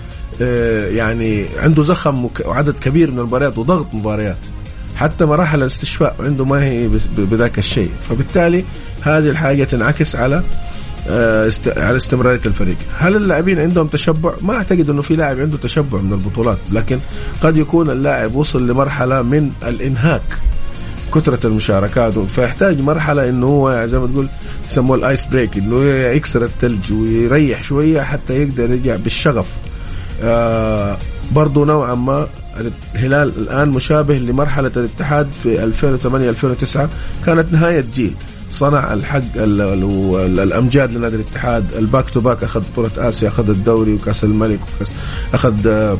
آه، 0.42 0.88
يعني 0.88 1.46
عنده 1.58 1.82
زخم 1.82 2.28
وعدد 2.44 2.74
كبير 2.78 3.10
من 3.10 3.18
المباريات 3.18 3.58
وضغط 3.58 3.86
مباريات 3.92 4.36
حتى 4.96 5.24
مراحل 5.24 5.62
الاستشفاء 5.62 6.16
عنده 6.20 6.44
ما 6.44 6.64
هي 6.64 6.88
بذاك 7.16 7.58
الشيء. 7.58 7.90
فبالتالي 8.08 8.64
هذه 9.02 9.30
الحاجة 9.30 9.64
تنعكس 9.64 10.16
على 10.16 10.42
آه، 11.08 11.50
على 11.76 11.96
استمرارية 11.96 12.40
الفريق. 12.46 12.76
هل 12.98 13.16
اللاعبين 13.16 13.60
عندهم 13.60 13.86
تشبع؟ 13.86 14.32
ما 14.40 14.54
أعتقد 14.54 14.90
أنه 14.90 15.02
في 15.02 15.16
لاعب 15.16 15.40
عنده 15.40 15.56
تشبع 15.56 16.00
من 16.00 16.12
البطولات 16.12 16.58
لكن 16.72 16.98
قد 17.42 17.56
يكون 17.56 17.90
اللاعب 17.90 18.34
وصل 18.34 18.66
لمرحلة 18.66 19.22
من 19.22 19.50
الإنهاك 19.62 20.22
كثرة 21.14 21.46
المشاركات 21.46 22.18
فيحتاج 22.18 22.80
مرحلة 22.80 23.28
إنه 23.28 23.46
هو 23.46 23.86
زي 23.86 23.98
ما 23.98 24.06
تقول 24.06 24.28
يسموه 24.72 24.96
ال 24.96 25.04
ice 25.04 25.26
break 25.26 25.56
إنه 25.58 25.84
يكسر 25.84 26.44
الثلج 26.44 26.92
ويريح 26.92 27.62
شوية 27.62 28.00
حتى 28.00 28.42
يقدر 28.42 28.70
يرجع 28.70 28.96
بالشغف. 28.96 29.46
آه 30.22 30.96
برضو 31.32 31.64
نوعا 31.64 31.94
ما 31.94 32.26
الهلال 32.94 33.32
الآن 33.38 33.68
مشابه 33.68 34.18
لمرحلة 34.18 34.70
الاتحاد 34.76 35.28
في 35.42 35.64
2008 35.64 36.30
2009 36.30 36.88
كانت 37.26 37.52
نهاية 37.52 37.84
جيل. 37.94 38.12
صنع 38.52 38.92
الحق 38.92 39.22
الأمجاد 39.36 40.94
لنادي 40.94 41.16
الاتحاد. 41.16 41.64
ال 41.78 41.85
back 41.85 42.10
to 42.10 42.20
back 42.20 42.44
أخذ 42.44 42.62
بطولة 42.72 42.90
آسيا 42.98 43.28
أخذ 43.28 43.50
الدوري 43.50 43.94
وكأس 43.94 44.24
الملك 44.24 44.60
وكاس 44.76 44.92
أخذ 45.34 45.66
آه، 45.66 45.98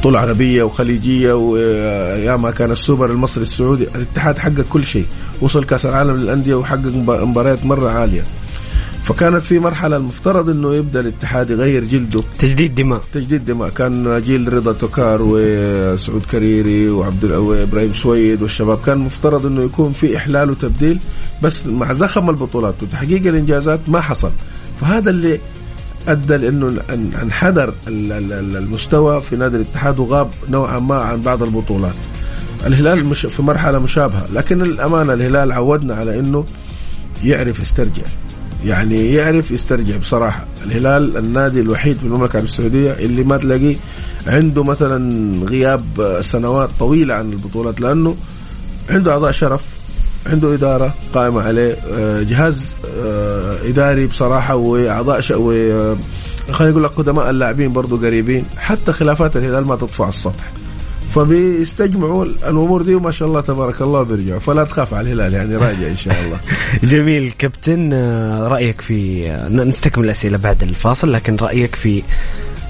بطولة 0.00 0.18
عربية 0.18 0.62
وخليجية 0.62 1.32
وياما 1.32 2.50
كان 2.50 2.70
السوبر 2.70 3.10
المصري 3.10 3.42
السعودي. 3.42 3.84
الاتحاد 3.94 4.38
حقق 4.38 4.64
كل 4.70 4.84
شيء. 4.86 5.06
وصل 5.40 5.64
كأس 5.64 5.86
العالم 5.86 6.16
للأندية 6.16 6.54
وحقق 6.54 6.92
مباريات 7.06 7.66
مرة 7.66 7.90
عالية. 7.90 8.24
فكانت 9.04 9.42
في 9.42 9.58
مرحلة 9.58 9.96
المفترض 9.96 10.50
إنه 10.50 10.74
يبدأ 10.74 11.00
الاتحاد 11.00 11.50
يغير 11.50 11.84
جلده. 11.84 12.22
تجديد 12.38 12.74
دماء. 12.74 13.02
تجديد 13.14 13.44
دماء. 13.44 13.68
كان 13.68 14.22
جيل 14.26 14.52
رضا 14.52 14.72
توكار 14.72 15.18
وسعود 15.22 16.22
كريري 16.30 16.90
وعبد 16.90 17.24
وإبراهيم 17.24 17.92
سويد 17.92 18.42
والشباب. 18.42 18.78
كان 18.86 18.98
مفترض 18.98 19.46
إنه 19.46 19.62
يكون 19.62 19.92
في 19.92 20.16
إحلال 20.16 20.50
وتبديل 20.50 20.98
بس 21.42 21.66
مع 21.66 21.92
زخم 21.92 22.30
البطولات 22.30 22.82
وتحقيق 22.82 23.26
الإنجازات 23.26 23.80
ما 23.88 24.00
حصل. 24.00 24.30
فهذا 24.80 25.10
اللي 25.10 25.40
أدى 26.08 26.36
لإنه 26.36 26.74
أنحدر 27.22 27.74
المستوى 27.88 29.20
في 29.20 29.36
نادي 29.36 29.56
الاتحاد 29.56 29.98
وغاب 29.98 30.30
نوعا 30.50 30.78
ما 30.78 30.94
عن 30.94 31.20
بعض 31.20 31.42
البطولات. 31.42 31.94
الهلال 32.66 33.04
مش 33.04 33.26
في 33.26 33.42
مرحلة 33.42 33.78
مشابهة 33.78 34.26
لكن 34.32 34.62
الأمانة 34.62 35.12
الهلال 35.12 35.52
عودنا 35.52 35.94
على 35.94 36.18
إنه 36.18 36.44
يعرف 37.24 37.60
يسترجع. 37.60 38.02
يعني 38.64 39.14
يعرف 39.14 39.50
يسترجع 39.50 39.96
بصراحة. 39.96 40.46
الهلال 40.64 41.16
النادي 41.16 41.60
الوحيد 41.60 41.96
في 41.96 42.04
المملكة 42.04 42.30
العربيه 42.30 42.52
السعودية 42.52 42.92
اللي 42.92 43.24
ما 43.24 43.36
تلاقيه 43.36 43.76
عنده 44.26 44.64
مثلا 44.64 45.32
غياب 45.44 46.18
سنوات 46.20 46.70
طويلة 46.78 47.14
عن 47.14 47.32
البطولات 47.32 47.80
لأنه 47.80 48.16
عنده 48.90 49.12
أعضاء 49.12 49.32
شرف 49.32 49.62
عنده 50.26 50.54
إدارة 50.54 50.94
قائمة 51.14 51.42
عليه 51.42 51.76
آه، 51.92 52.22
جهاز 52.22 52.74
آه، 52.98 53.56
إداري 53.64 54.06
بصراحة 54.06 54.56
وأعضاء 54.56 55.20
آه، 55.30 55.96
خلينا 56.52 56.72
نقول 56.72 56.84
لك 56.84 56.90
قدماء 56.90 57.30
اللاعبين 57.30 57.72
برضو 57.72 57.96
قريبين. 57.96 58.44
حتى 58.56 58.92
خلافات 58.92 59.36
الهلال 59.36 59.66
ما 59.66 59.76
تطفى 59.76 60.02
على 60.02 60.08
السطح. 60.08 60.52
فبيستجمعوا 61.14 62.24
الأمور 62.24 62.82
دي 62.82 62.94
وما 62.94 63.10
شاء 63.10 63.28
الله 63.28 63.40
تبارك 63.40 63.82
الله 63.82 64.02
بيرجعوا. 64.02 64.40
فلا 64.40 64.64
تخاف 64.64 64.94
على 64.94 65.12
الهلال 65.12 65.34
يعني 65.34 65.56
راجع 65.56 65.88
إن 65.88 65.96
شاء 65.96 66.16
الله. 66.24 66.38
جميل. 66.92 67.32
كابتن 67.38 67.92
رأيك 68.42 68.80
في 68.80 69.28
نستكمل 69.50 70.04
الاسئله 70.04 70.38
بعد 70.38 70.62
الفاصل 70.62 71.12
لكن 71.12 71.36
رأيك 71.36 71.74
في 71.74 72.02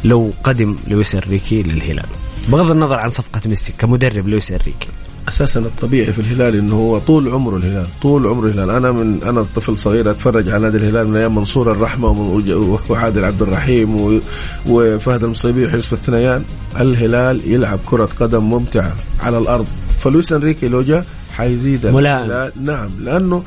لو 0.04 0.30
قدم 0.44 0.76
لويس 0.88 1.14
أنريكي 1.14 1.62
للهلال؟ 1.62 2.06
بغض 2.48 2.70
النظر 2.70 2.98
عن 2.98 3.08
صفقة 3.08 3.40
ميسي 3.46 3.72
كمدرب 3.78 4.28
لويس 4.28 4.50
أنريكي. 4.50 4.88
أساسا 5.28 5.60
الطبيعي 5.60 6.12
في 6.12 6.18
الهلال 6.18 6.56
إنه 6.56 6.74
هو 6.74 6.98
طول 6.98 7.28
عمره 7.28 7.56
الهلال 7.56 7.86
طول 8.02 8.26
عمره 8.26 8.46
الهلال. 8.46 8.70
أنا 8.70 8.92
من 8.92 9.22
أنا 9.22 9.46
طفل 9.56 9.78
صغير 9.78 10.10
أتفرج 10.10 10.48
على 10.48 10.62
نادي 10.62 10.76
الهلال 10.76 11.08
من 11.08 11.16
أيام 11.16 11.34
منصور 11.34 11.72
الرحمة 11.72 12.42
وعادل 12.88 13.24
عبد 13.24 13.42
الرحيم 13.42 14.20
وفهد 14.66 15.24
المصيبي 15.24 15.66
وحسب 15.66 15.92
الثنيان. 15.92 16.44
الهلال 16.80 17.40
يلعب 17.46 17.78
كرة 17.86 18.08
قدم 18.20 18.44
ممتعة 18.50 18.92
على 19.20 19.38
الأرض. 19.38 19.66
فلويس 19.98 20.32
إنريكي 20.32 20.68
لو 20.68 20.82
جاء 20.82 21.04
حيزيد 21.32 21.86
ملائم. 21.86 22.50
نعم 22.62 22.88
لأنه 23.00 23.42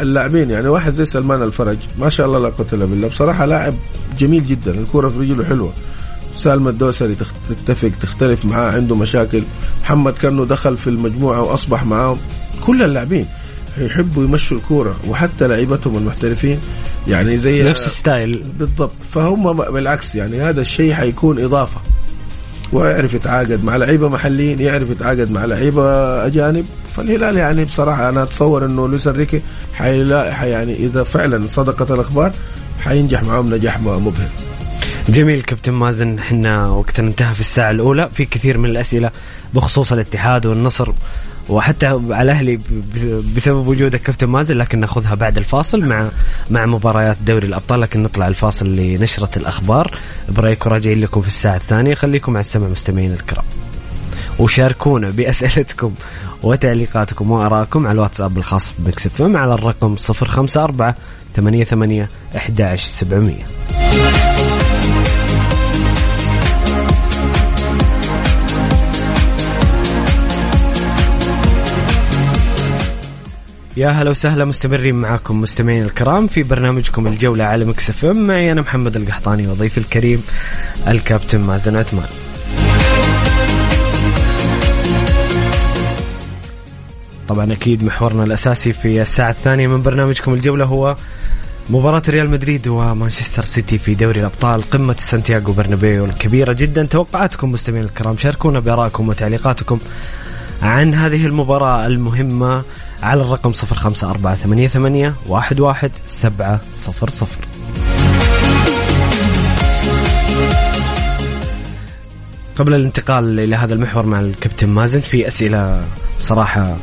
اللاعبين 0.00 0.50
يعني 0.50 0.68
واحد 0.68 0.92
زي 0.92 1.04
سلمان 1.04 1.42
الفرج 1.42 1.76
ما 1.98 2.08
شاء 2.08 2.26
الله 2.26 2.38
لا 2.38 2.48
قوة 2.48 2.66
إلا 2.72 2.84
بالله 2.84 3.08
بصراحة 3.08 3.46
لاعب 3.46 3.74
جميل 4.18 4.46
جدا 4.46 4.70
الكره 4.70 5.08
في 5.08 5.18
رجله 5.18 5.44
حلوة. 5.44 5.72
سالم 6.34 6.68
الدوسري 6.68 7.16
تتفق 7.66 7.90
تختلف 8.02 8.44
معاه 8.44 8.70
عنده 8.70 8.96
مشاكل. 8.96 9.42
محمد 9.82 10.12
كانه 10.12 10.44
دخل 10.44 10.76
في 10.76 10.86
المجموعة 10.86 11.42
وأصبح 11.42 11.84
معاهم. 11.84 12.18
كل 12.66 12.82
اللاعبين 12.82 13.26
يحبوا 13.78 14.24
يمشوا 14.24 14.56
الكورة 14.56 14.96
وحتى 15.08 15.46
لعيبتهم 15.46 15.96
المحترفين. 15.96 16.58
يعني 17.08 17.38
زي 17.38 17.62
نفس 17.62 17.86
الستايل. 17.86 18.44
بالضبط. 18.58 18.92
فهم 19.14 19.52
بالعكس 19.52 20.14
يعني 20.14 20.42
هذا 20.42 20.60
الشيء 20.60 20.92
حيكون 20.94 21.44
إضافة. 21.44 21.80
ويعرف 22.72 23.14
يتعاقد 23.14 23.64
مع 23.64 23.76
لعيبة 23.76 24.08
محليين 24.08 24.60
يعرف 24.60 24.90
يتعاقد 24.90 25.30
مع 25.30 25.44
لعيبة 25.44 25.84
أجانب. 26.26 26.64
فالهلال 26.96 27.36
يعني 27.36 27.64
بصراحة 27.64 28.08
أنا 28.08 28.22
أتصور 28.22 28.64
إنه 28.64 28.88
لويس 28.88 29.06
أنريكي 29.06 29.40
حيلاقي 29.74 30.50
يعني 30.50 30.72
إذا 30.72 31.02
فعلا 31.02 31.46
صدقت 31.46 31.90
الأخبار 31.90 32.32
حينجح 32.80 33.22
معهم 33.22 33.54
نجاح 33.54 33.80
مبهر. 33.80 34.30
جميل 35.08 35.42
كابتن 35.42 35.72
مازن 35.72 36.18
إحنا 36.18 36.66
وقتنا 36.66 37.08
انتهى 37.08 37.34
في 37.34 37.40
الساعة 37.40 37.70
الأولى. 37.70 38.08
في 38.14 38.24
كثير 38.24 38.58
من 38.58 38.70
الأسئلة 38.70 39.10
بخصوص 39.54 39.92
الاتحاد 39.92 40.46
والنصر 40.46 40.92
وحتى 41.48 41.86
على 41.86 42.22
الأهلي 42.22 42.58
بسبب 43.36 43.66
وجودك 43.66 44.02
كابتن 44.02 44.26
مازن 44.26 44.56
لكن 44.58 44.80
نأخذها 44.80 45.14
بعد 45.14 45.38
الفاصل 45.38 45.84
مع 45.84 46.08
مع 46.50 46.66
مباريات 46.66 47.16
دوري 47.26 47.46
الأبطال. 47.46 47.80
لكن 47.80 48.02
نطلع 48.02 48.28
الفاصل 48.28 48.76
لنشرة 48.76 49.38
الأخبار. 49.38 49.98
بريك 50.28 50.66
وراجعين 50.66 51.00
لكم 51.00 51.22
في 51.22 51.28
الساعة 51.28 51.56
الثانية. 51.56 51.94
خليكم 51.94 52.32
على 52.32 52.40
السمع 52.40 52.68
مستمعين 52.68 53.12
الكرام. 53.12 53.44
وشاركونا 54.38 55.10
بأسئلتكم 55.10 55.94
وتعليقاتكم 56.42 57.30
وارائكم 57.30 57.86
على 57.86 57.94
الواتساب 57.94 58.38
الخاص 58.38 58.74
بمكسف 58.78 59.22
على 59.22 59.54
الرقم 59.54 59.94
054 60.10 60.94
88 61.36 62.06
11700 62.34 63.34
يا 73.76 73.88
هلا 73.88 74.10
وسهلا 74.10 74.44
مستمرين 74.44 74.94
معاكم 74.94 75.40
مستمعين 75.40 75.84
الكرام 75.84 76.26
في 76.26 76.42
برنامجكم 76.42 77.06
الجولة 77.06 77.44
على 77.44 77.64
Mix 77.64 77.88
FM 77.88 78.04
معي 78.04 78.52
أنا 78.52 78.60
محمد 78.60 78.96
القحطاني 78.96 79.46
وضيفي 79.46 79.78
الكريم 79.78 80.22
الكابتن 80.88 81.40
مازن 81.40 81.76
عثمان. 81.76 82.08
طبعا 87.28 87.52
أكيد 87.52 87.84
محورنا 87.84 88.24
الأساسي 88.24 88.72
في 88.72 89.02
الساعة 89.02 89.30
الثانية 89.30 89.66
من 89.66 89.82
برنامجكم 89.82 90.34
الجولة 90.34 90.64
هو 90.64 90.96
مباراة 91.70 92.02
ريال 92.08 92.30
مدريد 92.30 92.68
ومانشستر 92.68 93.42
سيتي 93.42 93.78
في 93.78 93.94
دوري 93.94 94.20
الأبطال. 94.20 94.62
قمة 94.62 94.96
سانتياغو 94.98 95.52
برنابيو 95.52 96.04
الكبيرة 96.04 96.52
جدا. 96.52 96.84
توقعاتكم 96.84 97.52
مستمعين 97.52 97.84
الكرام 97.84 98.16
شاركونا 98.16 98.60
بآرائكم 98.60 99.08
وتعليقاتكم 99.08 99.78
عن 100.62 100.94
هذه 100.94 101.26
المباراة 101.26 101.86
المهمة. 101.86 102.62
على 103.02 103.22
الرقم 103.22 103.52
صفر 103.52 103.76
خمسة 103.76 104.10
أربعة 104.10 104.34
ثمانية 104.34 104.68
ثمانية 104.68 105.14
واحد 105.26 105.60
واحد 105.60 105.90
سبعة 106.06 106.60
صفر 106.74 107.10
صفر. 107.10 107.44
قبل 112.56 112.74
الانتقال 112.74 113.40
إلى 113.40 113.56
هذا 113.56 113.74
المحور 113.74 114.06
مع 114.06 114.20
الكابتن 114.20 114.68
مازن 114.68 115.00
في 115.00 115.28
أسئلة 115.28 115.84
صراحة 116.20 116.76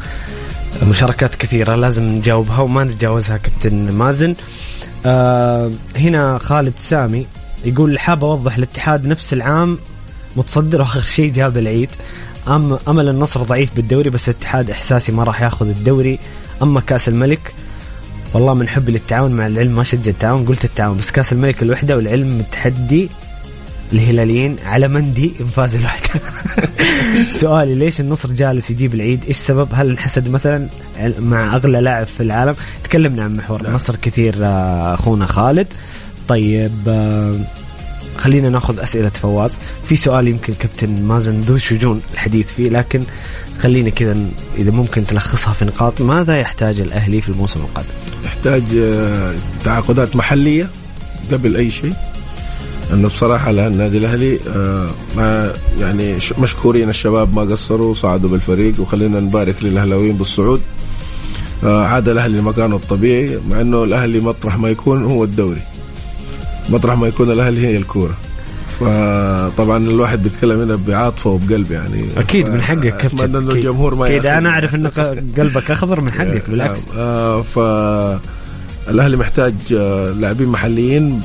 مشاركات 0.84 1.36
كثيرة 1.36 1.76
لازم 1.76 2.04
نجاوبها 2.04 2.60
وما 2.60 2.84
نتجاوزها 2.84 3.38
كابتن 3.38 3.92
مازن. 3.92 4.36
آه 5.06 5.72
هنا 5.96 6.38
خالد 6.38 6.74
سامي 6.80 7.26
يقول 7.66 8.00
حاب 8.00 8.24
أوضح 8.24 8.58
الاتحاد 8.58 9.08
نفس 9.08 9.34
العام 9.34 9.80
متصدر 10.36 10.82
وآخر 10.82 11.02
شيء 11.02 11.32
جاب 11.32 11.58
العيد. 11.58 11.90
أم 12.48 12.80
أمل 12.88 13.10
النصر 13.10 13.44
ضعيف 13.44 13.76
بالدوري 13.76 14.10
بس 14.10 14.30
الاتحاد 14.30 14.70
إحساسي 14.70 15.12
ما 15.12 15.24
راح 15.24 15.42
ياخذ 15.42 15.68
الدوري. 15.70 16.20
أما 16.62 16.82
كأس 16.82 17.10
الملك 17.10 17.54
والله 18.34 18.54
من 18.54 18.70
حبي 18.70 18.92
للتعاون 18.92 19.32
مع 19.32 19.48
العلم 19.48 19.76
ما 19.76 19.84
شجع 19.84 20.12
التعاون 20.12 20.46
قلت 20.46 20.66
التعاون 20.66 20.98
بس 20.98 21.12
كأس 21.12 21.34
الملك 21.34 21.64
الوحدة 21.64 21.96
والعلم 21.96 22.38
متحدي 22.40 23.10
الهلاليين 23.94 24.56
على 24.66 24.88
مندي 24.88 25.34
انفاز 25.40 25.76
الوحدة. 25.76 26.10
سؤالي 27.42 27.76
ليش 27.76 28.00
النصر 28.00 28.32
جالس 28.32 28.72
يجيب 28.72 28.94
العيد؟ 28.94 29.26
إيش 29.26 29.38
سبب؟ 29.38 29.68
هل 29.74 29.90
انحسد 29.90 30.30
مثلا 30.30 30.68
مع 31.20 31.56
أغلى 31.56 31.82
لاعب 31.82 32.06
في 32.06 32.24
العالم؟ 32.24 32.56
تكلمنا 32.84 33.24
عن 33.24 33.34
محور 33.34 33.62
النصر 33.66 33.96
كثير 33.96 34.36
آه، 34.42 34.94
أخونا 34.94 35.26
خالد. 35.26 35.68
طيب 36.28 36.72
آه، 36.88 37.36
خلينا 38.20 38.50
ناخذ 38.50 38.80
أسئلة 38.80 39.10
فواز. 39.10 39.52
في 39.88 39.96
سؤال 39.96 40.28
يمكن 40.28 40.54
كابتن 40.54 41.02
مازن 41.04 41.40
ذو 41.40 41.58
شجون 41.58 42.02
الحديث 42.14 42.54
فيه 42.54 42.70
لكن 42.70 43.04
خلينا 43.60 43.90
كذا 43.90 44.18
إذا 44.58 44.72
ممكن 44.72 45.06
تلخصها 45.06 45.54
في 45.54 45.66
نقاط 45.66 46.02
ماذا 46.02 46.40
يحتاج 46.40 46.80
الأهلي 46.80 47.22
في 47.22 47.30
الموسم 47.30 47.60
القادم؟ 47.60 47.90
يحتاج 48.26 48.64
آه، 48.78 49.34
تعاقدات 49.66 50.16
محلية 50.16 50.70
قبل 51.32 51.56
أي 51.56 51.70
شيء. 51.70 51.94
انه 52.94 53.08
بصراحة 53.08 53.52
النادي 53.52 53.98
الأهلي 53.98 54.40
آه، 54.48 54.90
ما 55.18 55.54
يعني 55.80 56.18
مشكورين 56.40 56.90
الشباب 56.90 57.36
ما 57.36 57.42
قصروا 57.42 57.94
صعدوا 57.94 58.30
بالفريق 58.30 58.74
وخلينا 58.80 59.20
نبارك 59.20 59.56
للأهلاويين 59.62 60.18
بالصعود. 60.18 60.62
آه، 61.64 61.86
عاد 61.86 62.10
الأهلي 62.10 62.38
لمكانه 62.38 62.76
الطبيعي 62.76 63.40
مع 63.50 63.62
إنه 63.62 63.84
الأهلي 63.84 64.20
مطرح 64.20 64.58
ما 64.58 64.70
يكون 64.70 65.06
هو 65.06 65.24
الدوري. 65.24 65.62
مطرح 66.70 66.98
ما 66.98 67.08
يكون 67.08 67.32
الأهلي 67.32 67.68
هي 67.68 67.78
الكورة. 67.78 68.18
فطبعا 68.80 69.78
الواحد 69.78 70.24
بيتكلم 70.24 70.62
هنا 70.62 70.80
بعاطفه 70.88 71.30
وبقلب 71.30 71.72
يعني. 71.72 72.06
أكيد 72.18 72.50
من 72.50 72.62
حقك 72.62 72.98
كابتن. 72.98 73.18
اتمنى 73.20 73.38
انه 73.38 73.52
الجمهور 73.52 73.96
ما 73.96 74.08
اذا 74.08 74.38
أنا 74.38 74.50
أعرف 74.50 74.76
إن 74.76 74.88
قلبك 75.38 75.72
أخضر 75.72 76.02
من 76.02 76.12
حقك 76.12 76.44
بالعكس. 76.50 76.86
آه 76.98 77.42
ف 77.42 77.60
الأهلي 78.90 79.18
محتاج 79.18 79.54
آه، 79.74 80.12
لاعبين 80.12 80.48
محليين 80.48 81.22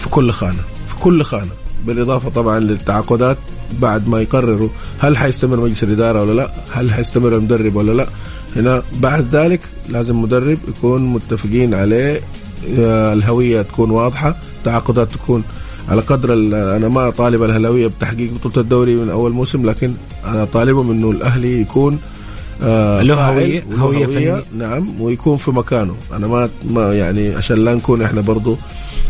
في 0.00 0.08
كل 0.08 0.30
خانة 0.30 0.62
في 0.88 0.96
كل 1.00 1.22
خانة. 1.22 1.50
بالإضافة 1.86 2.30
طبعا 2.30 2.60
للتعاقدات 2.60 3.36
بعد 3.80 4.08
ما 4.08 4.20
يقرروا 4.20 4.68
هل 4.98 5.16
حيستمر 5.16 5.56
مجلس 5.60 5.82
الإدارة 5.82 6.22
ولا 6.22 6.32
لا؟ 6.32 6.50
هل 6.72 6.92
حيستمر 6.92 7.36
المدرب 7.36 7.76
ولا 7.76 7.92
لا؟ 7.92 8.06
هنا 8.56 8.82
بعد 9.00 9.36
ذلك 9.36 9.60
لازم 9.88 10.22
مدرب 10.22 10.58
يكون 10.68 11.02
متفقين 11.02 11.74
عليه 11.74 12.20
آه، 12.78 13.12
الهوية 13.12 13.62
تكون 13.62 13.90
واضحة. 13.90 14.36
تعاقدات 14.66 15.12
تكون 15.12 15.42
على 15.88 16.00
قدر 16.00 16.32
أنا 16.76 16.88
ما 16.88 17.10
طالب 17.10 17.42
الهلاويه 17.42 17.86
بتحقيق 17.86 18.32
بطولة 18.32 18.56
الدوري 18.56 18.96
من 18.96 19.10
أول 19.10 19.32
موسم 19.32 19.70
لكن 19.70 19.94
أنا 20.26 20.44
طالبهم 20.44 20.90
إنه 20.90 21.10
الأهلي 21.10 21.60
يكون 21.60 21.98
آه 22.62 23.02
له 23.02 23.28
هويه 23.28 23.64
هوية 23.78 24.06
فنية. 24.06 24.42
نعم 24.58 25.00
ويكون 25.00 25.36
في 25.36 25.50
مكانه. 25.50 25.94
أنا 26.12 26.26
ما 26.26 26.48
ما 26.70 26.94
يعني 26.94 27.34
عشان 27.34 27.64
لا 27.64 27.74
نكون 27.74 28.02
إحنا 28.02 28.20
برضو 28.20 28.56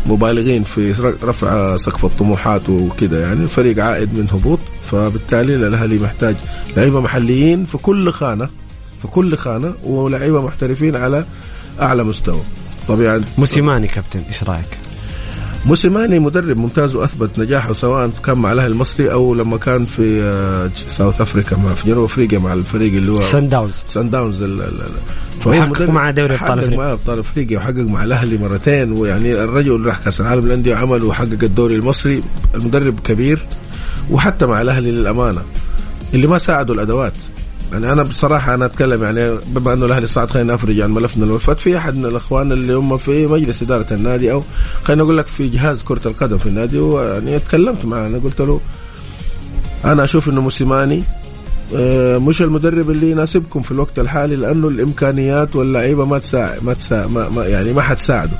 مبالغين 0.05 0.63
في 0.63 0.91
رفع 1.23 1.77
سقف 1.77 2.05
الطموحات 2.05 2.69
وكذا 2.69 3.21
يعني 3.21 3.43
الفريق 3.43 3.83
عائد 3.83 4.13
من 4.13 4.27
هبوط 4.33 4.59
فبالتالي 4.83 5.55
الأهلي 5.55 5.99
محتاج 5.99 6.35
لعيبة 6.77 7.01
محليين 7.01 7.65
في 7.65 7.77
كل 7.77 8.11
خانة 8.11 8.49
في 9.01 9.07
كل 9.07 9.37
خانة 9.37 9.73
ولاعيبه 9.83 10.41
محترفين 10.41 10.95
على 10.95 11.25
أعلى 11.81 12.03
مستوى. 12.03 12.41
طبيعي 12.87 13.21
موسيماني 13.37 13.87
كابتن 13.87 14.19
إيش 14.27 14.43
رأيك؟ 14.43 14.86
موسيماني 15.67 16.19
مدرب 16.19 16.57
ممتاز 16.57 16.95
وأثبت 16.95 17.39
نجاحه 17.39 17.73
سواء 17.73 18.09
كان 18.25 18.37
مع 18.37 18.51
الأهلي 18.51 18.71
المصري 18.71 19.11
أو 19.11 19.33
لما 19.33 19.57
كان 19.57 19.85
في 19.85 20.69
ساوث 20.87 21.21
افريكا 21.21 21.57
مع 21.57 21.73
في 21.73 21.87
جنوب 21.87 22.03
أفريقيا 22.03 22.39
مع 22.39 22.53
الفريق 22.53 22.93
اللي 22.93 23.11
هو 23.11 23.21
سان 23.21 23.49
داونز 23.49 23.83
سان 23.87 24.09
داونز 24.09 24.43
وحقق 25.45 25.81
مع 25.81 26.11
دوري 26.11 26.35
أبطال 26.35 26.59
أفريقيا. 26.59 26.77
مع 26.77 26.91
أبطال 26.91 27.19
أفريقيا 27.19 27.57
وحقق 27.57 27.77
مع 27.77 28.03
الأهلي 28.03 28.37
مرتين 28.37 28.91
ويعني 28.91 29.43
الرجل 29.43 29.85
راح 29.85 29.97
كأس 29.97 30.21
العالم 30.21 30.45
للأندية 30.45 30.73
وعمل 30.73 31.03
وحقق 31.03 31.43
الدوري 31.43 31.75
المصري. 31.75 32.23
المدرب 32.55 32.99
كبير 32.99 33.39
وحتى 34.11 34.45
مع 34.45 34.61
الأهلي 34.61 34.91
للأمانة. 34.91 35.41
اللي 36.13 36.27
ما 36.27 36.37
ساعدوا 36.37 36.75
الأدوات. 36.75 37.13
يعني 37.71 37.91
أنا 37.91 38.03
بصراحة 38.03 38.53
أنا 38.53 38.65
أتكلم 38.65 39.03
يعني 39.03 39.37
بما 39.47 39.73
أنه 39.73 39.85
الأهلي 39.85 40.07
صعد 40.07 40.29
خلينا 40.29 40.53
افرج 40.53 40.79
عن 40.79 40.91
ملفنا 40.91 41.25
الملفات 41.25 41.59
في 41.59 41.77
أحد 41.77 41.95
من 41.95 42.05
الأخوان 42.05 42.51
اللي 42.51 42.73
هم 42.73 42.97
في 42.97 43.27
مجلس 43.27 43.61
إدارة 43.61 43.93
النادي 43.93 44.31
أو 44.31 44.43
خلينا 44.83 45.03
أقول 45.03 45.17
لك 45.17 45.27
في 45.27 45.47
جهاز 45.47 45.83
كرة 45.83 46.07
القدم 46.07 46.37
في 46.37 46.45
النادي 46.45 46.79
ويعني 46.79 47.39
تكلمت 47.39 47.85
معه. 47.85 48.07
أنا 48.07 48.17
قلت 48.17 48.41
له 48.41 48.61
أنا 49.85 50.03
أشوف 50.03 50.29
إنه 50.29 50.41
موسيماني 50.41 51.03
آه، 51.75 52.17
مش 52.17 52.41
المدرب 52.41 52.89
اللي 52.89 53.11
يناسبكم 53.11 53.61
في 53.61 53.71
الوقت 53.71 53.99
الحالي 53.99 54.35
لأنه 54.35 54.67
الإمكانيات 54.67 55.55
واللعيبة 55.55 56.05
ما 56.05 56.19
تساعد 56.19 56.63
ما, 56.63 56.73
تساعد 56.73 57.11
ما, 57.11 57.29
ما 57.29 57.45
يعني 57.45 57.73
ما 57.73 57.81
حتساعده 57.81 58.37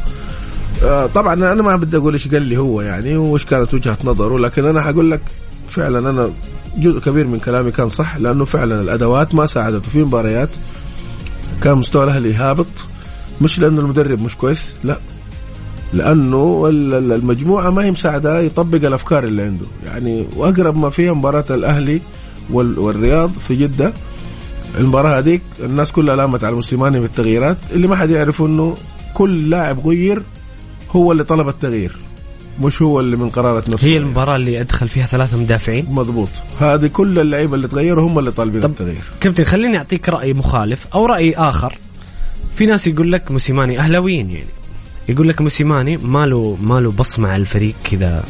آه، 0.83 1.05
طبعا 1.05 1.33
أنا 1.33 1.61
ما 1.61 1.75
بدي 1.75 1.97
أقول 1.97 2.13
إيش 2.13 2.27
قال 2.27 2.41
لي 2.41 2.57
هو 2.57 2.81
يعني 2.81 3.17
وإيش 3.17 3.45
كانت 3.45 3.73
وجهة 3.73 3.97
نظره 4.03 4.37
لكن 4.39 4.65
أنا 4.65 4.81
حقول 4.81 5.11
لك 5.11 5.21
فعلا 5.69 6.09
أنا 6.09 6.31
جزء 6.77 6.99
كبير 6.99 7.27
من 7.27 7.39
كلامي 7.39 7.71
كان 7.71 7.89
صح 7.89 8.17
لأنه 8.17 8.45
فعلا 8.45 8.81
الأدوات 8.81 9.35
ما 9.35 9.45
ساعدته. 9.45 9.89
في 9.89 10.03
مباريات 10.03 10.49
كان 11.63 11.77
مستوى 11.77 12.03
الأهلي 12.03 12.33
هابط 12.33 12.67
مش 13.41 13.59
لأنه 13.59 13.81
المدرب 13.81 14.21
مش 14.21 14.35
كويس 14.35 14.73
لا. 14.83 14.97
لأنه 15.93 16.67
المجموعة 16.69 17.69
ما 17.69 17.83
هي 17.83 17.91
مساعدة 17.91 18.39
يطبق 18.39 18.85
الأفكار 18.87 19.23
اللي 19.23 19.41
عنده. 19.41 19.65
يعني 19.85 20.25
وأقرب 20.35 20.77
ما 20.77 20.89
فيها 20.89 21.13
مباراة 21.13 21.45
الأهلي 21.49 22.01
والرياض 22.49 23.31
في 23.47 23.55
جدة 23.55 23.93
المباراة 24.77 25.19
هذيك 25.19 25.41
الناس 25.59 25.91
كلها 25.91 26.15
لامت 26.15 26.43
على 26.43 26.53
المسلماني 26.53 26.99
بالتغييرات 26.99 27.57
اللي 27.71 27.87
ما 27.87 27.95
حد 27.95 28.09
يعرف 28.09 28.41
إنه 28.41 28.75
كل 29.13 29.49
لاعب 29.49 29.87
غير 29.87 30.21
هو 30.91 31.11
اللي 31.11 31.23
طلب 31.23 31.47
التغيير. 31.47 31.95
مش 32.61 32.81
هو 32.81 32.99
اللي 32.99 33.15
من 33.15 33.29
قرارة 33.29 33.63
نفسه 33.69 33.87
هي 33.87 33.97
المباراة 33.97 34.35
اللي 34.35 34.61
أدخل 34.61 34.87
فيها 34.87 35.05
ثلاثة 35.05 35.37
مدافعين. 35.37 35.85
مضبوط. 35.89 36.29
هذه 36.59 36.87
كل 36.87 37.19
اللعيبة 37.19 37.55
اللي 37.55 37.67
تغيروا 37.67 38.07
هم 38.07 38.19
اللي 38.19 38.31
طالبين 38.31 38.63
التغيير. 38.63 39.01
كابتن 39.21 39.43
خليني 39.43 39.77
أعطيك 39.77 40.09
رأي 40.09 40.33
مخالف 40.33 40.87
أو 40.93 41.05
رأي 41.05 41.33
آخر. 41.35 41.77
في 42.55 42.65
ناس 42.65 42.87
يقول 42.87 43.11
لك 43.11 43.31
موسيماني 43.31 43.79
أهلاويين 43.79 44.29
يعني. 44.29 44.49
يقول 45.09 45.29
لك 45.29 45.41
موسيماني 45.41 45.97
ما 45.97 46.25
له 46.25 46.57
ما 46.61 46.79
له 46.79 46.91
بصمة 46.91 47.29
على 47.29 47.41
الفريق 47.41 47.75
كذا 47.91 48.23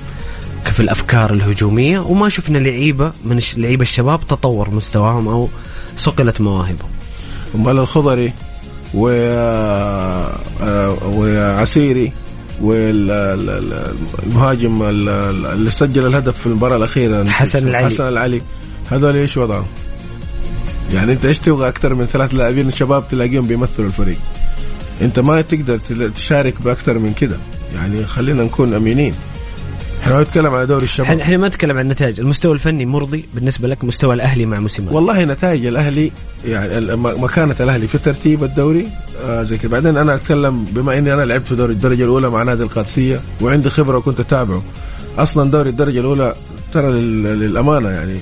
في 0.64 0.80
الأفكار 0.84 1.34
الهجومية 1.34 2.00
وما 2.00 2.30
شفنا 2.30 2.58
لعيبة 2.58 3.12
من 3.26 3.42
لعيبة 3.58 3.82
الشباب 3.82 4.28
تطور 4.28 4.70
مستواهم 4.70 5.28
أو 5.28 5.50
صقلت 5.98 6.42
مواهبهم. 6.42 6.90
أمال 7.56 7.80
الخضري 7.80 8.34
و 8.94 9.10
آه، 10.62 10.98
وعسيري 11.06 12.12
والمهاجم 12.62 13.64
اللي 14.84 15.72
سجل 15.72 16.05
الهدف 16.05 16.38
في 16.38 16.45
المباراة 16.45 16.78
الأخيرة. 16.78 17.24
حسن 17.30 17.68
العلي. 17.68 17.86
حسن 17.86 18.08
العلي. 18.08 18.41
هذول 18.91 19.16
إيش 19.16 19.38
وضعهم؟ 19.38 19.66
يعني 20.93 21.12
أنت 21.12 21.26
إيش 21.26 21.38
تبغى 21.38 21.68
أكثر 21.68 21.93
من 21.93 22.05
ثلاث 22.05 22.34
لاعبين 22.34 22.72
شباب 22.72 23.03
تلاقيهم 23.10 23.47
بيمثلوا 23.47 23.88
الفريق؟ 23.88 24.18
أنت 25.01 25.20
ما 25.20 25.41
تقدر 25.41 25.78
تشارك 26.16 26.62
بأكثر 26.62 26.99
من 26.99 27.14
كده. 27.14 27.38
يعني 27.76 28.05
خلينا 28.05 28.43
نكون 28.43 28.74
أمينين. 28.74 29.14
إحنا 30.04 30.22
نتكلم 30.22 30.54
على 30.54 30.66
دوري 30.66 30.84
الشباب. 30.84 31.20
إحنا 31.20 31.38
ما 31.38 31.48
نتكلم 31.48 31.78
عن 31.78 31.86
النتائج. 31.86 32.20
المستوى 32.20 32.54
الفني 32.54 32.86
مرضي 32.86 33.26
بالنسبة 33.36 33.68
لك 33.68 33.84
مستوى 33.84 34.14
الأهلي 34.16 34.45
مع 34.45 34.60
موسيماني 34.60 34.95
والله 34.95 35.24
نتائج 35.26 35.66
الأهلي 35.66 36.12
يعني 36.48 36.95
مكانة 36.95 37.56
الأهلي 37.60 37.88
في 37.88 37.98
ترتيب 37.98 38.43
الدوري 38.43 38.88
آه 39.26 39.43
زي 39.43 39.58
كده 39.58 39.72
بعدين 39.72 39.98
أنا 39.98 40.16
أتكلم 40.16 40.66
بما 40.66 40.98
إني 40.98 41.14
أنا 41.14 41.22
لعبت 41.26 41.48
في 41.48 41.56
دوري 41.56 41.74
الدرجة 41.74 42.04
الأولى 42.04 42.30
مع 42.30 42.43
نادي 42.43 42.64
القادسية 42.64 43.20
وعندي 43.41 43.70
خبرة 43.70 43.98
وكنت 43.98 44.20
أتابعه 44.20 44.64
أصلا 45.18 45.52
دوري 45.52 45.70
الدرجة 45.70 46.00
الأولى 46.00 46.34
ترى 46.74 46.91
لل- 46.91 47.39
للأمانة 47.39 47.89
يعني 47.89 48.18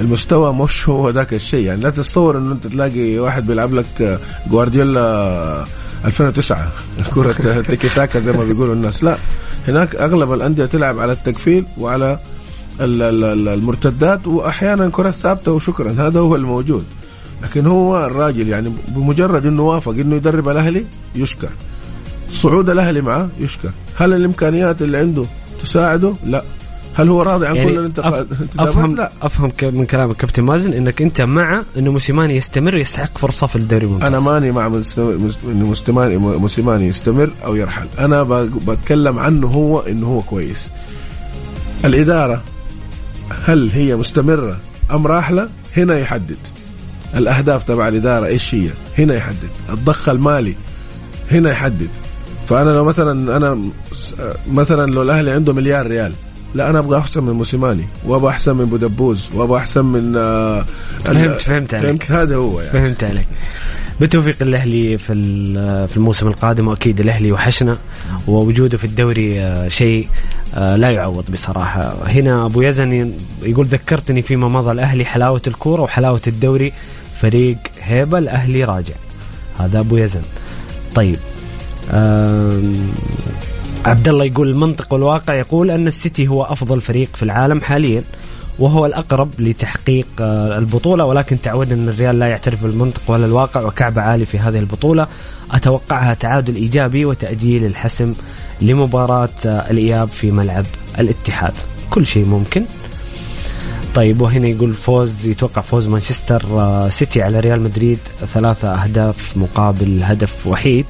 المستوى 0.00 0.52
مش 0.52 0.88
هو 0.88 1.10
ذاك 1.10 1.34
الشيء. 1.34 1.64
يعني 1.64 1.80
لا 1.80 1.90
تتصور 1.90 2.38
إنه 2.38 2.52
أنت 2.52 2.66
تلاقي 2.66 3.18
واحد 3.18 3.46
بيلعب 3.46 3.74
لك 3.74 3.84
آه، 4.00 4.18
جوارديولا 4.50 5.64
2009 6.04 6.72
كرة 7.14 7.32
تيكي 7.68 7.88
تاكا 7.88 8.20
زي 8.20 8.32
ما 8.32 8.44
بيقولوا 8.44 8.74
الناس. 8.74 9.02
لا. 9.04 9.16
هناك 9.68 9.96
أغلب 9.96 10.32
الأندية 10.32 10.64
تلعب 10.64 10.98
على 10.98 11.12
التقفيل 11.12 11.64
وعلى 11.78 12.18
ال- 12.80 13.02
ال- 13.02 13.24
ال- 13.24 13.48
المرتدات 13.48 14.26
وأحيانا 14.26 14.88
كرة 14.88 15.10
ثابتة 15.10 15.52
وشكرا 15.52 15.92
هذا 15.98 16.20
هو 16.20 16.36
الموجود. 16.36 16.84
لكن 17.42 17.66
هو 17.66 18.04
الراجل 18.06 18.48
يعني 18.48 18.72
بمجرد 18.88 19.46
إنه 19.46 19.62
وافق 19.62 19.92
إنه 19.92 20.16
يدرب 20.16 20.48
الأهلي 20.48 20.84
يشكر. 21.14 21.48
صعود 22.30 22.70
الأهلي 22.70 23.00
معه 23.00 23.28
يشكر. 23.40 23.70
هل 23.96 24.12
الإمكانيات 24.12 24.82
اللي 24.82 24.98
عنده 24.98 25.24
تساعده؟ 25.62 26.14
لا. 26.26 26.42
هل 26.94 27.08
هو 27.08 27.22
راضي 27.22 27.46
عن 27.46 27.52
كل 27.52 27.58
يعني 27.58 27.78
الانتقاد 27.78 28.28
أف- 28.28 28.60
أفهم 28.60 28.96
لا. 28.96 29.12
أفهم 29.22 29.52
من 29.62 29.86
كلامك 29.86 30.16
كابتن 30.16 30.42
مازن 30.42 30.72
إنك 30.72 31.02
أنت 31.02 31.20
مع 31.20 31.62
إنه 31.76 31.92
موسيماني 31.92 32.36
يستمر 32.36 32.76
يستحق 32.76 33.18
فرصة 33.18 33.46
في 33.46 33.56
الدوري 33.56 33.84
الممتاز. 33.84 34.06
أنا 34.06 34.20
ماني 34.20 34.50
مع 34.52 34.66
إنه 34.66 35.66
مستماني 35.70 36.16
موسيماني 36.16 36.86
يستمر 36.86 37.30
أو 37.44 37.54
يرحل. 37.54 37.86
أنا 37.98 38.22
بتكلم 38.68 39.18
عنه 39.18 39.46
هو 39.46 39.80
إنه 39.80 40.06
هو 40.06 40.22
كويس. 40.22 40.70
الإدارة 41.84 42.42
هل 43.44 43.70
هي 43.72 43.96
مستمرة 43.96 44.56
أم 44.90 45.06
راحلة؟ 45.06 45.48
هنا 45.76 45.98
يحدد. 45.98 46.36
الأهداف 47.14 47.62
تبع 47.64 47.88
الإدارة 47.88 48.26
إيش 48.26 48.54
هي؟ 48.54 48.68
هنا 48.98 49.14
يحدد. 49.14 49.48
الضخ 49.70 50.08
المالي 50.08 50.54
هنا 51.30 51.50
يحدد. 51.50 51.88
فأنا 52.48 52.70
لو 52.70 52.84
مثلا 52.84 53.36
أنا 53.36 53.62
مثلا 54.52 54.90
لو 54.90 55.02
الأهلي 55.02 55.30
عنده 55.30 55.52
مليار 55.52 55.86
ريال 55.86 56.12
لا 56.54 56.70
أنا 56.70 56.78
أبغى 56.78 56.98
أحسن 56.98 57.22
من 57.24 57.32
موسيماني 57.32 57.84
وأبغى 58.06 58.30
أحسن 58.30 58.56
من 58.56 58.64
بودبوز 58.64 59.28
وأبغى 59.34 59.58
أحسن 59.58 59.84
من 59.84 60.16
آه، 60.16 60.64
فهمت- 61.04 61.40
فهمت 61.42 61.74
عليك. 61.74 61.86
فهمت؟ 62.02 62.10
هذا 62.12 62.36
هو 62.36 62.60
يعني. 62.60 62.72
فهمت 62.72 63.04
عليك. 63.04 63.26
بالتوفيق 64.00 64.36
الأهلي 64.42 64.98
في 64.98 65.14
في 65.86 65.96
الموسم 65.96 66.26
القادم 66.26 66.68
وأكيد 66.68 67.00
الأهلي 67.00 67.32
وحشنا 67.32 67.76
ووجوده 68.28 68.78
في 68.78 68.84
الدوري 68.84 69.40
آه، 69.40 69.68
شيء 69.68 70.06
آه، 70.54 70.76
لا 70.76 70.90
يعوض 70.90 71.24
بصراحة. 71.32 71.94
هنا 72.06 72.46
أبو 72.46 72.62
يزن 72.62 73.12
يقول 73.42 73.66
ذكرتني 73.66 74.22
فيما 74.22 74.48
مضى 74.48 74.72
الأهلي 74.72 75.04
حلاوة 75.04 75.42
الكورة 75.46 75.82
وحلاوة 75.82 76.20
الدوري. 76.26 76.72
فريق 77.20 77.56
هيبة 77.82 78.18
الأهلي 78.18 78.64
راجع. 78.64 78.94
هذا 79.58 79.80
أبو 79.80 79.96
يزن. 79.96 80.22
طيب 80.94 81.16
عبد 83.84 84.08
الله 84.08 84.24
يقول 84.24 84.48
المنطق 84.48 84.92
والواقع 84.92 85.34
يقول 85.34 85.70
أن 85.70 85.86
السيتي 85.86 86.28
هو 86.28 86.42
أفضل 86.42 86.80
فريق 86.80 87.08
في 87.16 87.22
العالم 87.22 87.60
حاليا 87.60 88.02
وهو 88.58 88.86
الأقرب 88.86 89.30
لتحقيق 89.38 90.06
آه، 90.20 90.58
البطولة 90.58 91.04
ولكن 91.04 91.40
تعودنا 91.40 91.74
أن 91.74 91.88
الريال 91.88 92.18
لا 92.18 92.26
يعترف 92.26 92.62
بالمنطق 92.62 93.00
ولا 93.08 93.26
الواقع 93.26 93.62
وكعب 93.62 93.98
عالي 93.98 94.24
في 94.24 94.38
هذه 94.38 94.58
البطولة. 94.58 95.06
أتوقعها 95.50 96.14
تعادل 96.14 96.56
إيجابي 96.56 97.04
وتأجيل 97.04 97.64
الحسم 97.64 98.14
لمباراة 98.60 99.28
آه، 99.46 99.70
الإياب 99.70 100.08
في 100.08 100.30
ملعب 100.30 100.64
الاتحاد. 100.98 101.54
كل 101.90 102.06
شيء 102.06 102.24
ممكن. 102.24 102.64
طيب 103.94 104.20
وهنا 104.20 104.48
يقول 104.48 104.74
فوز 104.74 105.26
يتوقع 105.26 105.62
فوز 105.62 105.86
مانشستر 105.86 106.42
آه، 106.50 106.88
سيتي 106.88 107.22
على 107.22 107.40
ريال 107.40 107.60
مدريد 107.60 107.98
ثلاثة 108.26 108.74
أهداف 108.74 109.36
مقابل 109.36 110.02
هدف 110.02 110.46
وحيد. 110.46 110.86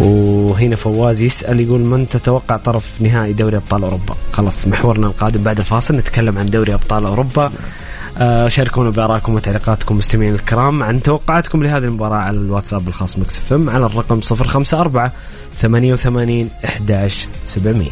وهنا 0.00 0.76
فواز 0.76 1.22
يسأل 1.22 1.60
يقول 1.60 1.80
من 1.80 2.08
تتوقع 2.08 2.56
طرف 2.56 3.02
نهائي 3.02 3.32
دوري 3.32 3.56
أبطال 3.56 3.82
أوروبا؟ 3.84 4.14
خلاص 4.32 4.66
محورنا 4.68 5.06
القادم 5.06 5.42
بعد 5.42 5.58
الفاصل 5.58 5.96
نتكلم 5.96 6.38
عن 6.38 6.46
دوري 6.46 6.74
أبطال 6.74 7.04
أوروبا. 7.06 7.52
آه 8.18 8.48
شاركونا 8.48 8.90
بآرائكم 8.90 9.34
وتعليقاتكم 9.34 9.96
مستمعين 9.98 10.34
الكرام 10.34 10.82
عن 10.82 11.02
توقعاتكم 11.02 11.62
لهذه 11.62 11.84
المباراة 11.84 12.16
على 12.16 12.36
الواتساب 12.36 12.88
الخاص 12.88 13.18
Mix 13.18 13.38
FM 13.38 13.70
على 13.70 13.86
الرقم 13.86 14.20
054 14.32 15.10
88 15.62 16.50
11 16.64 17.28
700 17.46 17.88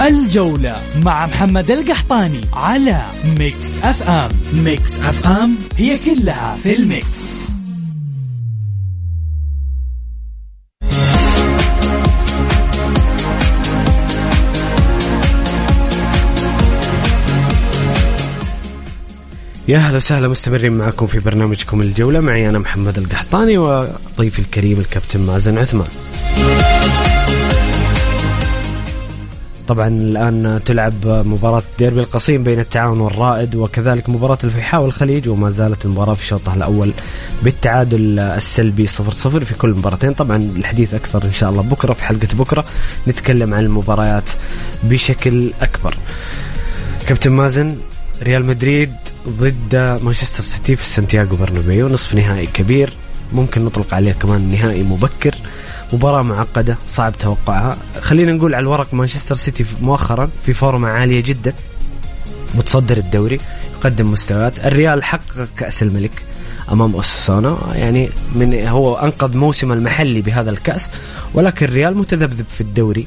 الجولة 0.00 0.76
مع 1.02 1.26
محمد 1.26 1.70
القحطاني 1.70 2.40
على 2.52 3.02
Mix 3.38 3.78
FM. 3.82 4.28
Mix 4.54 5.00
FM 5.00 5.54
هي 5.76 5.98
كلها 5.98 6.56
في 6.62 6.76
ال 6.76 6.89
mix. 6.89 7.43
يا 19.68 19.78
أهلا 19.78 19.96
وسهلا 19.96 20.28
مستمرين 20.28 20.72
معكم 20.72 21.06
في 21.06 21.18
برنامجكم 21.18 21.80
الجولة. 21.80 22.20
معي 22.20 22.48
أنا 22.48 22.58
محمد 22.58 22.98
القحطاني 22.98 23.58
وضيفي 23.58 24.38
الكريم 24.38 24.80
الكابتن 24.80 25.20
مازن 25.20 25.58
عثمان. 25.58 25.88
طبعا 29.68 29.88
الآن 29.88 30.60
تلعب 30.64 31.06
مباراة 31.06 31.62
ديربي 31.78 32.00
القصيم 32.00 32.44
بين 32.44 32.60
التعاون 32.60 33.00
والرائد 33.00 33.54
وكذلك 33.54 34.08
مباراة 34.08 34.38
الفيحاء 34.44 34.82
والخليج 34.82 35.28
وما 35.28 35.50
زالت 35.50 35.84
المباراة 35.84 36.14
في 36.14 36.26
شوطها 36.26 36.54
الأول 36.54 36.92
بالتعادل 37.42 38.18
السلبي 38.18 38.86
0-0 38.86 38.90
في 39.44 39.54
كل 39.58 39.70
مباراتين. 39.70 40.12
طبعا 40.12 40.36
الحديث 40.56 40.94
أكثر 40.94 41.24
إن 41.24 41.32
شاء 41.32 41.50
الله 41.50 41.62
بكرة 41.62 41.92
في 41.92 42.04
حلقة 42.04 42.28
بكرة 42.34 42.64
نتكلم 43.08 43.54
عن 43.54 43.64
المباريات 43.64 44.30
بشكل 44.82 45.52
أكبر. 45.62 45.96
كابتن 47.06 47.32
مازن 47.32 47.76
ريال 48.22 48.44
مدريد 48.44 48.92
ضد 49.28 49.98
مانشستر 50.02 50.42
سيتي 50.42 50.76
في 50.76 50.84
سانتياغو 50.84 51.36
برنابيو 51.36 51.88
نصف 51.88 52.14
نهائي 52.14 52.46
كبير. 52.46 52.92
ممكن 53.32 53.64
نطلق 53.64 53.94
عليه 53.94 54.12
كمان 54.12 54.50
نهائي 54.50 54.82
مبكر. 54.82 55.34
مباراة 55.92 56.22
معقدة 56.22 56.76
صعب 56.88 57.18
توقعها. 57.18 57.76
خلينا 58.00 58.32
نقول 58.32 58.54
على 58.54 58.62
الورق 58.62 58.94
مانشستر 58.94 59.34
سيتي 59.34 59.64
مؤخرا 59.80 60.30
في 60.46 60.52
فورمة 60.52 60.88
عالية 60.88 61.22
جدا. 61.22 61.52
متصدر 62.54 62.96
الدوري 62.96 63.40
يقدم 63.78 64.12
مستويات. 64.12 64.66
الريال 64.66 65.04
حقق 65.04 65.48
كأس 65.56 65.82
الملك 65.82 66.22
أمام 66.72 66.94
أوساسونا. 66.94 67.58
يعني 67.74 68.10
من 68.34 68.68
هو 68.68 68.94
أنقذ 68.94 69.36
موسم 69.36 69.72
المحلي 69.72 70.22
بهذا 70.22 70.50
الكأس. 70.50 70.88
ولكن 71.34 71.66
الريال 71.66 71.96
متذبذب 71.96 72.46
في 72.54 72.60
الدوري. 72.60 73.06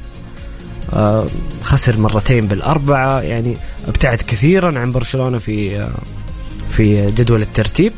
خسر 1.62 1.96
مرتين 1.96 2.46
بالأربعة 2.46 3.20
يعني 3.20 3.56
ابتعد 3.88 4.18
كثيرا 4.26 4.78
عن 4.80 4.92
برشلونة 4.92 5.38
في 5.38 5.80
آه، 5.80 5.88
في 6.70 7.10
جدول 7.10 7.42
الترتيب 7.42 7.92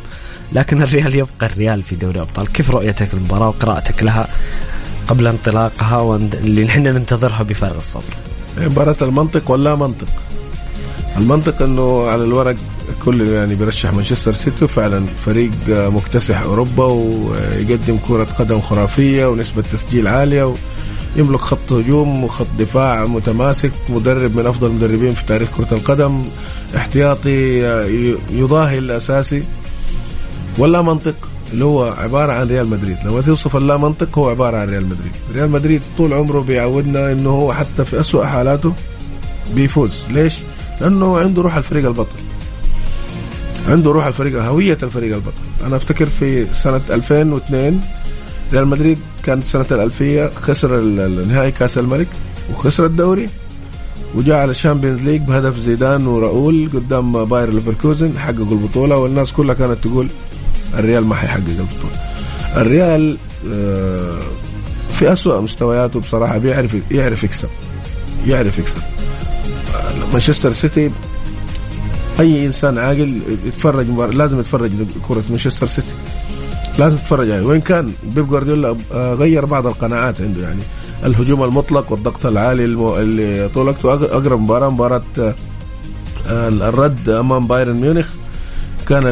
لكن 0.53 0.83
الريال 0.83 1.15
يبقى 1.15 1.47
الريال 1.47 1.83
في 1.83 1.95
دوري 1.97 2.15
الأبطال. 2.17 2.53
كيف 2.53 2.71
رؤيتك 2.71 3.09
للمباراة 3.15 3.49
وقراءتك 3.49 4.03
لها 4.03 4.29
قبل 5.09 5.27
انطلاقها 5.27 5.97
وان- 5.99 6.31
اللي 6.45 6.65
نحن 6.65 6.83
ننتظرها 6.83 7.43
بفارغ 7.43 7.77
الصبر؟ 7.79 8.15
مباراة 8.59 8.97
المنطق 9.03 9.51
ولا 9.51 9.75
منطق؟ 9.75 10.07
المنطق 11.17 11.63
إنه 11.63 12.07
على 12.09 12.25
الورق 12.25 12.57
كل 13.05 13.21
يعني 13.29 13.55
بيرشح 13.55 13.93
مانشستر 13.93 14.33
سيتي 14.33 14.65
وفعلا 14.65 15.07
فريق 15.27 15.51
مكتسح 15.69 16.41
أوروبا 16.41 16.85
ويقدم 16.85 17.99
كرة 18.09 18.25
قدم 18.39 18.61
خرافية 18.61 19.27
ونسبة 19.27 19.63
تسجيل 19.73 20.09
عالية 20.09 20.55
يملك 21.17 21.41
خط 21.41 21.73
هجوم 21.73 22.25
وخط 22.25 22.47
دفاع 22.59 23.05
متماسك 23.05 23.73
مدرب 23.89 24.37
من 24.37 24.47
أفضل 24.47 24.67
المدربين 24.67 25.15
في 25.15 25.27
تاريخ 25.27 25.49
كرة 25.57 25.69
القدم 25.73 26.23
احتياطي 26.77 27.61
يضاهي 28.31 28.79
الأساسي 28.79 29.43
ولا 30.59 30.83
منطق 30.83 31.15
اللي 31.53 31.65
هو 31.65 31.95
عبارة 31.99 32.33
عن 32.33 32.49
ريال 32.49 32.71
مدريد. 32.71 32.97
لما 33.05 33.21
توصف 33.21 33.57
اللا 33.57 33.77
منطق 33.77 34.19
هو 34.19 34.29
عبارة 34.29 34.57
عن 34.57 34.69
ريال 34.69 34.85
مدريد. 34.87 35.13
ريال 35.35 35.51
مدريد 35.51 35.83
طول 35.99 36.13
عمره 36.13 36.41
بيعودنا 36.41 37.13
إنه 37.13 37.31
هو 37.31 37.53
حتى 37.53 37.85
في 37.85 38.01
أسوأ 38.01 38.27
حالاته 38.27 38.73
بيفوز. 39.55 40.05
ليش؟ 40.11 40.35
لأنه 40.81 41.19
عنده 41.19 41.43
روح 41.43 41.57
الفريق 41.57 41.87
البطل. 41.87 42.19
عنده 43.69 43.91
روح 43.91 44.07
الفريق 44.07 44.43
هوية 44.43 44.79
الفريق 44.83 45.15
البطل. 45.15 45.43
أنا 45.67 45.77
أفتكر 45.77 46.07
في 46.07 46.47
سنة 46.55 46.81
2002 46.91 47.81
ريال 48.53 48.67
مدريد 48.67 48.99
كانت 49.31 49.45
سنة 49.45 49.67
الألفية 49.71 50.31
خسر 50.35 50.79
النهائي 50.79 51.51
كأس 51.51 51.79
الملك 51.79 52.07
وخسر 52.53 52.87
الدوري. 52.87 53.29
وجاء 54.15 54.39
على 54.39 54.51
ال 54.51 54.56
Champions 54.56 55.01
League 55.01 55.21
بهدف 55.21 55.59
زيدان 55.59 56.07
وراؤول 56.07 56.71
قدام 56.75 57.25
باير 57.25 57.53
ليفركوزن 57.53 58.19
حققوا 58.19 58.53
البطولة. 58.53 58.97
والناس 58.97 59.33
كلها 59.33 59.55
كانت 59.55 59.85
تقول 59.85 60.09
الريال 60.75 61.07
ما 61.07 61.15
حيحقق 61.15 61.37
البطولة. 61.49 61.97
الريال 62.57 63.17
آه، 63.53 64.19
في 64.93 65.13
أسوأ 65.13 65.41
مستوياته 65.41 66.01
بصراحة 66.01 66.39
بيعرف 66.39 66.77
يعرف 66.91 67.25
يكسب. 67.25 67.49
يعرف 68.27 68.59
يكسب. 68.59 68.83
مانشستر 70.13 70.53
سيتي 70.53 70.91
أي 72.21 72.47
إنسان 72.47 72.79
عاقل 72.79 73.21
يتفرج 73.47 73.87
لازم 74.13 74.41
يتفرج 74.41 74.71
كرة 75.09 75.23
مانشستر 75.31 75.67
سيتي. 75.67 75.89
لازم 76.79 76.97
تتفرج 76.97 77.31
عليه 77.31 77.47
وين 77.47 77.61
كان 77.61 77.93
بيب 78.03 78.29
جوارديولا 78.29 78.77
آه، 78.93 79.15
غير 79.15 79.45
بعض 79.45 79.67
القناعات 79.67 80.21
عنده 80.21 80.43
يعني. 80.43 80.61
الهجوم 81.05 81.43
المطلق 81.43 81.93
والضغط 81.93 82.27
العالي 82.27 82.65
اللي 82.65 83.49
طول 83.55 83.67
وقته 83.67 84.05
أقرب 84.05 84.41
مباراة 84.41 84.69
مباراة 84.71 85.03
آه، 85.19 86.49
الرد 86.49 87.09
أمام 87.09 87.47
بايرن 87.47 87.77
ميونخ. 87.77 88.09
كان 88.89 89.03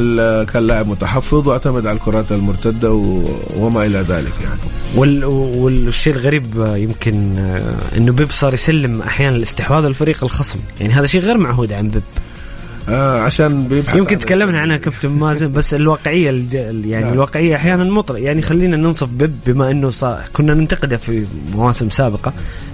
كان 0.44 0.66
لاعب 0.66 0.88
متحفظ 0.88 1.48
واعتمد 1.48 1.86
على 1.86 1.96
الكرات 1.96 2.32
المرتدة 2.32 2.92
وما 3.56 3.86
إلى 3.86 3.98
ذلك 3.98 4.32
يعني. 4.44 4.61
وال 4.96 5.24
والشيء 5.24 6.12
الغريب 6.12 6.61
آه، 6.61 6.76
يمكن 6.76 7.38
إنه 7.96 8.12
بيب 8.12 8.30
صار 8.30 8.54
يسلم 8.54 9.02
أحيانا 9.02 9.36
الاستحواذ 9.36 9.86
للفريق 9.86 10.24
الخصم. 10.24 10.59
يعني 10.80 10.92
هذا 10.92 11.06
شيء 11.06 11.20
غير 11.20 11.38
معهود 11.38 11.72
عن 11.72 11.88
بيب. 11.88 12.02
آه 12.89 13.20
عشان 13.20 13.68
بيبحث 13.68 13.97
يمكن 13.97 14.18
تكلمنا 14.18 14.59
عنها 14.59 14.76
كابتن 14.76 15.09
مازن 15.09 15.53
بس 15.53 15.74
الواقعية 15.74 16.30
الج... 16.30 16.55
يعني 16.55 17.05
نعم. 17.05 17.12
الواقعية 17.12 17.57
أحيانا 17.57 17.84
مطر 17.84 18.18
يعني 18.18 18.43
خلينا 18.43 18.76
ننصف 18.76 19.09
بيب 19.09 19.34
بما 19.47 19.70
إنه 19.70 19.91
صار 19.91 20.22
كنا 20.32 20.55
ننتقده 20.55 20.97
في 20.97 21.26
مواسم 21.53 21.91
سابقة 21.91 22.32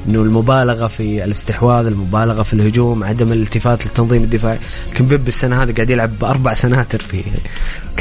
إنه 0.09 0.23
المبالغة 0.23 0.87
في 0.87 1.25
الاستحواذ 1.25 1.87
المبالغة 1.87 2.43
في 2.43 2.55
الهجوم 2.55 3.05
عدم 3.05 3.33
الالتفات 3.33 3.87
للتنظيم 3.87 4.23
الدفاعي 4.23 4.59
لكن 4.93 5.07
بيب 5.07 5.29
السنة 5.29 5.63
هذه 5.63 5.73
قاعد 5.73 5.91
يلعب 5.91 6.19
بأربع 6.19 6.55
سناتر 6.55 7.01
في 7.01 7.23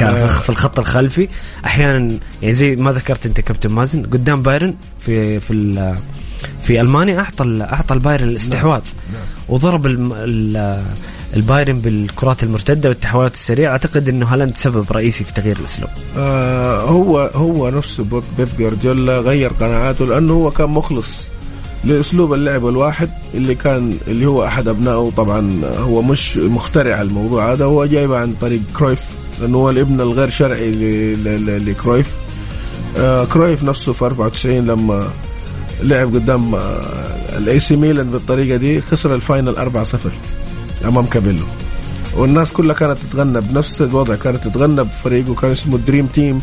آه. 0.01 0.28
في 0.28 0.49
الخط 0.49 0.80
الخلفي 0.80 1.28
أحيانا 1.66 2.18
يعني 2.41 2.53
زي 2.53 2.76
ما 2.76 2.91
ذكرت 2.91 3.26
أنت 3.26 3.41
كابتن 3.41 3.72
مازن 3.72 4.03
قدام 4.03 4.41
بايرن 4.41 4.76
في 4.99 5.39
في 5.39 5.95
في 6.64 6.82
ألمانيا 6.82 7.20
أعطى 7.20 7.61
أعطى 7.61 7.93
البايرن 7.93 8.24
الاستحواذ 8.24 8.82
نعم. 8.82 9.14
نعم. 9.14 9.24
وضرب 9.49 9.86
البايرن 11.36 11.79
بالكرات 11.79 12.43
المرتدة 12.43 12.89
والتحولات 12.89 13.34
السريعة. 13.34 13.71
أعتقد 13.71 14.09
إنه 14.09 14.25
هالاند 14.25 14.57
سبب 14.57 14.91
رئيسي 14.91 15.23
في 15.23 15.34
تغيير 15.34 15.57
الأسلوب. 15.59 15.89
آه 16.17 16.81
هو 16.81 17.19
هو 17.36 17.69
نفسه 17.69 18.05
بيب 18.38 18.47
جوارديولا 18.59 19.19
غير 19.19 19.49
قناعاته 19.49 20.05
لأنه 20.05 20.34
هو 20.34 20.51
كان 20.51 20.69
مخلص 20.69 21.27
لأسلوب 21.86 22.34
اللعب 22.34 22.67
الواحد 22.67 23.09
اللي 23.34 23.55
كان 23.55 23.97
اللي 24.07 24.25
هو 24.25 24.45
أحد 24.45 24.67
أبنائه. 24.67 25.11
طبعا 25.17 25.61
هو 25.77 26.01
مش 26.01 26.38
مخترع 26.38 27.01
الموضوع 27.01 27.51
هذا 27.51 27.65
هو 27.65 27.86
جايبه 27.86 28.17
عن 28.17 28.34
طريق 28.41 28.61
كرويف 28.77 28.99
لأنه 29.41 29.57
هو 29.57 29.69
الابن 29.69 30.01
الغير 30.01 30.29
شرعي 30.29 30.71
لكرويف. 31.57 32.11
آه 32.97 33.25
كرويف 33.25 33.63
نفسه 33.63 33.93
في 33.93 34.05
94 34.05 34.57
لما 34.57 35.07
لعب 35.81 36.15
قدام 36.15 36.55
آه، 36.55 37.38
ال 37.38 37.59
AC 37.59 37.75
Milan 37.75 38.09
بالطريقة 38.11 38.57
دي 38.57 38.81
خسر 38.81 39.15
ال 39.15 39.22
final 39.22 39.55
4-0 39.55 39.97
أمام 40.86 41.05
كابيلو 41.05 41.45
والناس 42.15 42.53
كلها 42.53 42.75
كانت 42.75 42.97
تتغنى 43.09 43.41
بنفس 43.41 43.81
الوضع 43.81 44.15
كانت 44.15 44.47
تتغنى 44.47 44.84
بفريقه 44.84 45.36
كان 45.36 45.51
اسمه 45.51 45.77
dream 45.77 46.05
team 46.05 46.41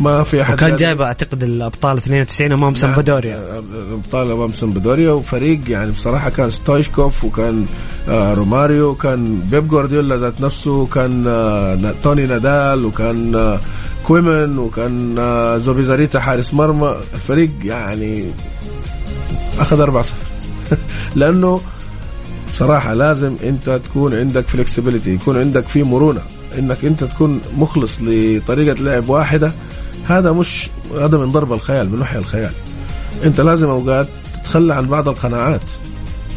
ما 0.00 0.22
في 0.22 0.42
أحد 0.42 0.54
وكان 0.54 0.76
جايب 0.76 1.00
أعتقد 1.00 1.42
الأبطال 1.42 1.96
92 1.98 2.52
أمام 2.52 2.74
سامبدوريا 2.74 3.36
نعم، 3.36 3.92
أبطال 3.92 4.30
أمام 4.30 4.52
سامبدوريا 4.52 5.10
وفريق 5.12 5.60
يعني 5.68 5.90
بصراحة 5.90 6.30
كان 6.30 6.50
ستويشكوف 6.50 7.24
وكان 7.24 7.66
آه 8.08 8.34
روماريو 8.34 8.88
وكان 8.90 9.40
بيب 9.50 9.68
جوارديولا 9.68 10.16
ذات 10.16 10.40
نفسه 10.40 10.86
كان 10.86 11.24
آه 11.26 11.94
توني 12.02 12.26
نادال 12.26 12.84
وكان 12.84 13.34
آه 13.34 13.60
كويمن 14.04 14.58
وكان 14.58 15.18
آه 15.18 15.58
زوبيزاريتا 15.58 16.20
حارس 16.20 16.54
مرمى. 16.54 16.96
الفريق 17.14 17.50
يعني 17.64 18.30
أخذ 19.58 19.80
4 19.80 20.02
0 20.02 20.14
لأنه 21.16 21.60
بصراحة 22.52 22.94
لازم 22.94 23.36
انت 23.42 23.80
تكون 23.84 24.14
عندك 24.14 24.46
فلكسبيتي 24.46 25.14
يكون 25.14 25.38
عندك 25.38 25.64
في 25.64 25.82
مرونة 25.82 26.20
انك 26.58 26.84
انت 26.84 27.04
تكون 27.04 27.40
مخلص 27.56 27.98
لطريقة 28.02 28.82
لعب 28.82 29.08
واحدة. 29.08 29.52
هذا 30.04 30.32
مش 30.32 30.70
هذا 31.00 31.18
من 31.18 31.32
ضرب 31.32 31.52
الخيال 31.52 31.90
من 31.90 32.00
وحي 32.00 32.18
الخيال. 32.18 32.52
انت 33.24 33.40
لازم 33.40 33.68
اوقات 33.68 34.06
تتخلى 34.42 34.74
عن 34.74 34.86
بعض 34.86 35.08
القناعات 35.08 35.60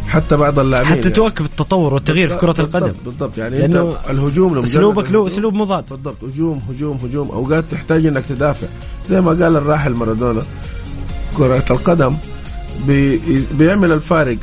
حتى 0.08 0.38
بعض 0.38 0.60
اللاعبين. 0.60 0.90
حتى 0.90 1.00
يعني. 1.00 1.12
تواكب 1.12 1.46
التطور 1.46 1.94
والتغيير 1.94 2.30
في 2.30 2.36
كرة 2.36 2.62
القدم. 2.62 2.94
بالضبط 3.06 3.38
يعني 3.38 3.66
انت 3.66 3.86
الهجوم 4.10 4.58
اسلوبك 4.58 5.12
له 5.12 5.28
اسلوب 5.28 5.54
مضاد 5.54 5.84
بالضبط 5.90 6.24
هجوم 6.24 6.62
هجوم 6.70 7.00
هجوم. 7.04 7.30
اوقات 7.30 7.64
تحتاج 7.72 8.06
انك 8.06 8.24
تدافع. 8.30 8.68
زي 9.10 9.22
ما 9.22 9.30
قال 9.30 9.56
الراحل 9.56 9.94
مارادونا 9.94 10.44
كرة 11.38 11.66
القدم 11.72 12.16
بي 12.88 13.22
بيعمل 13.52 13.92
الفارق 13.92 14.38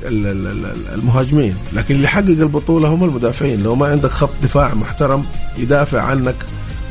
المهاجمين 0.94 1.54
لكن 1.72 1.94
اللي 1.94 2.04
يحقق 2.04 2.26
البطولة 2.28 2.88
هم 2.88 3.04
المدافعين. 3.04 3.62
لو 3.62 3.74
ما 3.74 3.86
عندك 3.86 4.10
خط 4.10 4.30
دفاع 4.42 4.74
محترم 4.74 5.24
يدافع 5.58 6.02
عنك 6.02 6.34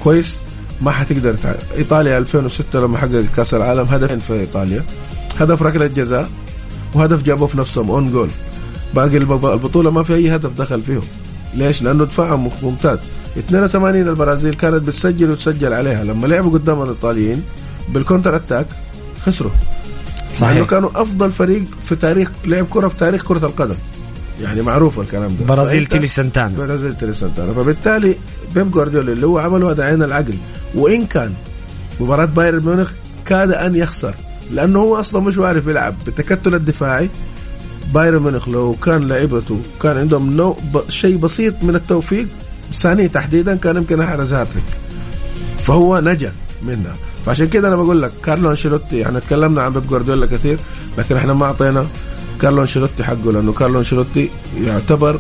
كويس 0.04 0.38
ما 0.82 0.92
حتقدر 0.92 1.34
تعرف. 1.34 1.78
إيطاليا 1.78 2.18
2006 2.18 2.80
لما 2.80 2.98
حققت 2.98 3.26
كأس 3.36 3.54
العالم 3.54 3.86
هدفين 3.90 4.20
في 4.20 4.34
إيطاليا. 4.34 4.84
هدف 5.40 5.62
ركلة 5.62 5.88
جزاء 5.88 6.30
وهدف 6.94 7.22
جابوه 7.22 7.48
في 7.48 7.58
نفسهم 7.58 7.92
own 7.92 8.12
goal 8.12 8.30
باقي 8.94 9.18
البطولة 9.18 9.92
ما 9.92 10.04
في 10.04 10.16
أي 10.16 10.36
هدف 10.36 10.52
دخل 10.58 10.82
فيهم. 10.82 11.04
ليش؟ 11.54 11.82
لأنه 11.82 12.06
دفاعهم 12.06 12.52
ممتاز. 12.64 13.00
82 13.38 14.08
البرازيل 14.08 14.54
كانت 14.54 14.88
بتسجل 14.88 15.32
وتسجل 15.32 15.74
عليها. 15.74 16.04
لما 16.04 16.28
لعبوا 16.28 16.52
قدام 16.52 16.82
الإيطاليين 16.82 17.44
بال 17.90 18.00
counter 18.00 18.36
attack 18.36 18.68
خسروا. 19.26 19.52
صحيح. 20.36 20.58
إنه 20.58 20.66
كانوا 20.66 20.90
أفضل 20.96 21.32
فريق 21.32 21.64
في 21.90 21.96
تاريخ 21.96 22.32
لعب 22.46 22.66
كرة 22.70 22.88
في 22.88 22.96
تاريخ 23.00 23.24
كرة 23.24 23.46
القدم. 23.46 23.76
يعني 24.42 24.62
معروف 24.62 25.00
الكلام 25.00 25.36
ده. 25.40 25.46
برازيل 25.46 25.86
تيلي 25.86 26.08
سانتانا. 26.08 26.58
برازيل 26.58 26.98
تيلي 26.98 27.14
سانتانا. 27.14 27.54
فبالتالي 27.54 28.16
بيب 28.56 28.72
جوارديولا 28.72 29.12
اللي 29.12 29.26
هو 29.26 29.38
عمله 29.38 29.72
هذا 29.72 29.84
عين 29.84 30.04
العقل. 30.04 30.34
وإن 30.76 31.06
كان 31.06 31.34
مباراة 32.00 32.26
بايرن 32.26 32.66
ميونخ 32.66 32.92
كاد 33.26 33.52
أن 33.52 33.76
يخسر. 33.76 34.16
لأنه 34.52 34.80
هو 34.80 35.00
أصلا 35.00 35.22
مش 35.22 35.38
عارف 35.38 35.68
يلعب. 35.68 35.96
بالتكتل 36.06 36.56
الدفاعي. 36.56 37.10
بايرن 37.94 38.24
ميونخ 38.24 38.50
لو 38.50 38.76
كان 38.84 39.08
لعيبته 39.08 39.60
كان 39.84 39.98
عندهم 39.98 40.34
نوع 40.34 40.58
ب... 40.74 40.90
شيء 40.90 41.18
بسيط 41.18 41.54
من 41.62 41.76
التوفيق 41.76 42.28
ساني 42.74 43.08
تحديدا 43.08 43.56
كان 43.56 43.78
يمكن 43.78 44.02
أحرز 44.02 44.34
هاتريك. 44.34 44.64
فهو 45.66 46.00
نجا 46.00 46.32
منها. 46.64 46.96
فعشان 47.26 47.48
كده 47.48 47.68
أنا 47.68 47.76
بقول 47.76 48.02
لك 48.02 48.12
كارلو 48.26 48.50
أنشيلوتي 48.50 49.06
إحنا 49.06 49.20
تكلمنا 49.20 49.62
عن 49.62 49.74
بيب 49.74 49.88
جوارديولا 49.88 50.26
كثير 50.26 50.60
لكن 50.98 51.16
إحنا 51.16 51.34
ما 51.34 51.46
أعطينا 51.46 51.86
كارلو 52.42 52.62
أنشيلوتي 52.62 53.04
حقه 53.04 53.32
لأنه 53.32 53.54
كارلو 53.54 53.80
أنشيلوتي 53.80 54.30
يعتبر 54.64 55.20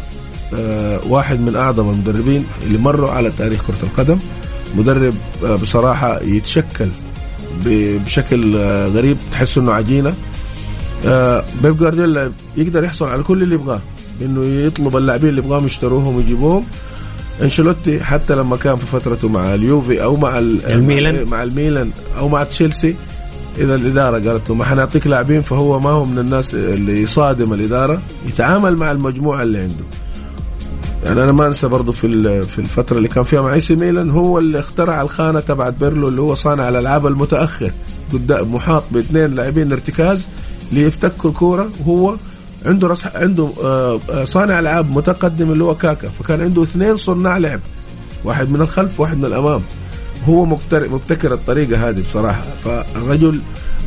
آه 0.55 0.99
واحد 1.09 1.39
من 1.39 1.55
أعظم 1.55 1.89
المدربين 1.89 2.45
اللي 2.67 2.77
مروا 2.77 3.09
على 3.09 3.31
تاريخ 3.37 3.61
كرة 3.67 3.83
القدم. 3.83 4.17
مدرب 4.75 5.13
آه 5.45 5.55
بصراحة 5.55 6.21
يتشكل 6.23 6.89
بشكل 7.65 8.55
آه 8.55 8.87
غريب 8.87 9.17
تحس 9.31 9.57
إنه 9.57 9.71
عجينة. 9.73 10.13
بيب 11.63 11.77
جوارديولا 11.77 12.31
يقدر 12.57 12.83
يحصل 12.83 13.09
على 13.09 13.23
كل 13.23 13.43
اللي 13.43 13.55
يبغاه 13.55 13.79
إنه 14.21 14.43
يطلب 14.43 14.97
اللاعبين 14.97 15.29
اللي 15.29 15.41
يبغاهم 15.41 15.65
يشتروهم 15.65 16.15
ويجيبوهم. 16.15 16.65
أنشيلوتي 17.41 18.03
حتى 18.03 18.35
لما 18.35 18.57
كان 18.57 18.75
في 18.75 18.85
فترته 18.85 19.29
مع 19.29 19.53
اليوفي 19.53 20.03
أو 20.03 20.15
مع 20.15 20.39
الميلان. 20.39 21.25
مع 21.25 21.43
الميلان 21.43 21.91
أو 22.17 22.29
مع 22.29 22.43
تشيلسي 22.43 22.95
إذا 23.57 23.75
الإدارة 23.75 24.29
قالت 24.29 24.49
له 24.49 24.55
ما 24.55 24.65
حنعطيك 24.65 25.07
لاعبين 25.07 25.41
فهو 25.41 25.79
ما 25.79 25.89
هو 25.89 26.05
من 26.05 26.19
الناس 26.19 26.55
اللي 26.55 27.01
يصادم 27.01 27.53
الإدارة 27.53 28.01
يتعامل 28.27 28.75
مع 28.75 28.91
المجموعة 28.91 29.43
اللي 29.43 29.59
عنده. 29.59 29.83
يعني 31.05 31.23
أنا 31.23 31.31
ما 31.31 31.47
أنسى 31.47 31.67
برضه 31.67 31.91
في 31.91 32.43
في 32.43 32.59
الفترة 32.59 32.97
اللي 32.97 33.07
كان 33.07 33.23
فيها 33.23 33.41
مع 33.41 33.53
إي 33.53 33.61
سي 33.61 33.75
ميلان 33.75 34.09
هو 34.09 34.39
اللي 34.39 34.59
اخترع 34.59 35.01
الخانة 35.01 35.39
تبعت 35.39 35.73
بيرلو 35.73 36.07
اللي 36.07 36.21
هو 36.21 36.35
صانع 36.35 36.69
الألعاب 36.69 37.07
المتأخر. 37.07 37.71
قدام 38.13 38.55
محاط 38.55 38.83
بإثنين 38.91 39.35
لاعبين 39.35 39.71
ارتكاز 39.71 40.29
ليفتكوا 40.71 41.29
الكوره 41.29 41.69
وهو 41.79 42.15
عنده 42.65 42.87
رص 42.87 43.05
عنده 43.15 43.49
آه، 43.63 43.99
آه، 44.09 44.23
صانع 44.23 44.59
ألعاب 44.59 44.91
متقدم 44.91 45.51
اللي 45.51 45.63
هو 45.63 45.75
كاكا. 45.75 46.07
فكان 46.09 46.41
عنده 46.41 46.63
اثنين 46.63 46.97
صناع 46.97 47.37
لعب 47.37 47.59
واحد 48.23 48.49
من 48.49 48.61
الخلف 48.61 48.99
واحد 48.99 49.17
من 49.17 49.25
الأمام. 49.25 49.61
هو 50.29 50.45
مبتكر 50.71 51.33
الطريقة 51.33 51.89
هذه 51.89 52.01
بصراحة. 52.09 52.41
فالرجل 52.65 53.39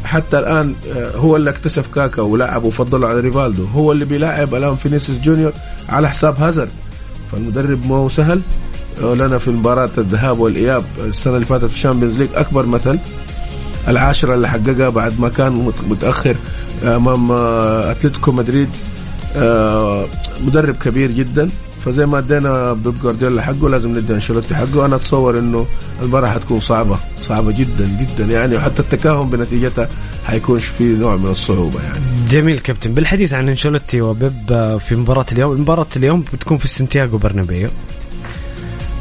حتى 0.05 0.39
الآن 0.39 0.75
آه، 0.97 1.11
هو 1.17 1.37
اللي 1.37 1.51
اكتشف 1.51 1.85
كاكا 1.95 2.23
ولعبه 2.23 2.67
وفضله 2.67 3.09
على 3.09 3.21
ريفالدو. 3.21 3.65
هو 3.75 3.93
اللي 3.93 4.05
بيلاعب 4.05 4.55
الآن 4.55 4.77
فينيسيوس 4.77 5.19
جونيور 5.19 5.53
على 5.89 6.11
حساب 6.11 6.41
هازارد. 6.41 6.71
فالمدرب 7.33 7.87
مو 7.87 8.09
سهل. 8.09 8.41
آه، 9.03 9.15
لنا 9.15 9.39
في 9.39 9.51
مباراة 9.51 9.91
الذهاب 9.99 10.39
والإياب 10.39 10.85
السنة 11.05 11.35
اللي 11.35 11.47
فاتت 11.47 11.65
في 11.65 11.75
ال 11.75 11.79
Champions 11.79 12.19
League 12.21 12.29
أكبر 12.35 12.67
مثل. 12.67 12.99
العاشرة 13.89 14.35
اللي 14.35 14.49
حققها 14.49 14.89
بعد 14.89 15.21
ما 15.21 15.29
كان 15.29 15.53
مت- 15.53 15.85
متأخر. 15.89 16.37
أمام 16.83 17.33
آه، 17.33 17.91
أتلتيكو 17.91 18.33
مدريد 18.33 18.69
آه، 19.37 20.07
مدرب 20.41 20.75
كبير 20.75 21.11
جدا. 21.11 21.51
فزي 21.85 22.07
ما 22.07 22.19
أدينا 22.19 22.73
بيب 22.73 22.95
جوارديولا 23.03 23.43
حقه 23.43 23.69
لازم 23.69 23.99
ندي 23.99 24.15
أنشيلوتي 24.15 24.55
حقه. 24.55 24.87
أنا 24.87 24.97
أتصور 24.97 25.39
إنه 25.39 25.67
المباراه 26.03 26.29
حتكون 26.29 26.61
صعبة 26.61 26.99
صعبة 27.23 27.53
جدا 27.53 27.89
جدا 28.01 28.25
يعني. 28.25 28.57
وحتى 28.57 28.81
التكهن 28.81 29.31
بنتيجتها 29.31 29.89
حيكون 30.25 30.59
في 30.59 30.85
نوع 30.85 31.17
من 31.17 31.31
الصعوبة 31.31 31.83
يعني. 31.83 31.99
جميل 32.29 32.59
كابتن. 32.59 32.95
بالحديث 32.95 33.33
عن 33.33 33.49
أنشيلوتي 33.49 34.01
وبيب 34.01 34.33
آه، 34.51 34.79
في 34.79 34.97
مباراة 34.97 35.27
اليوم 35.33 35.61
مباراة 35.61 35.87
اليوم 35.97 36.25
بتكون 36.33 36.59
في 36.59 36.69
سانتياغو 36.69 37.19
برنابيو. 37.19 37.69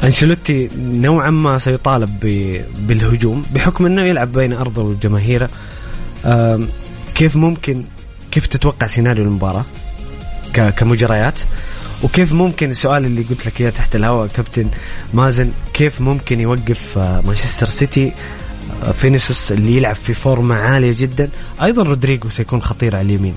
أنشيلوتي 0.04 0.68
نوعا 0.78 1.30
ما 1.30 1.58
سيطالب 1.58 2.20
بالهجوم 2.78 3.44
بحكم 3.54 3.86
إنه 3.86 4.02
يلعب 4.02 4.32
بين 4.32 4.52
أرضه 4.52 4.82
وجماهيره. 4.82 5.48
كيف 7.14 7.36
ممكن 7.36 7.84
كيف 8.30 8.46
تتوقع 8.46 8.86
سيناريو 8.86 9.24
المباراة 9.24 9.64
ك- 10.54 10.74
كمجريات؟ 10.74 11.40
وكيف 12.02 12.32
ممكن 12.32 12.70
السؤال 12.70 13.04
اللي 13.04 13.22
قلت 13.22 13.46
لك 13.46 13.60
إياه 13.60 13.70
تحت 13.70 13.96
الهواء 13.96 14.26
كابتن 14.36 14.66
مازن 15.14 15.50
كيف 15.74 16.00
ممكن 16.00 16.40
يوقف 16.40 16.98
آه، 16.98 17.20
مانشستر 17.26 17.66
سيتي 17.66 18.12
آه، 18.84 18.92
فينيسيوس 18.92 19.52
اللي 19.52 19.76
يلعب 19.76 19.94
في 19.94 20.14
فورمة 20.14 20.54
عالية 20.54 20.94
جدا؟ 20.98 21.28
أيضا 21.62 21.82
رودريجو 21.82 22.28
سيكون 22.28 22.62
خطير 22.62 22.96
على 22.96 23.04
اليمين. 23.06 23.34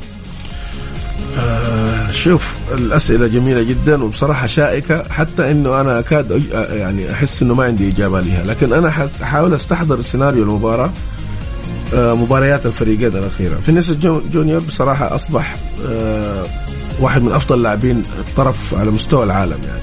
آه، 1.40 2.12
شوف 2.12 2.44
الأسئلة 2.72 3.28
جميلة 3.28 3.64
جدا 3.64 4.04
وبصراحة 4.04 4.48
شائكة 4.48 5.10
حتى 5.10 5.52
إنه 5.52 5.82
أنا 5.82 6.00
أكاد 6.00 6.32
آه، 6.54 6.74
يعني 6.74 7.12
أحس 7.12 7.42
إنه 7.42 7.54
ما 7.56 7.64
عندي 7.64 7.88
إجابة 7.90 8.22
لها 8.22 8.44
لكن 8.44 8.74
أنا 8.74 9.08
أحاول 9.24 9.54
أستحضر 9.54 10.02
سيناريو 10.02 10.44
المباراة 10.44 10.92
مباريات 11.94 12.66
الفريقين 12.66 13.08
الأخيرة. 13.18 13.56
فينيسيوس 13.66 13.98
جو- 13.98 14.22
جونيور 14.34 14.60
بصراحة 14.60 15.16
أصبح 15.16 15.56
آه، 15.88 16.46
واحد 17.00 17.22
من 17.22 17.32
أفضل 17.32 17.62
لاعبين 17.62 18.04
الطرف 18.20 18.74
على 18.74 18.92
مستوى 18.92 19.24
العالم 19.24 19.58
يعني. 19.68 19.82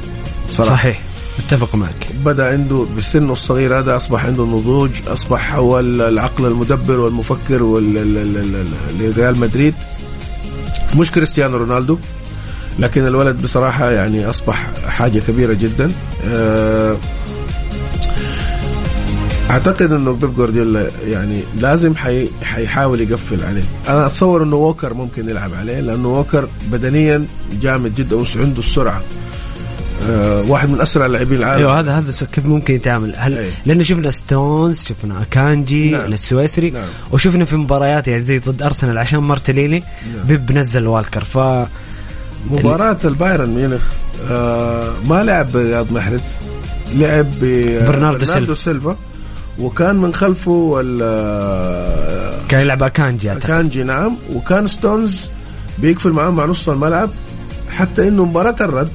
بصراحة. 0.48 0.76
صحيح. 0.76 1.00
اتفق 1.38 1.74
معك. 1.74 2.06
بدأ 2.24 2.50
عنده 2.50 2.86
بسنه 2.98 3.32
الصغير 3.32 3.78
هذا 3.78 3.96
أصبح 3.96 4.24
عنده 4.24 4.44
نضوج 4.44 4.90
أصبح 5.06 5.54
هو 5.54 5.80
ال- 5.80 6.00
العقل 6.02 6.46
المدبر 6.46 7.00
والمفكر 7.00 7.62
وال- 7.62 7.98
ال- 7.98 8.16
ال- 8.18 8.36
ال- 8.56 8.98
لريال 9.10 9.38
مدريد. 9.38 9.74
مش 10.96 11.10
كريستيانو 11.10 11.56
رونالدو 11.56 11.98
لكن 12.78 13.06
الولد 13.06 13.42
بصراحة 13.42 13.90
يعني 13.90 14.28
أصبح 14.30 14.70
حاجة 14.88 15.18
كبيرة 15.28 15.52
جدا. 15.52 15.92
آه، 16.28 16.96
أعتقد 19.50 19.92
أنه 19.92 20.12
بيب 20.12 20.34
جوارديولا 20.36 20.88
يعني 21.06 21.40
لازم 21.60 21.94
حي 21.96 22.28
حيحاول 22.42 23.00
يقفل 23.00 23.44
عليه 23.44 23.62
أنا 23.88 24.06
أتصور 24.06 24.42
أنه 24.42 24.56
ووكر 24.56 24.94
ممكن 24.94 25.28
يلعب 25.28 25.54
عليه 25.54 25.80
لأنه 25.80 26.08
ووكر 26.08 26.48
بدنيا 26.72 27.24
جامد 27.62 27.94
جدا 27.94 28.16
وعنده 28.16 28.58
السرعة 28.58 29.02
آه، 30.08 30.42
واحد 30.48 30.68
من 30.68 30.80
أسرع 30.80 31.06
لاعبين 31.06 31.38
العالم 31.38 31.58
أيوه 31.58 31.80
هذا 31.80 31.98
هذا 31.98 32.26
كيف 32.32 32.46
ممكن 32.46 32.74
يتعامل 32.74 33.14
هل 33.16 33.38
أي. 33.38 33.50
لأنه 33.66 33.82
شفنا 33.82 34.10
ستونز 34.10 34.84
شفنا 34.84 35.22
أكانجي 35.22 35.90
نعم. 35.90 36.12
السويسري 36.12 36.70
نعم. 36.70 36.82
وشفنا 37.12 37.44
في 37.44 37.56
مباريات 37.56 38.08
يعني 38.08 38.20
زي 38.20 38.38
ضد 38.38 38.62
أرسنال 38.62 38.98
عشان 38.98 39.18
مارتينيلي 39.18 39.82
نعم. 40.16 40.24
بيب 40.26 40.52
نزل 40.52 40.86
ووكر 40.86 41.24
ف 41.24 41.38
مباراة 42.50 42.96
البايرن 43.04 43.50
ميونخ 43.50 43.82
آه 44.30 44.92
ما 45.08 45.22
لعب 45.24 45.52
برياض 45.52 45.92
محرز 45.92 46.22
لعب 46.94 47.26
ب- 47.40 47.84
برناردو 47.86 48.24
سيلفا. 48.24 48.54
سيلفا 48.54 48.96
وكان 49.58 49.96
من 49.96 50.14
خلفه 50.14 50.80
ال- 50.84 52.46
كان 52.48 52.60
يلعب 52.60 52.82
اكانجي 52.82 53.28
أعتقد. 53.30 53.46
أكانجي 53.46 53.82
نعم. 53.82 54.16
وكان 54.34 54.66
ستونز 54.66 55.20
بيقفل 55.78 56.10
معاه 56.10 56.30
مع 56.30 56.44
نص 56.44 56.68
الملعب 56.68 57.10
حتى 57.70 58.08
إنه 58.08 58.24
مباراة 58.24 58.56
الرد. 58.60 58.92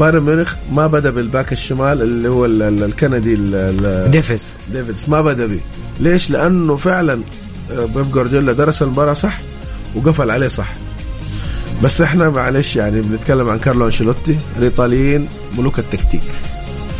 بايرن 0.00 0.22
ميونخ 0.22 0.54
ما 0.72 0.86
بدأ 0.86 1.10
بال 1.10 1.24
back 1.24 1.52
الشمال 1.52 2.02
اللي 2.02 2.28
هو 2.28 2.44
ال- 2.46 2.62
ال- 2.62 2.82
الكندي 2.84 3.34
ال- 3.34 3.54
ال- 3.54 4.10
ديفيز. 4.10 4.54
ديفيز 4.72 5.04
ما 5.08 5.22
بدأ 5.22 5.46
به 5.46 5.60
ليش؟ 6.00 6.30
لأنه 6.30 6.76
فعلا 6.76 7.20
آه، 7.72 7.84
بيب 7.84 8.12
جوارديولا 8.12 8.52
درس 8.52 8.82
المباراة 8.82 9.12
صح 9.12 9.38
وقفل 9.94 10.30
عليه 10.30 10.48
صح. 10.48 10.74
بس 11.82 12.00
إحنا 12.00 12.30
معلش 12.30 12.76
يعني 12.76 13.00
بنتكلم 13.00 13.48
عن 13.48 13.58
كارلو 13.58 13.86
أنشيلوتي 13.86 14.36
الإيطاليين 14.58 15.28
ملوك 15.58 15.78
التكتيك. 15.78 16.20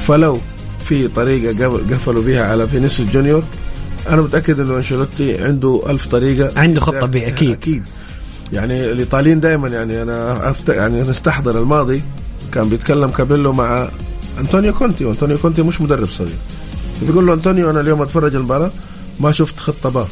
فلو 0.08 0.40
في 0.88 1.08
طريقة 1.08 1.64
قف- 1.66 1.92
قفلوا 1.92 2.22
بيها 2.22 2.46
على 2.50 2.68
فينيسيوس 2.68 3.10
جونيور. 3.10 3.42
أنا 4.08 4.22
متأكد 4.22 4.60
إنه 4.60 4.76
أنشيلوتي 4.76 5.44
عنده 5.44 5.82
ألف 5.90 6.06
طريقة. 6.08 6.60
عنده 6.60 6.80
خطة 6.80 7.06
B، 7.06 7.28
أكيد. 7.28 7.50
أكيد. 7.50 7.82
يعني 8.52 8.92
الإيطاليين 8.92 9.40
دائما 9.40 9.68
يعني 9.68 10.02
أنا 10.02 10.50
أفت... 10.50 10.68
يعني 10.68 11.02
نستحضر 11.02 11.58
الماضي. 11.58 12.02
كان 12.52 12.68
بيتكلم 12.68 13.10
كابيلو 13.10 13.52
مع 13.52 13.88
أنطونيو 14.40 14.72
كونتي 14.72 15.04
وأنطونيو 15.04 15.38
كونتي 15.38 15.62
مش 15.62 15.80
مدرب 15.80 16.08
صغير. 16.08 16.30
بيقول 17.02 17.26
له 17.26 17.34
أنطونيو 17.34 17.70
أنا 17.70 17.80
اليوم 17.80 18.02
أتفرج 18.02 18.34
المباراة 18.34 18.70
ما 19.20 19.32
شفت 19.32 19.58
خطة 19.60 19.88
B 19.90 20.06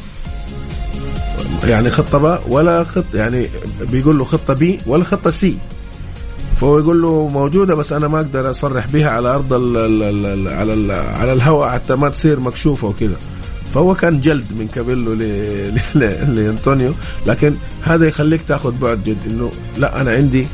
يعني 1.63 1.91
خطة 1.91 2.17
B 2.17 2.39
ولا 2.47 2.83
خط 2.83 3.03
يعني 3.13 3.47
بيقول 3.91 4.17
له 4.17 4.25
خطة 4.25 4.53
B 4.53 4.79
ولا 4.87 5.03
خطة 5.03 5.31
C. 5.31 5.57
فهو 6.61 6.79
يقول 6.79 7.01
له 7.01 7.27
موجودة 7.27 7.75
بس 7.75 7.93
أنا 7.93 8.07
ما 8.07 8.17
أقدر 8.17 8.51
أصرح 8.51 8.87
بها 8.87 9.09
على 9.09 9.29
أرض 9.35 9.53
ال 9.53 9.77
ال 9.77 10.25
ال 10.25 10.47
على 10.47 10.73
ال 10.73 10.91
على 10.91 11.33
الهواء 11.33 11.69
حتى 11.69 11.95
ما 11.95 12.09
تصير 12.09 12.39
مكشوفة 12.39 12.87
وكذا. 12.87 13.15
فهو 13.73 13.95
كان 13.95 14.21
جلد 14.21 14.45
من 14.59 14.67
كابيلو 14.75 15.13
لأنطونيو 16.35 16.93
لكن 17.27 17.55
هذا 17.81 18.07
يخليك 18.07 18.41
تأخذ 18.47 18.71
بعد 18.71 19.03
جد 19.03 19.17
إنه 19.27 19.51
لا 19.77 20.01
أنا 20.01 20.11
عندي 20.11 20.47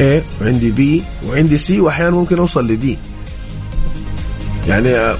A 0.00 0.42
وعندي 0.42 0.70
B 0.70 1.02
وعندي 1.28 1.58
C 1.58 1.80
وأحيانا 1.80 2.16
ممكن 2.16 2.38
أوصل 2.38 2.66
ل 2.66 2.82
D 2.82 2.98
يعني 4.68 4.94
آه، 4.94 5.16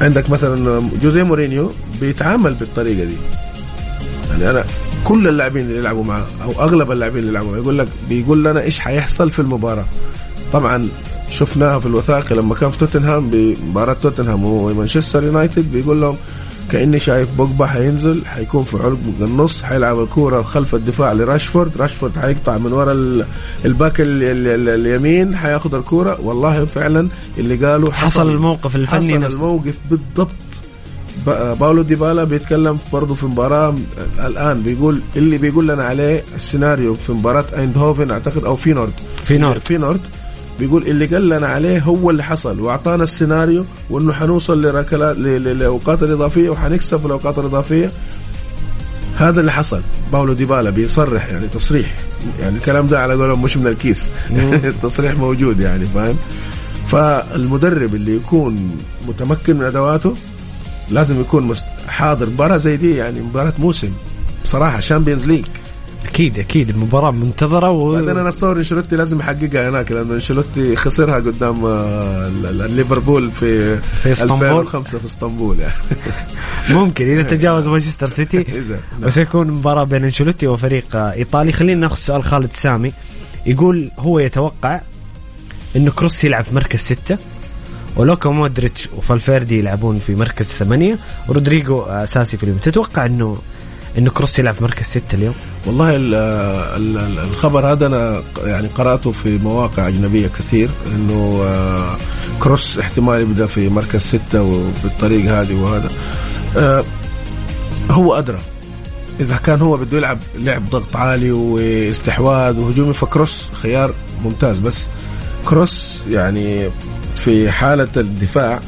عندك 0.00 0.30
مثلا 0.30 0.82
جوزيه 1.02 1.22
مورينيو 1.22 1.72
بيتعامل 2.00 2.54
بالطريقة 2.54 3.04
دي. 3.04 3.16
يعني 4.30 4.50
أنا 4.50 4.64
كل 5.04 5.28
اللاعبين 5.28 5.66
اللي 5.66 5.78
يلعبوا 5.78 6.04
معاه 6.04 6.26
أو 6.44 6.50
أغلب 6.52 6.92
اللاعبين 6.92 7.18
اللي 7.18 7.30
يلعبوا 7.30 7.50
معاه 7.50 7.58
يقول 7.60 7.78
لك 7.78 7.88
بيقول 8.08 8.44
لنا 8.44 8.60
إيش 8.62 8.78
حيحصل 8.80 9.30
في 9.30 9.38
المباراة. 9.38 9.84
طبعا 10.52 10.88
شفناها 11.30 11.78
في 11.78 11.86
الوثائقي 11.86 12.34
لما 12.34 12.54
كان 12.54 12.70
في 12.70 12.78
توتنهام 12.78 13.30
بمباراة 13.30 13.92
توتنهام 14.02 14.44
ومانشستر 14.44 15.24
يونايتد 15.24 15.72
بيقول 15.72 16.00
لهم 16.00 16.16
كأني 16.72 16.98
شايف 16.98 17.28
بوجبا 17.38 17.66
حينزل 17.66 18.24
حيكون 18.26 18.64
في 18.64 18.76
عمق 18.76 18.98
النص 19.20 19.62
حيلعب 19.62 20.00
الكورة 20.00 20.42
خلف 20.42 20.74
الدفاع 20.74 21.12
لراشفورد 21.12 21.70
راشفورد 21.78 22.18
حيقطع 22.18 22.58
من 22.58 22.72
ورا 22.72 22.92
ال- 22.92 23.24
الباك 23.64 24.00
ال- 24.00 24.22
ال- 24.22 24.48
ال- 24.68 24.86
اليمين 24.86 25.36
حياخذ 25.36 25.74
الكورة. 25.74 26.18
والله 26.22 26.64
فعلا 26.64 27.08
اللي 27.38 27.66
قالوا 27.66 27.92
حصل 27.92 28.30
الموقف 28.30 28.76
الفني 28.76 28.98
حصل 28.98 29.18
نفسه. 29.20 29.36
الموقف 29.38 29.74
بالضبط. 29.90 30.30
باولو 31.26 31.82
ديبالا 31.82 32.24
بيتكلم 32.24 32.78
برضه 32.92 33.14
في 33.14 33.26
مباراة 33.26 33.74
الآن 34.18 34.62
بيقول 34.62 35.00
اللي 35.16 35.38
بيقول 35.38 35.68
لنا 35.68 35.84
عليه 35.84 36.22
السيناريو 36.36 36.94
في 36.94 37.12
مباراة 37.12 37.44
أيندهوفن 37.56 38.10
أعتقد 38.10 38.44
أو 38.44 38.56
فينورد. 38.56 38.92
فينورد. 39.24 39.60
فينورد 39.60 40.00
بيقول 40.58 40.82
اللي 40.86 41.06
قال 41.06 41.28
لنا 41.28 41.46
عليه 41.46 41.78
هو 41.80 42.10
اللي 42.10 42.22
حصل 42.24 42.60
وأعطانا 42.60 43.04
السيناريو 43.04 43.64
وإنه 43.90 44.12
حنوصل 44.12 44.62
لركلات 44.62 45.16
ل- 45.16 45.22
ل- 45.44 45.58
لأوقات 45.58 46.02
الاضافيه 46.02 46.50
وحنكسب 46.50 47.00
في 47.00 47.06
الأوقات 47.06 47.38
الإضافية. 47.38 47.90
هذا 49.16 49.40
اللي 49.40 49.52
حصل. 49.52 49.80
باولو 50.12 50.32
ديبالا 50.32 50.70
بيصرح 50.70 51.28
يعني 51.28 51.48
تصريح. 51.48 51.94
يعني 52.40 52.56
الكلام 52.56 52.86
ده 52.86 53.00
على 53.02 53.14
قولهم 53.14 53.42
مش 53.42 53.56
من 53.56 53.66
الكيس. 53.66 54.10
التصريح 54.74 55.14
موجود 55.18 55.60
يعني 55.60 55.84
فاهم؟ 55.84 56.16
فالمدرب 56.88 57.94
اللي 57.94 58.16
يكون 58.16 58.76
متمكن 59.08 59.56
من 59.56 59.64
أدواته 59.64 60.14
لازم 60.90 61.20
يكون 61.20 61.54
حاضر 61.88 62.30
مباراة 62.30 62.56
زي 62.56 62.76
دي 62.76 62.96
يعني 62.96 63.20
مباراة 63.20 63.52
موسم. 63.58 63.92
بصراحة 64.44 64.80
Champions 64.80 65.26
League 65.26 65.44
أكيد 66.04 66.38
أكيد. 66.38 66.76
مباراه 66.76 67.10
منتظرة 67.10 67.70
و... 67.70 67.92
بعدين 67.92 68.08
أنا 68.08 68.28
اتصور 68.28 68.56
إنشيلوتي 68.56 68.96
لازم 68.96 69.20
يحققها 69.20 69.68
هناك 69.68 69.92
لأنه 69.92 70.14
إنشيلوتي 70.14 70.76
خسرها 70.76 71.14
قدام 71.14 71.64
آه، 71.64 72.28
ليفربول 72.66 73.30
في 73.30 73.76
في 73.76 74.12
إسطنبول. 74.12 74.60
2005 74.60 74.98
في 74.98 75.06
إسطنبول 75.06 75.60
يعني. 75.60 75.74
ممكن 76.80 77.08
إذا 77.08 77.22
تجاوز 77.22 77.66
مانشستر 77.66 78.08
سيتي. 78.08 78.40
إذا. 78.60 78.80
وسيكون 79.02 79.50
مباراة 79.50 79.84
بين 79.84 80.04
إنشيلوتي 80.04 80.46
وفريق 80.46 80.96
إيطالي. 80.96 81.52
خلينا 81.52 81.80
ناخذ 81.80 81.98
سؤال 81.98 82.22
خالد 82.22 82.52
سامي. 82.52 82.92
يقول 83.46 83.90
هو 83.98 84.18
يتوقع 84.18 84.80
انه 85.76 85.90
كروس 85.90 86.24
يلعب 86.24 86.44
في 86.44 86.54
مركز 86.54 86.80
ستة؟ 86.80 87.18
ولوكا 87.96 88.30
مودريتش 88.30 88.88
وفالفيردي 88.96 89.58
يلعبون 89.58 89.98
في 89.98 90.14
مركز 90.14 90.46
ثمانية. 90.46 90.98
ورودريجو 91.28 91.82
أساسي 91.82 92.36
في 92.36 92.42
اليوم. 92.42 92.58
تتوقع 92.58 93.06
انه 93.06 93.38
إنه 93.98 94.10
كروس 94.10 94.38
يلعب 94.38 94.54
في 94.54 94.64
مركز 94.64 94.84
ستة 94.84 95.14
اليوم؟ 95.14 95.34
والله 95.66 95.96
ال 95.96 96.14
ال 96.14 96.98
ال 96.98 97.18
الخبر 97.18 97.72
هذا 97.72 97.86
أنا 97.86 98.22
يعني 98.44 98.68
قرأته 98.68 99.12
في 99.12 99.38
مواقع 99.38 99.88
أجنبية 99.88 100.26
كثير 100.26 100.70
إنه 100.94 101.40
آه، 101.44 101.96
كروس 102.40 102.78
احتمال 102.78 103.20
يبدأ 103.20 103.46
في 103.46 103.68
مركز 103.68 104.00
ستة 104.00 104.42
وبالطريقه 104.42 105.40
هذه 105.40 105.54
وهذا. 105.54 105.88
آه، 106.56 106.84
هو 107.90 108.14
أدرى. 108.14 108.38
إذا 109.20 109.36
كان 109.36 109.60
هو 109.60 109.76
بده 109.76 109.98
يلعب 109.98 110.18
لعب 110.38 110.70
ضغط 110.70 110.96
عالي 110.96 111.32
واستحواذ 111.32 112.58
وهجومي 112.58 112.94
فكروس 112.94 113.44
خيار 113.62 113.94
ممتاز. 114.24 114.58
بس 114.58 114.88
كروس 115.46 116.00
يعني 116.10 116.68
في 117.16 117.50
حالة 117.50 117.88
الدفاع 117.96 118.60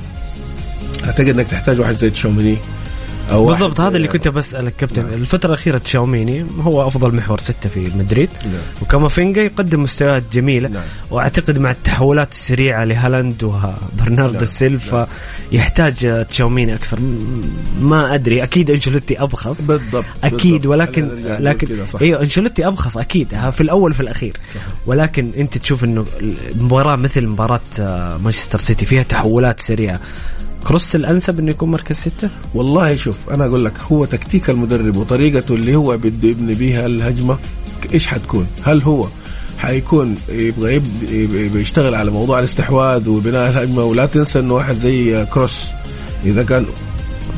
أعتقد 1.05 1.29
إنك 1.29 1.47
تحتاج 1.47 1.81
واحد 1.81 1.95
زي 1.95 2.11
تشاوميني. 2.11 2.57
بالضبط 3.31 3.81
هذا 3.81 3.97
اللي 3.97 4.09
كنت 4.09 4.29
بسألك 4.29 4.77
كابتن 4.77 5.03
نعم. 5.03 5.13
الفترة 5.13 5.49
الأخيرة 5.49 5.79
تشاوميني 5.79 6.47
هو 6.61 6.87
أفضل 6.87 7.15
محور 7.15 7.41
ستة 7.41 7.69
في 7.69 7.91
مدريد 7.95 8.29
نعم. 8.45 8.55
وكامافينجا 8.83 9.43
يقدم 9.43 9.83
مستويات 9.83 10.23
جميلة 10.33 10.69
نعم. 10.69 10.83
وأعتقد 11.11 11.59
مع 11.59 11.71
التحولات 11.71 12.33
السريعة 12.33 12.85
لهالاند 12.85 13.45
وبرناردو 13.45 14.37
نعم. 14.37 14.45
سيلفا 14.45 14.97
نعم. 14.97 15.07
يحتاج 15.53 16.27
تشاوميني 16.27 16.75
أكثر 16.75 16.99
ما 17.81 18.15
أدري 18.15 18.43
أكيد 18.43 18.71
انشلوتي 18.71 19.23
أبخص 19.23 19.67
بالضبط 19.67 20.05
أكيد 20.25 20.53
بالضبط. 20.53 20.67
ولكن 20.67 21.09
لكن 21.25 21.85
إيوه 22.01 22.23
انشلوتي 22.23 22.67
أبخص 22.67 22.99
أكيد 22.99 23.51
في 23.51 23.61
الأول 23.61 23.91
وفي 23.91 24.01
الأخير 24.01 24.37
صح. 24.55 24.61
ولكن 24.87 25.31
أنت 25.39 25.59
تشوف 25.59 25.85
إنه 25.85 26.07
مباراه 26.55 26.97
مثل 26.97 27.27
مباراة 27.27 27.61
آه، 27.81 28.17
مانشستر 28.17 28.59
سيتي 28.59 28.87
فيها 28.87 29.03
تحولات 29.03 29.61
سريعة 29.61 30.01
cross 30.67 30.97
الأنسب 30.97 31.39
إنه 31.39 31.51
يكون 31.51 31.71
مركز 31.71 31.97
ستة؟ 31.97 32.31
والله 32.55 32.97
شوف 32.97 33.17
أنا 33.31 33.47
أقول 33.47 33.65
لك 33.65 33.73
هو 33.93 34.05
تكتيك 34.05 34.51
المدرب 34.51 34.97
وطريقته 34.97 35.55
اللي 35.55 35.77
هو 35.77 35.97
بده 35.97 36.29
يبني 36.29 36.55
بيها 36.55 36.87
الهجمة 36.87 37.39
إيش 37.95 38.07
حتكون؟ 38.07 38.47
هل 38.65 38.83
هو 38.83 39.07
حيكون 39.59 40.15
يبغى 40.29 40.83
يشتغل 41.61 41.95
على 41.95 42.11
موضوع 42.11 42.39
الاستحواذ 42.39 43.09
وبناء 43.09 43.51
الهجمة؟ 43.51 43.83
ولا 43.83 44.07
تنسى 44.07 44.39
إنه 44.39 44.55
واحد 44.55 44.77
زي 44.77 45.27
كروس 45.27 45.65
إذا 46.25 46.43
كان 46.43 46.67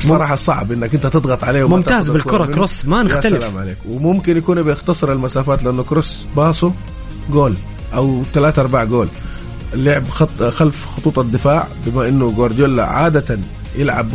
صراحة 0.00 0.36
صعب 0.36 0.72
إنك 0.72 0.94
أنت 0.94 1.06
تضغط 1.06 1.44
عليه 1.44 1.68
ممتاز 1.68 2.10
بالكرة 2.10 2.46
كروس 2.46 2.84
ما 2.84 3.02
نختلف. 3.02 3.42
سلام 3.42 3.58
عليك. 3.58 3.76
وممكن 3.88 4.36
يكون 4.36 4.62
بيختصر 4.62 5.12
المسافات 5.12 5.62
لأنه 5.64 5.82
كروس 5.82 6.20
باصه 6.36 6.72
جول 7.32 7.54
أو 7.94 8.22
ثلاثة 8.34 8.62
أربع 8.62 8.84
جول. 8.84 9.08
اللعب 9.74 10.08
خط 10.08 10.42
خلف 10.42 10.86
خطوط 10.86 11.18
الدفاع 11.18 11.66
بما 11.86 12.08
إنه 12.08 12.30
جوارديولا 12.30 12.84
عادة 12.84 13.38
يلعب 13.76 14.08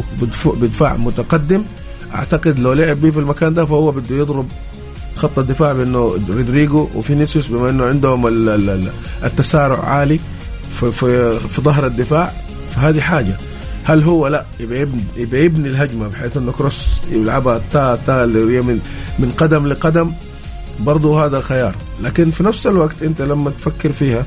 بدفاع 0.45 0.95
متقدم. 0.97 1.63
أعتقد 2.15 2.59
لو 2.59 2.73
لعب 2.73 3.01
بيه 3.01 3.11
في 3.11 3.19
المكان 3.19 3.53
ده 3.53 3.65
فهو 3.65 3.91
بده 3.91 4.15
يضرب 4.15 4.47
خط 5.15 5.39
الدفاع 5.39 5.73
بإنه 5.73 6.19
رودريجو 6.29 6.87
وفينيسيوس 6.95 7.47
بما 7.47 7.69
إنه 7.69 7.85
عندهم 7.85 8.27
التسارع 9.23 9.85
عالي 9.85 10.19
في, 10.79 10.91
في, 10.91 11.39
في 11.39 11.61
ظهر 11.61 11.85
الدفاع. 11.85 12.31
فهذه 12.75 12.99
حاجة. 13.01 13.37
هل 13.83 14.03
هو؟ 14.03 14.27
لا 14.27 14.45
يبني 14.59 15.03
يبقى 15.17 15.45
يبني 15.45 15.69
الهجمة 15.69 16.07
بحيث 16.07 16.37
إنه 16.37 16.51
كروس 16.51 16.87
يلعبها 17.11 17.61
تا 17.73 17.99
تا 18.07 18.25
من 18.25 18.79
من 19.19 19.31
قدم 19.37 19.67
لقدم. 19.67 20.11
برضه 20.79 21.25
هذا 21.25 21.41
خيار. 21.41 21.75
لكن 22.03 22.31
في 22.31 22.43
نفس 22.43 22.67
الوقت 22.67 23.03
أنت 23.03 23.21
لما 23.21 23.49
تفكر 23.49 23.91
فيها 23.91 24.25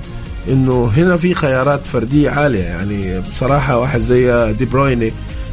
إنه 0.48 0.92
هنا 0.96 1.16
في 1.16 1.34
خيارات 1.34 1.80
فردية 1.86 2.30
عالية. 2.30 2.64
يعني 2.64 3.20
بصراحة 3.20 3.78
واحد 3.78 4.00
زي 4.00 4.52
دي 4.58 4.64
برويني 4.64 5.12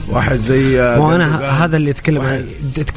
واحد 0.09 0.37
زي 0.37 0.95
مو 0.97 1.15
أنا 1.15 1.49
هذا 1.65 1.77
اللي 1.77 1.91
أتكلم 1.91 2.45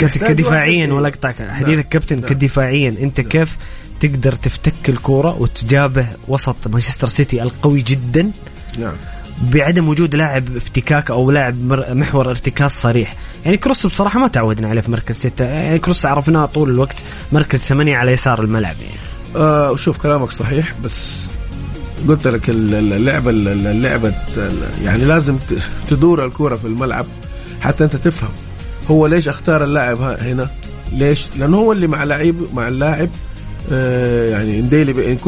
كدفاعيا 0.01 0.93
ولا 0.93 1.09
أقطعك. 1.09 1.35
حديثك 1.51 1.75
نعم. 1.75 1.83
كابتن 1.91 2.21
نعم. 2.21 2.29
كدفاعيا. 2.29 2.95
أنت 3.01 3.21
نعم. 3.21 3.29
كيف 3.29 3.57
تقدر 4.01 4.35
تفتك 4.35 4.89
الكورة 4.89 5.37
وتجابه 5.41 6.07
وسط 6.29 6.57
مانشستر 6.67 7.07
سيتي 7.07 7.43
القوي 7.43 7.81
جدا؟ 7.83 8.31
نعم. 8.79 8.95
بعدم 9.43 9.89
وجود 9.89 10.15
لاعب 10.15 10.57
افتكاك 10.57 11.11
أو 11.11 11.31
لاعب 11.31 11.55
محور 11.91 12.31
ارتكاز 12.31 12.71
صريح. 12.71 13.15
يعني 13.45 13.57
كروس 13.57 13.87
بصراحة 13.87 14.21
ما 14.21 14.29
تعودنا 14.29 14.69
عليه 14.69 14.81
في 14.81 14.91
مركز 14.91 15.17
ستة. 15.17 15.45
يعني 15.45 15.79
كروس 15.79 16.07
عرفناه 16.07 16.47
طول 16.47 16.71
الوقت 16.71 17.03
مركز 17.33 17.65
ثمانية 17.65 17.97
على 17.97 18.13
يسار 18.13 18.43
الملعب 18.43 18.77
يعني. 18.81 18.99
آه 19.37 19.77
شوف 19.77 19.97
كلامك 19.99 20.31
صحيح 20.31 20.75
بس 20.85 21.29
قلت 22.09 22.27
لك 22.27 22.51
اللعبة 22.51 23.31
اللعبة 23.31 24.15
يعني 24.85 25.05
لازم 25.05 25.37
تدور 25.89 26.25
الكورة 26.25 26.57
في 26.57 26.65
الملعب 26.65 27.07
حتى 27.61 27.85
أنت 27.85 27.97
تفهم 27.97 28.31
هو 28.91 29.07
ليش 29.07 29.29
اختار 29.29 29.65
اللاعب 29.65 30.01
هنا؟ 30.01 30.51
ليش؟ 30.93 31.27
لأنه 31.37 31.57
هو 31.57 31.73
اللي 31.73 31.87
مع 31.87 32.05
لعيب 32.05 32.37
مع 32.55 32.69
اللاعب 32.69 33.09
آه، 33.73 34.31
يعني 34.31 34.61
ديلي 34.61 35.19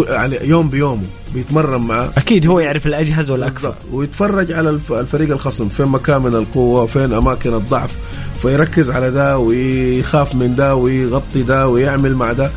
يوم 0.43 0.69
بيومه 0.69 1.03
بيتمرن 1.35 1.81
معاه 1.81 2.11
أكيد 2.17 2.47
هو 2.47 2.61
يعرف 2.61 2.87
الاجهز 2.87 3.31
والأكثر. 3.31 3.75
ويتفرج 3.93 4.53
على 4.53 4.71
الفريق 4.91 5.33
الخصم 5.33 5.69
فين 5.69 5.87
مكان 5.87 6.23
من 6.23 6.35
القوة 6.35 6.83
وفين 6.83 7.13
أماكن 7.13 7.55
الضعف 7.55 7.95
فيركز 8.43 8.91
على 8.91 9.11
ده 9.11 9.39
ويخاف 9.39 10.35
من 10.35 10.57
ده 10.57 10.75
ويغطي 10.75 11.43
ده 11.43 11.69
ويعمل 11.69 12.15
مع 12.15 12.33
ده. 12.33 12.51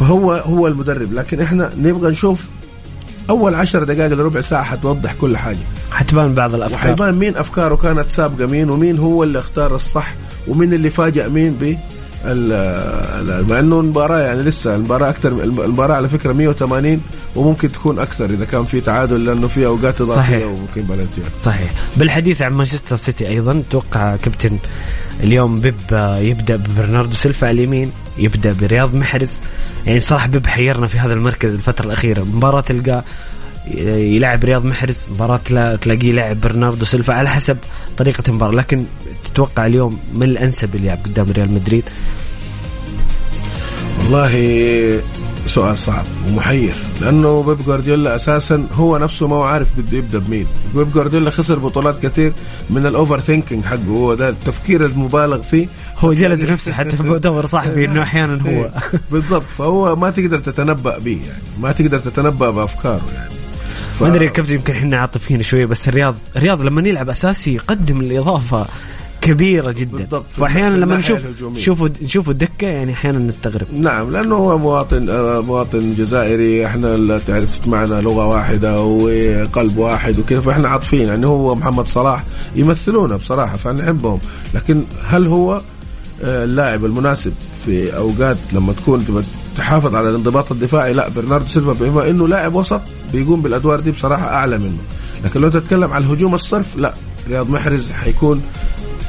فهو 0.00 0.32
هو 0.32 0.66
المدرب. 0.66 1.12
لكن 1.12 1.40
إحنا 1.40 1.70
نبغى 1.78 2.10
نشوف 2.10 2.38
أول 3.30 3.54
عشر 3.54 3.84
دقائق 3.84 4.12
لربع 4.12 4.40
ساعة 4.40 4.64
حتوضح 4.64 5.14
كل 5.20 5.36
حاجة. 5.36 5.58
حتبان 5.90 6.34
بعض 6.34 6.54
الأفكار. 6.54 6.78
وحيبان 6.78 7.14
مين 7.14 7.36
أفكاره 7.36 7.74
كانت 7.74 8.10
سابقة 8.10 8.46
مين 8.46 8.70
ومين 8.70 8.98
هو 8.98 9.22
اللي 9.22 9.38
اختار 9.38 9.74
الصح 9.76 10.14
ومين 10.48 10.72
اللي 10.72 10.90
فاجأ 10.90 11.28
مين 11.28 11.52
ب 11.60 11.76
مع 13.48 13.58
إنه 13.58 13.80
المباراة 13.80 14.18
يعني 14.18 14.42
لسه 14.42 14.76
المباراة 14.76 15.10
أكثر 15.10 15.28
المباراة 15.42 15.96
على 15.96 16.08
فكرة 16.08 16.32
180 16.32 17.00
وممكن 17.36 17.72
تكون 17.72 17.98
أكثر 17.98 18.24
إذا 18.24 18.44
كان 18.44 18.64
في 18.64 18.80
تعادل 18.80 19.24
لأنه 19.24 19.48
في 19.48 19.66
أوقات 19.66 20.00
إضافية 20.00 20.44
وممكن 20.46 20.82
بلنتيات 20.82 21.30
صحيح. 21.42 21.70
بالحديث 21.96 22.42
عن 22.42 22.52
مانشستر 22.52 22.96
سيتي 22.96 23.28
أيضا 23.28 23.62
توقع 23.70 24.16
كابتن 24.16 24.58
اليوم 25.20 25.60
بيب 25.60 25.74
يبدأ 26.20 26.56
ببرناردو 26.56 27.12
سيلفا 27.12 27.46
على 27.46 27.54
اليمين. 27.54 27.92
يبدأ 28.18 28.52
برياض 28.52 28.94
محرز. 28.94 29.40
يعني 29.86 30.00
صراحة 30.00 30.28
بيب 30.28 30.46
حيرنا 30.46 30.86
في 30.86 30.98
هذا 30.98 31.14
المركز 31.14 31.54
الفترة 31.54 31.86
الأخيرة. 31.86 32.22
مباراة 32.22 32.60
تلقاه 32.60 33.04
يلعب 33.98 34.44
رياض 34.44 34.64
محرز 34.64 34.96
مباراة 35.10 35.76
تلاقيه 35.76 36.08
يلعب 36.08 36.40
برناردو 36.40 36.84
سيلفا 36.84 37.14
على 37.14 37.28
حسب 37.28 37.56
طريقة 37.96 38.22
المباراة. 38.28 38.52
لكن 38.52 38.84
تتوقع 39.24 39.66
اليوم 39.66 39.98
من 40.14 40.22
الأنسب 40.22 40.74
اللي 40.74 40.86
يلعب 40.86 40.98
قدام 41.04 41.30
ريال 41.30 41.52
مدريد؟ 41.54 41.84
والله 43.98 44.32
سؤال 45.48 45.78
صعب 45.78 46.04
ومحير 46.28 46.74
لأنه 47.00 47.42
بيب 47.42 47.64
جوارديولا 47.66 48.14
أساسا 48.16 48.66
هو 48.72 48.98
نفسه 48.98 49.28
ما 49.28 49.36
هو 49.36 49.42
عارف 49.42 49.68
بده 49.78 49.98
يبدأ 49.98 50.18
بمين. 50.18 50.46
بيب 50.74 50.92
جوارديولا 50.92 51.30
خسر 51.30 51.58
بطولات 51.58 52.02
كثير 52.02 52.32
من 52.70 52.86
ال 52.86 53.20
overthinking 53.20 53.64
حقه 53.64 53.84
هو 53.88 54.14
ده 54.14 54.28
التفكير 54.28 54.86
المبالغ 54.86 55.42
فيه. 55.42 55.68
هو 55.98 56.12
جلد 56.12 56.50
نفسه 56.50 56.72
حتى 56.72 56.96
في 56.96 57.02
مؤتمر 57.02 57.46
صحفي 57.46 57.84
إنه 57.88 58.02
أحيانا 58.02 58.42
هو. 58.42 58.48
إيه، 58.48 58.70
بالضبط. 59.12 59.42
فهو 59.58 59.96
ما 59.96 60.10
تقدر 60.10 60.38
تتنبأ 60.38 60.98
به 60.98 61.20
يعني 61.28 61.42
ما 61.60 61.72
تقدر 61.72 61.98
تتنبأ 61.98 62.50
بأفكاره 62.50 63.02
يعني. 63.14 63.30
ف... 63.98 64.02
ما 64.02 64.08
أدري 64.08 64.24
يا 64.24 64.30
كابتن 64.30 64.54
يمكن 64.54 64.72
إحنا 64.74 64.98
عاطفيين 64.98 65.42
شوية 65.42 65.66
بس 65.66 65.88
الرياض 65.88 66.14
الرياض 66.36 66.62
لما 66.62 66.88
يلعب 66.88 67.08
أساسي 67.10 67.54
يقدم 67.54 68.00
الإضافة 68.00 68.66
كبيرة 69.28 69.72
جدا. 69.72 69.96
بالضبط. 69.96 70.24
فاحيانا 70.30 70.76
لما 70.76 70.98
نشوف 70.98 71.20
نشوفه 71.42 71.90
نشوفه 72.02 72.32
الدكة 72.32 72.66
يعني 72.66 72.92
أحيانا 72.92 73.18
نستغرب. 73.18 73.66
نعم 73.72 74.10
لأنه 74.12 74.34
هو 74.34 74.58
مواطن 74.58 75.08
آه، 75.10 75.40
مواطن 75.40 75.94
جزائري 75.94 76.66
إحنا 76.66 77.18
تعرف 77.26 77.68
معنا 77.68 77.94
لغة 78.00 78.26
واحدة 78.26 78.82
وقلب 78.82 79.78
واحد 79.78 80.18
وكذا 80.18 80.40
فاحنا 80.40 80.68
عاطفين 80.68 81.08
يعني 81.08 81.26
هو 81.26 81.54
محمد 81.54 81.86
صلاح 81.86 82.24
يمثلونا 82.56 83.16
بصراحة 83.16 83.56
فنحبهم. 83.56 84.18
لكن 84.54 84.82
هل 85.04 85.26
هو 85.26 85.60
آه، 86.24 86.44
اللاعب 86.44 86.84
المناسب 86.84 87.32
في 87.64 87.96
أوقات 87.96 88.36
لما 88.52 88.72
تكون 88.72 89.24
تحافظ 89.56 89.94
على 89.94 90.08
الانضباط 90.08 90.52
الدفاعي؟ 90.52 90.92
لا 90.92 91.08
برناردو 91.08 91.46
سيلفا 91.46 91.72
بما 91.72 92.10
إنه 92.10 92.28
لاعب 92.28 92.54
وسط 92.54 92.80
بيقوم 93.12 93.42
بالأدوار 93.42 93.80
دي 93.80 93.90
بصراحة 93.90 94.26
أعلى 94.34 94.58
منه. 94.58 94.78
لكن 95.24 95.40
لو 95.40 95.48
تتكلم 95.48 95.92
عن 95.92 96.02
الهجوم 96.02 96.34
الصرف 96.34 96.76
لا 96.76 96.94
رياض 97.28 97.50
محرز 97.50 97.92
حيكون 97.92 98.42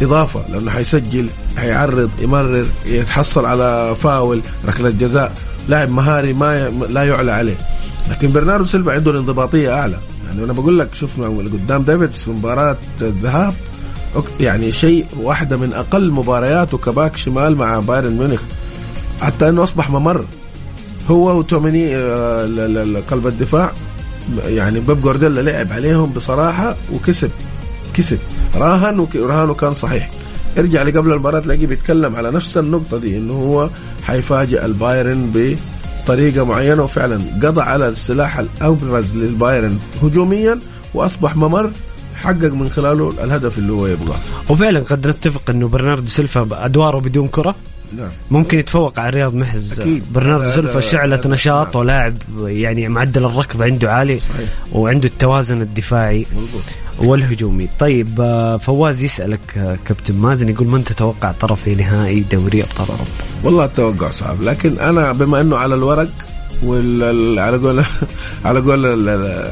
إضافة 0.02 0.44
لأنه 0.50 0.72
حيسجل 0.72 1.30
حيعرض 1.58 2.10
يمرر 2.20 2.66
يتحصل 2.86 3.46
على 3.46 3.96
فاول 4.04 4.42
ركلة 4.68 4.90
جزاء. 4.90 5.34
لاعب 5.68 5.90
مهاري 5.90 6.34
ما 6.34 6.70
لا 6.70 7.04
يعلى 7.04 7.32
عليه. 7.32 7.58
لكن 8.10 8.32
برناردو 8.32 8.66
سيلفا 8.66 8.92
عنده 8.92 9.12
الانضباطية 9.12 9.74
أعلى. 9.74 9.98
يعني 10.28 10.44
أنا 10.44 10.54
بقول 10.54 10.80
لك 10.80 10.96
شوف 10.96 11.22
قدام 11.22 11.84
ديفيدز 11.84 12.24
في 12.24 12.32
مباراة 12.32 12.78
الذهاب 13.02 13.54
يعني 14.40 14.72
شيء 14.72 15.06
واحدة 15.18 15.58
من 15.58 15.74
أقل 15.74 16.12
مبارياته 16.12 16.78
كباك 16.78 17.18
شمال 17.18 17.56
مع 17.56 17.80
بايرن 17.80 18.18
ميونخ. 18.18 18.42
حتى 19.22 19.50
إنه 19.50 19.64
أصبح 19.64 19.90
ممر. 19.90 20.26
هو 21.12 21.40
وتوميني 21.40 21.96
آه، 21.96 23.02
قلب 23.12 23.28
الدفاع. 23.28 23.72
يعني 24.46 24.80
بيب 24.80 25.02
جوارديولا 25.02 25.42
لعب 25.42 25.74
عليهم 25.74 26.10
بصراحة 26.10 26.76
وكسب. 26.94 27.32
كسب. 28.00 28.20
راهن 28.56 29.08
ورهانه 29.16 29.54
كان 29.54 29.74
صحيح. 29.74 30.10
ارجع 30.58 30.84
لقبل 30.84 31.12
المباراة 31.14 31.40
تلاقيه 31.40 31.68
بيتكلم 31.68 32.16
على 32.16 32.32
نفس 32.32 32.58
النقطة 32.58 32.98
دي 32.98 33.18
إنه 33.18 33.34
هو 33.34 33.70
حيفاجئ 34.04 34.66
البايرن 34.66 35.32
بطريقة 36.06 36.46
معينة 36.46 36.84
وفعلا 36.84 37.22
قضى 37.44 37.62
على 37.62 37.88
السلاح 37.88 38.40
الأبرز 38.40 39.16
للبايرن 39.16 39.80
هجوميا 40.04 40.60
وأصبح 40.94 41.36
ممر 41.36 41.72
حقق 42.16 42.54
من 42.54 42.70
خلاله 42.70 43.14
الهدف 43.24 43.58
اللي 43.58 43.72
هو 43.72 43.88
يبغاه. 43.88 44.20
وفعلا 44.50 44.80
قد 44.80 45.08
نتفق 45.08 45.50
إنه 45.50 45.68
برناردو 45.68 46.08
سيلفا 46.08 46.48
ادواره 46.52 47.00
بدون 47.00 47.28
كرة؟ 47.28 47.56
نعم. 47.98 48.10
ممكن 48.32 48.60
يتفوق 48.60 49.00
على 49.00 49.10
رياض 49.10 49.34
محرز 49.34 49.80
أكيد. 49.80 50.04
برناردو 50.14 50.50
سيلفا 50.50 50.80
شعلة 50.80 51.22
نشاط 51.26 51.68
نعم. 51.68 51.78
ولاعب 51.78 52.16
يعني 52.46 52.88
معدل 52.88 53.26
الركض 53.26 53.62
عنده 53.62 53.94
عالي 53.94 54.20
صحيح. 54.20 54.50
وعنده 54.74 55.08
التوازن 55.08 55.62
الدفاعي. 55.62 56.26
مضبوط 56.36 56.62
والهجومي. 57.06 57.70
طيب 57.80 58.22
آه، 58.22 58.58
فواز 58.58 59.04
يسألك 59.04 59.58
آه، 59.58 59.78
كابتن 59.86 60.16
مازن 60.16 60.50
يقول 60.50 60.68
من 60.68 60.84
تتوقع 60.84 61.32
طرفي 61.32 61.76
نهائي 61.76 62.20
دوري 62.32 62.64
أبطال 62.64 62.88
أوروبا؟ 62.88 63.10
والله 63.44 63.66
التوقع 63.66 64.10
صعب 64.10 64.42
لكن 64.42 64.80
أنا 64.80 65.12
بما 65.12 65.42
إنه 65.42 65.58
على 65.58 65.76
الورق 65.76 66.10
وال 66.64 67.40
على 67.40 67.58
قول 67.58 67.84
على 68.46 68.60
قول 68.60 69.10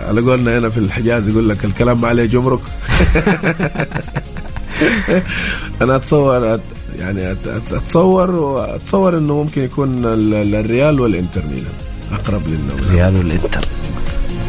على 0.08 0.22
قولنا 0.22 0.58
هنا 0.58 0.70
في 0.70 0.78
الحجاز 0.78 1.28
يقول 1.30 1.50
لك 1.50 1.66
الكلام 1.66 2.02
ما 2.02 2.08
عليه 2.08 2.26
جمرك. 2.26 2.60
أنا 5.82 5.96
أتصور 5.96 6.60
يعني 7.00 7.32
أتصور 7.72 8.32
وأتصور 8.32 9.18
إنه 9.18 9.44
ممكن 9.44 9.62
يكون 9.64 10.06
ال- 10.06 10.34
ال- 10.34 10.56
الريال 10.56 11.00
والإنتر 11.00 11.42
ميلان 11.46 11.74
أقرب 12.14 12.42
للنوم 12.48 12.92
ريال 12.92 13.16
والإنتر. 13.18 13.62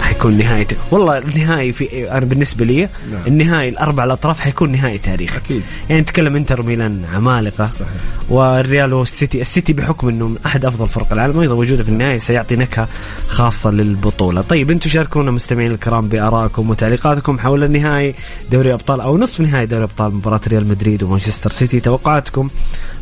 حيكون 0.00 0.36
نهاية 0.36 0.66
والله 0.90 1.18
النهائي 1.18 1.72
في 1.72 2.12
أنا 2.12 2.24
بالنسبة 2.24 2.64
لي 2.64 2.80
نعم. 2.80 3.20
النهائي 3.26 3.68
الأربع 3.68 4.04
الأطراف 4.04 4.40
حيكون 4.40 4.72
نهائي 4.72 4.98
تاريخي 4.98 5.38
أكيد. 5.38 5.62
يعني 5.88 6.02
نتكلم 6.02 6.36
إنتر 6.36 6.62
ميلان 6.62 7.04
عمالقة. 7.14 7.66
صحيح. 7.66 7.88
والريال 8.28 8.92
والسيتي 8.92 9.40
السيتي 9.40 9.72
بحكم 9.72 10.08
إنه 10.08 10.28
من 10.28 10.36
أحد 10.46 10.64
أفضل 10.64 10.88
فرق 10.88 11.12
العالم 11.12 11.40
أيضا 11.40 11.54
وجوده 11.54 11.82
في 11.82 11.88
النهائي 11.88 12.18
سيعطي 12.18 12.56
نكهة 12.56 12.88
خاصة 13.28 13.70
للبطولة. 13.70 14.40
طيب 14.40 14.70
أنتم 14.70 14.90
شاركونا 14.90 15.30
مستمعين 15.30 15.72
الكرام 15.72 16.08
بآرائكم 16.08 16.70
وتعليقاتكم 16.70 17.38
حول 17.38 17.64
النهائي 17.64 18.14
دوري 18.50 18.72
أبطال 18.72 19.00
أو 19.00 19.18
نصف 19.18 19.40
نهائي 19.40 19.66
دوري 19.66 19.82
أبطال 19.84 20.14
مباراة 20.14 20.40
ريال 20.48 20.68
مدريد 20.68 21.02
ومانشستر 21.02 21.50
سيتي. 21.50 21.80
توقعاتكم 21.80 22.48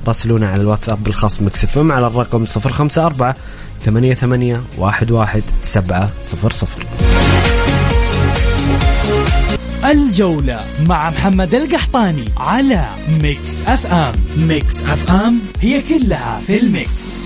راسلونا 0.06 0.48
على 0.48 0.62
الواتساب 0.62 1.04
بالخاص 1.04 1.42
ميكس 1.42 1.71
اف 1.71 1.78
على 1.78 2.06
الرقم 2.06 2.44
054 2.44 3.34
ثمانية 3.82 4.14
ثمانية 4.14 4.62
واحد 4.78 5.10
واحد 5.10 5.42
سبعة 5.58 6.10
صفر 6.24 6.50
صفر. 6.50 6.86
الجولة 9.90 10.64
مع 10.88 11.10
محمد 11.10 11.54
القحطاني 11.54 12.24
على 12.36 12.88
ميكس 13.22 13.62
أف 13.66 13.86
أم. 13.86 14.12
ميكس 14.36 14.82
أف 14.82 15.10
أم 15.10 15.38
هي 15.60 15.82
كلها 15.82 16.40
في 16.46 16.60
ال 16.60 16.73
mix. 16.73 17.25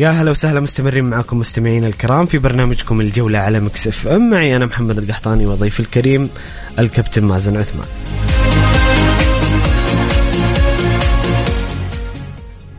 يا 0.00 0.10
هلا 0.10 0.30
وسهلا 0.30 0.60
مستمرين 0.60 1.04
معكم 1.04 1.38
مستمعين 1.38 1.84
الكرام 1.84 2.26
في 2.26 2.38
برنامجكم 2.38 3.00
الجولة 3.00 3.38
على 3.38 3.60
مكس 3.60 3.88
اف 3.88 4.08
ام. 4.08 4.30
معي 4.30 4.56
أنا 4.56 4.66
محمد 4.66 4.98
القحطاني 4.98 5.46
وضيفي 5.46 5.80
الكريم 5.80 6.30
الكابتن 6.78 7.24
مازن 7.24 7.56
عثمان. 7.56 7.86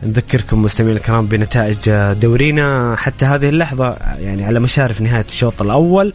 نذكركم 0.02 0.62
مستمعين 0.62 0.96
الكرام 0.96 1.26
بنتائج 1.26 1.78
دورينا 2.12 2.96
حتى 2.96 3.24
هذه 3.24 3.48
اللحظة 3.48 3.96
يعني 4.18 4.44
على 4.44 4.60
مشارف 4.60 5.00
نهاية 5.00 5.26
الشوط 5.28 5.62
الأول. 5.62 6.14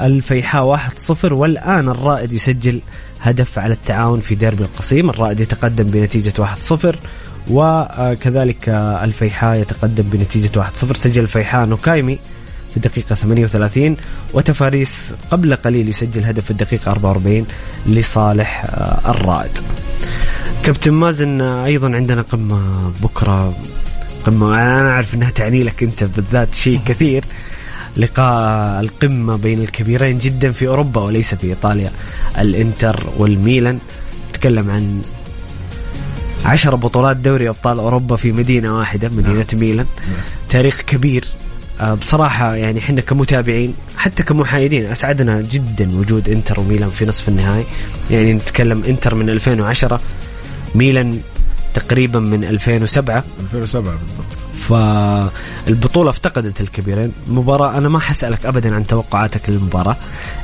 الفيحاء 0.00 0.76
1-0 0.76 1.32
والآن 1.32 1.88
الرائد 1.88 2.32
يسجل 2.32 2.80
هدف 3.20 3.58
على 3.58 3.74
التعاون 3.74 4.20
في 4.20 4.34
ديربي 4.34 4.64
القصيم. 4.64 5.10
الرائد 5.10 5.40
يتقدم 5.40 5.84
بنتيجة 5.84 6.32
1-0 6.38 6.96
وكذلك 7.50 8.68
الفيحاء 9.02 9.56
يتقدم 9.60 10.02
بنتيجة 10.02 10.50
1-0 10.62 10.96
سجل 10.96 11.22
الفيحاء 11.22 11.66
نوكايمي 11.66 12.18
في 12.70 12.76
الدقيقة 12.76 13.14
38 13.14 13.96
وتفاريس 14.34 15.12
قبل 15.30 15.54
قليل 15.54 15.88
يسجل 15.88 16.24
هدف 16.24 16.44
في 16.44 16.50
الدقيقة 16.50 16.90
44 16.90 17.46
لصالح 17.86 18.64
الرائد. 19.06 19.50
كابتن 20.64 20.92
مازن 20.92 21.40
أيضا 21.40 21.96
عندنا 21.96 22.22
قمة 22.22 22.92
بكرة. 23.02 23.54
قمة 24.26 24.54
أنا 24.54 24.90
أعرف 24.90 25.14
إنها 25.14 25.30
تعني 25.30 25.62
لك 25.62 25.82
أنت 25.82 26.04
بالذات 26.04 26.54
شيء 26.54 26.80
كثير. 26.86 27.24
لقاء 27.96 28.80
القمة 28.80 29.36
بين 29.36 29.62
الكبيرين 29.62 30.18
جدا 30.18 30.52
في 30.52 30.68
أوروبا 30.68 31.00
وليس 31.00 31.34
في 31.34 31.46
إيطاليا. 31.46 31.90
الإنتر 32.38 33.00
والميلان. 33.16 33.78
نتكلم 34.30 34.70
عن 34.70 35.02
عشر 36.44 36.74
بطولات 36.74 37.16
دوري 37.16 37.48
أبطال 37.48 37.78
أوروبا 37.78 38.16
في 38.16 38.32
مدينة 38.32 38.78
واحدة 38.78 39.08
مدينة 39.08 39.46
ميلان. 39.52 39.86
تاريخ 40.50 40.80
كبير. 40.80 41.24
آه، 41.80 41.94
بصراحة 41.94 42.54
يعني 42.54 42.78
إحنا 42.78 43.00
كمتابعين 43.00 43.74
حتى 43.96 44.22
كمحايدين 44.22 44.86
أسعدنا 44.90 45.40
جدا 45.40 45.98
وجود 45.98 46.28
إنتر 46.28 46.60
وميلان 46.60 46.90
في 46.90 47.06
نصف 47.06 47.28
النهائي. 47.28 47.64
يعني 48.10 48.32
نتكلم 48.32 48.84
إنتر 48.84 49.14
من 49.14 49.30
2010 49.30 50.00
ميلان 50.74 51.20
تقريبا 51.74 52.20
من 52.20 52.44
2007 52.44 53.24
2007 53.40 53.92
بالضبط. 53.94 54.38
فالبطولة 54.68 56.10
افتقدت 56.10 56.60
الكبيرين. 56.60 57.12
مباراة 57.28 57.78
أنا 57.78 57.88
ما 57.88 57.98
حسألك 57.98 58.46
أبدا 58.46 58.74
عن 58.74 58.86
توقعاتك 58.86 59.50
للمباراة 59.50 59.96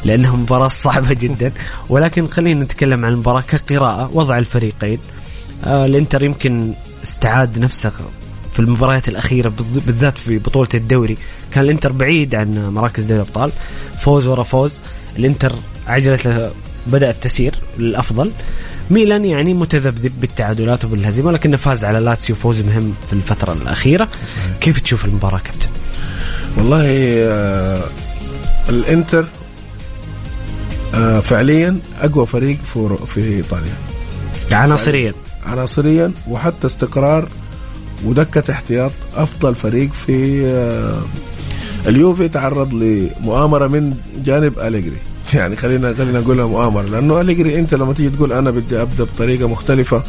لأنها 0.04 0.36
مباراة 0.36 0.68
صعبة 0.68 1.14
جدا. 1.14 1.52
ولكن 1.88 2.28
خلينا 2.28 2.64
نتكلم 2.64 3.04
عن 3.04 3.12
المباراة 3.12 3.40
كقراءة 3.40 4.10
وضع 4.12 4.38
الفريقين. 4.38 4.98
الانتر 5.66 6.22
يمكن 6.22 6.72
استعاد 7.02 7.58
نفسه 7.58 7.92
في 8.52 8.60
المباريات 8.60 9.08
الأخيرة 9.08 9.48
بالذ- 9.48 9.86
بالذات 9.86 10.18
في 10.18 10.38
بطولة 10.38 10.68
الدوري. 10.74 11.16
كان 11.52 11.64
الانتر 11.64 11.92
بعيد 11.92 12.34
عن 12.34 12.68
مراكز 12.74 13.04
دوري 13.04 13.20
الأبطال. 13.22 13.52
فوز 14.00 14.26
ورا 14.26 14.42
فوز. 14.42 14.80
الانتر 15.18 15.52
عجلة 15.86 16.50
بدأت 16.86 17.16
تسير 17.22 17.54
للأفضل. 17.78 18.30
ميلان 18.90 19.24
يعني 19.24 19.54
متذبذب 19.54 20.12
بالتعادلات 20.20 20.84
وبالهزيمة 20.84 21.32
لكنه 21.32 21.56
فاز 21.56 21.84
على 21.84 21.98
لاتسيو 22.00 22.36
فوز 22.36 22.60
مهم 22.60 22.94
في 23.06 23.12
الفترة 23.12 23.52
الأخيرة. 23.52 24.08
كيف 24.60 24.80
تشوف 24.80 25.04
المباراة 25.04 25.38
كابتن؟ 25.38 25.68
والله 26.56 26.84
آه 27.22 27.82
الانتر 28.68 29.26
آه 30.94 31.20
فعليا 31.20 31.78
أقوى 32.00 32.26
فريق 32.26 32.58
في 32.74 32.96
في 33.06 33.20
إيطاليا. 33.36 33.72
عناصريا. 34.52 35.14
عناصريا 35.46 36.12
وحتى 36.28 36.66
استقرار 36.66 37.28
ودكة 38.04 38.52
احتياط 38.52 38.92
أفضل 39.16 39.54
فريق 39.54 39.92
في 39.92 40.46
آه 40.46 41.02
اليوفي 41.86 42.28
تعرض 42.28 42.74
لمؤامرة 42.74 43.66
من 43.66 43.94
جانب 44.24 44.58
أليجري. 44.58 44.96
يعني 45.34 45.56
خلينا 45.56 45.94
خلينا 45.94 46.20
نقولها 46.20 46.46
مؤامرة 46.46 46.82
لأنه 46.82 47.20
أليجري 47.20 47.58
أنت 47.58 47.74
لما 47.74 47.92
تيجي 47.92 48.10
تقول 48.10 48.32
أنا 48.32 48.50
بدي 48.50 48.82
أبدأ 48.82 49.04
بطريقة 49.04 49.48
مختلفة 49.48 50.02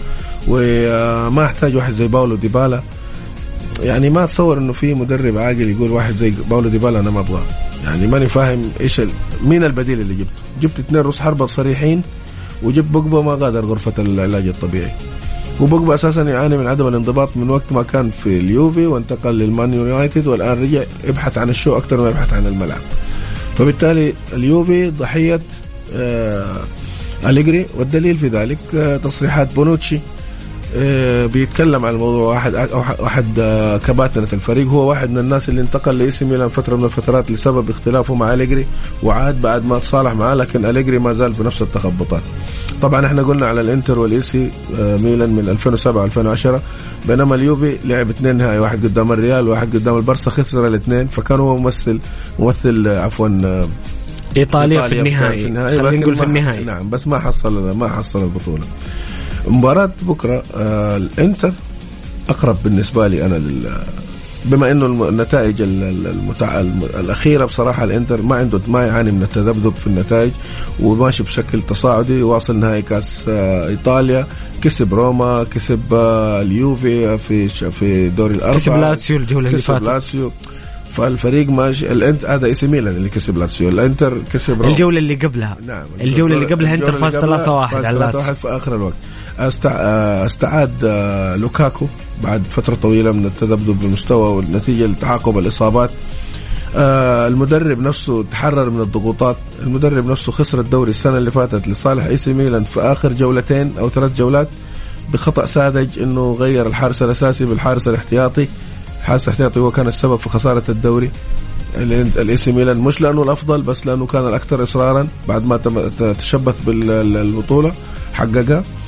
وما 0.47 1.45
أحتاج 1.45 1.75
واحد 1.75 1.93
زي 1.93 2.07
باولو 2.07 2.35
ديبالا 2.35 2.81
يعني 3.83 4.09
ما 4.09 4.23
اتصور 4.23 4.57
إنه 4.57 4.73
في 4.73 4.93
مدرب 4.93 5.37
عاقل 5.37 5.69
يقول 5.69 5.91
واحد 5.91 6.13
زي 6.13 6.33
باولو 6.49 6.69
ديبالا 6.69 6.99
أنا 6.99 7.09
ما 7.09 7.19
أبغاه. 7.19 7.43
يعني 7.85 8.07
ماني 8.07 8.29
فاهم 8.29 8.71
إيش. 8.81 9.01
مين 9.43 9.63
البديل 9.63 10.01
اللي 10.01 10.13
جبته؟ 10.13 10.41
جبت 10.61 10.79
اثنين 10.79 11.01
رؤوس 11.01 11.19
حربة 11.19 11.45
صريحين 11.45 12.01
وجبت 12.63 12.87
بوجبا 12.91 13.21
ما 13.21 13.31
غادر 13.31 13.65
غرفة 13.65 13.93
العلاج 13.99 14.47
الطبيعي. 14.47 14.91
وبوجبا 15.61 15.95
أساسا 15.95 16.21
يعاني 16.21 16.57
من 16.57 16.67
عدم 16.67 16.87
الانضباط 16.87 17.37
من 17.37 17.49
وقت 17.49 17.71
ما 17.71 17.83
كان 17.83 18.11
في 18.23 18.37
اليوفي 18.37 18.85
وانتقل 18.85 19.39
للمان 19.39 19.73
يونايتد 19.73 20.27
والآن 20.27 20.63
رجع 20.63 20.83
يبحث 21.07 21.37
عن 21.37 21.49
ال 21.49 21.55
show 21.55 21.77
أكثر 21.77 22.01
ما 22.01 22.09
يبحث 22.09 22.33
عن 22.33 22.47
الملعب. 22.47 22.81
فبالتالي 23.57 24.13
اليوفي 24.33 24.89
ضحية 24.89 25.39
آه 25.95 26.57
أليجري 27.25 27.65
والدليل 27.77 28.17
في 28.17 28.27
ذلك 28.27 28.57
آه 28.75 28.97
تصريحات 28.97 29.53
بونوتشي. 29.55 29.99
بيتكلم 31.27 31.85
عن 31.85 31.93
الموضوع. 31.93 32.33
واحد 32.33 32.69
واحد 32.99 33.25
آه 33.39 33.77
كباتنة 33.77 34.27
الفريق. 34.33 34.67
هو 34.67 34.89
واحد 34.89 35.09
من 35.09 35.17
الناس 35.17 35.49
اللي 35.49 35.61
انتقل 35.61 35.97
لإي 35.97 36.11
ميلان 36.21 36.49
فترة 36.49 36.75
من 36.75 36.83
الفترات 36.83 37.31
لسبب 37.31 37.69
اختلافه 37.69 38.15
مع 38.15 38.33
أليجري 38.33 38.65
وعاد 39.03 39.41
بعد 39.41 39.65
ما 39.65 39.79
تصالح 39.79 40.13
معاه 40.13 40.35
لكن 40.35 40.65
أليجري 40.65 40.99
ما 40.99 41.13
زال 41.13 41.33
بنفس 41.33 41.61
التخبطات. 41.61 42.21
طبعا 42.81 43.05
إحنا 43.05 43.21
قلنا 43.21 43.45
على 43.45 43.61
الإنتر 43.61 43.99
والايسي 43.99 44.49
آه 44.79 44.97
ميلان 44.97 45.29
من 45.29 45.49
2007 45.49 46.05
2010 46.05 46.61
بينما 47.07 47.35
اليوفي 47.35 47.77
لعب 47.85 48.09
اثنين 48.09 48.37
نهائي 48.37 48.59
واحد 48.59 48.85
قدام 48.85 49.11
الريال 49.11 49.47
وواحد 49.47 49.75
قدام 49.75 49.97
البرسا 49.97 50.31
خسر 50.31 50.67
الاثنين. 50.67 51.07
فكان 51.07 51.39
هو 51.39 51.57
ممثل 51.57 51.99
ممثل 52.39 52.87
آه 52.87 53.01
عفوا 53.01 53.39
آه 53.43 53.65
إيطاليا 54.37 54.87
في 54.87 54.99
النهائي. 54.99 55.43
خلينا 55.43 55.91
نقول 55.91 56.15
في 56.15 56.23
النهائي. 56.23 56.63
نعم 56.63 56.89
بس 56.89 57.07
ما 57.07 57.19
حصل 57.19 57.77
ما 57.77 57.87
حصل 57.87 58.23
البطولة. 58.23 58.63
مباراة 59.47 59.91
بكرة 60.01 60.43
آه 60.55 60.97
الإنتر 60.97 61.51
أقرب 62.29 62.57
بالنسبة 62.63 63.07
لي 63.07 63.25
أنا 63.25 63.35
لل 63.35 63.69
بما 64.45 64.71
إنه 64.71 64.85
النتائج 65.09 65.61
ال- 65.61 65.83
ال- 65.83 66.07
المتع... 66.07 66.59
الم- 66.59 66.87
الأخيرة 66.99 67.45
بصراحة 67.45 67.83
الإنتر 67.83 68.21
ما 68.21 68.35
عنده 68.35 68.59
ما 68.67 68.85
يعاني 68.87 69.11
من 69.11 69.23
التذبذب 69.23 69.73
في 69.75 69.87
النتائج 69.87 70.31
وماشي 70.79 71.23
بشكل 71.23 71.61
تصاعدي 71.61 72.23
واصل 72.23 72.55
نهائي 72.55 72.81
كأس 72.81 73.25
آه، 73.29 73.67
إيطاليا 73.67 74.27
كسب 74.61 74.93
روما 74.93 75.43
كسب 75.43 75.79
آه، 75.93 76.41
اليوفي 76.41 77.17
في 77.17 77.47
في 77.49 78.09
دوري 78.09 78.35
الأربعة 78.35 78.57
كسب 78.59 78.71
لاتسيو 78.73 79.17
الجولة 79.17 79.47
اللي 79.47 79.57
كسب 79.59 79.67
فاتت. 79.67 79.83
لاتسيو. 79.85 80.31
فالفريق 80.93 81.49
ماشي 81.49 81.91
الانت 81.91 82.25
هذا 82.25 82.45
إي 82.45 82.53
سي 82.53 82.67
ميلان 82.67 82.95
اللي 82.95 83.09
كسب 83.09 83.37
لاتسيو 83.37 83.69
الإنتر 83.69 84.17
كسب 84.33 84.61
روما. 84.61 84.71
الجولة 84.73 84.99
اللي 84.99 85.15
قبلها. 85.15 85.57
نعم 85.67 85.85
الجولة 86.01 86.35
اللي 86.35 86.45
قبلها 86.45 86.73
إنتر 86.73 86.97
فاز 86.97 87.15
اللي 87.15 87.35
قبلها 87.35 87.67
3-1 87.67 87.71
فاز 87.71 87.85
على 87.85 87.99
3-1 87.99 88.15
لاتسيو. 88.15 88.35
في 88.35 88.47
آخر 88.47 88.75
الوقت. 88.75 88.93
استعاد 89.39 90.71
آه، 90.83 91.35
لوكاكو 91.35 91.87
بعد 92.23 92.43
فترة 92.49 92.75
طويلة 92.75 93.11
من 93.11 93.25
التذبذب 93.25 93.79
بالمستوى 93.79 94.35
والنتيجة 94.35 94.85
لتعاقب 94.85 95.37
الإصابات. 95.37 95.89
آه، 96.75 97.27
المدرب 97.27 97.79
نفسه 97.79 98.23
تحرر 98.31 98.69
من 98.69 98.81
الضغوطات. 98.81 99.35
المدرب 99.61 100.07
نفسه 100.07 100.31
خسر 100.31 100.59
الدوري 100.59 100.91
السنة 100.91 101.17
اللي 101.17 101.31
فاتت 101.31 101.67
لصالح 101.67 102.05
إي 102.05 102.17
سي 102.17 102.33
ميلان 102.33 102.63
في 102.63 102.81
آخر 102.81 103.13
جولتين 103.13 103.73
أو 103.79 103.89
ثلاث 103.89 104.17
جولات 104.17 104.47
بخطأ 105.13 105.45
ساذج 105.45 105.99
إنه 105.99 106.35
غير 106.39 106.67
الحارس 106.67 107.03
الأساسي 107.03 107.45
بالحارس 107.45 107.87
الاحتياطي. 107.87 108.47
الحارس 108.99 109.27
الاحتياطي 109.27 109.59
هو 109.59 109.71
كان 109.71 109.87
السبب 109.87 110.15
في 110.15 110.29
خسارة 110.29 110.63
الدوري 110.69 111.11
الاي 111.77 112.37
سي 112.37 112.51
ميلان. 112.51 112.79
مش 112.79 113.01
لأنه 113.01 113.23
الأفضل 113.23 113.61
بس 113.61 113.85
لأنه 113.85 114.05
كان 114.05 114.27
الأكثر 114.27 114.63
إصرارا 114.63 115.07
بعد 115.27 115.45
ما 115.45 115.57
تشبث 116.19 116.55
بالبطوله 116.65 117.71
حققها. 118.13 118.57
آه، 118.57 118.80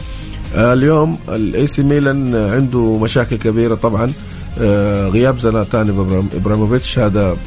اليوم 0.55 1.17
الاي 1.29 1.67
سي 1.67 1.83
ميلان 1.83 2.35
عنده 2.35 2.97
مشاكل 2.97 3.35
كبيرة 3.35 3.75
طبعا. 3.75 4.11
آه، 4.61 5.07
غياب 5.07 5.39
زلاتان 5.39 5.89
ابراهيموفيتش 6.35 6.99
هذا 6.99 7.37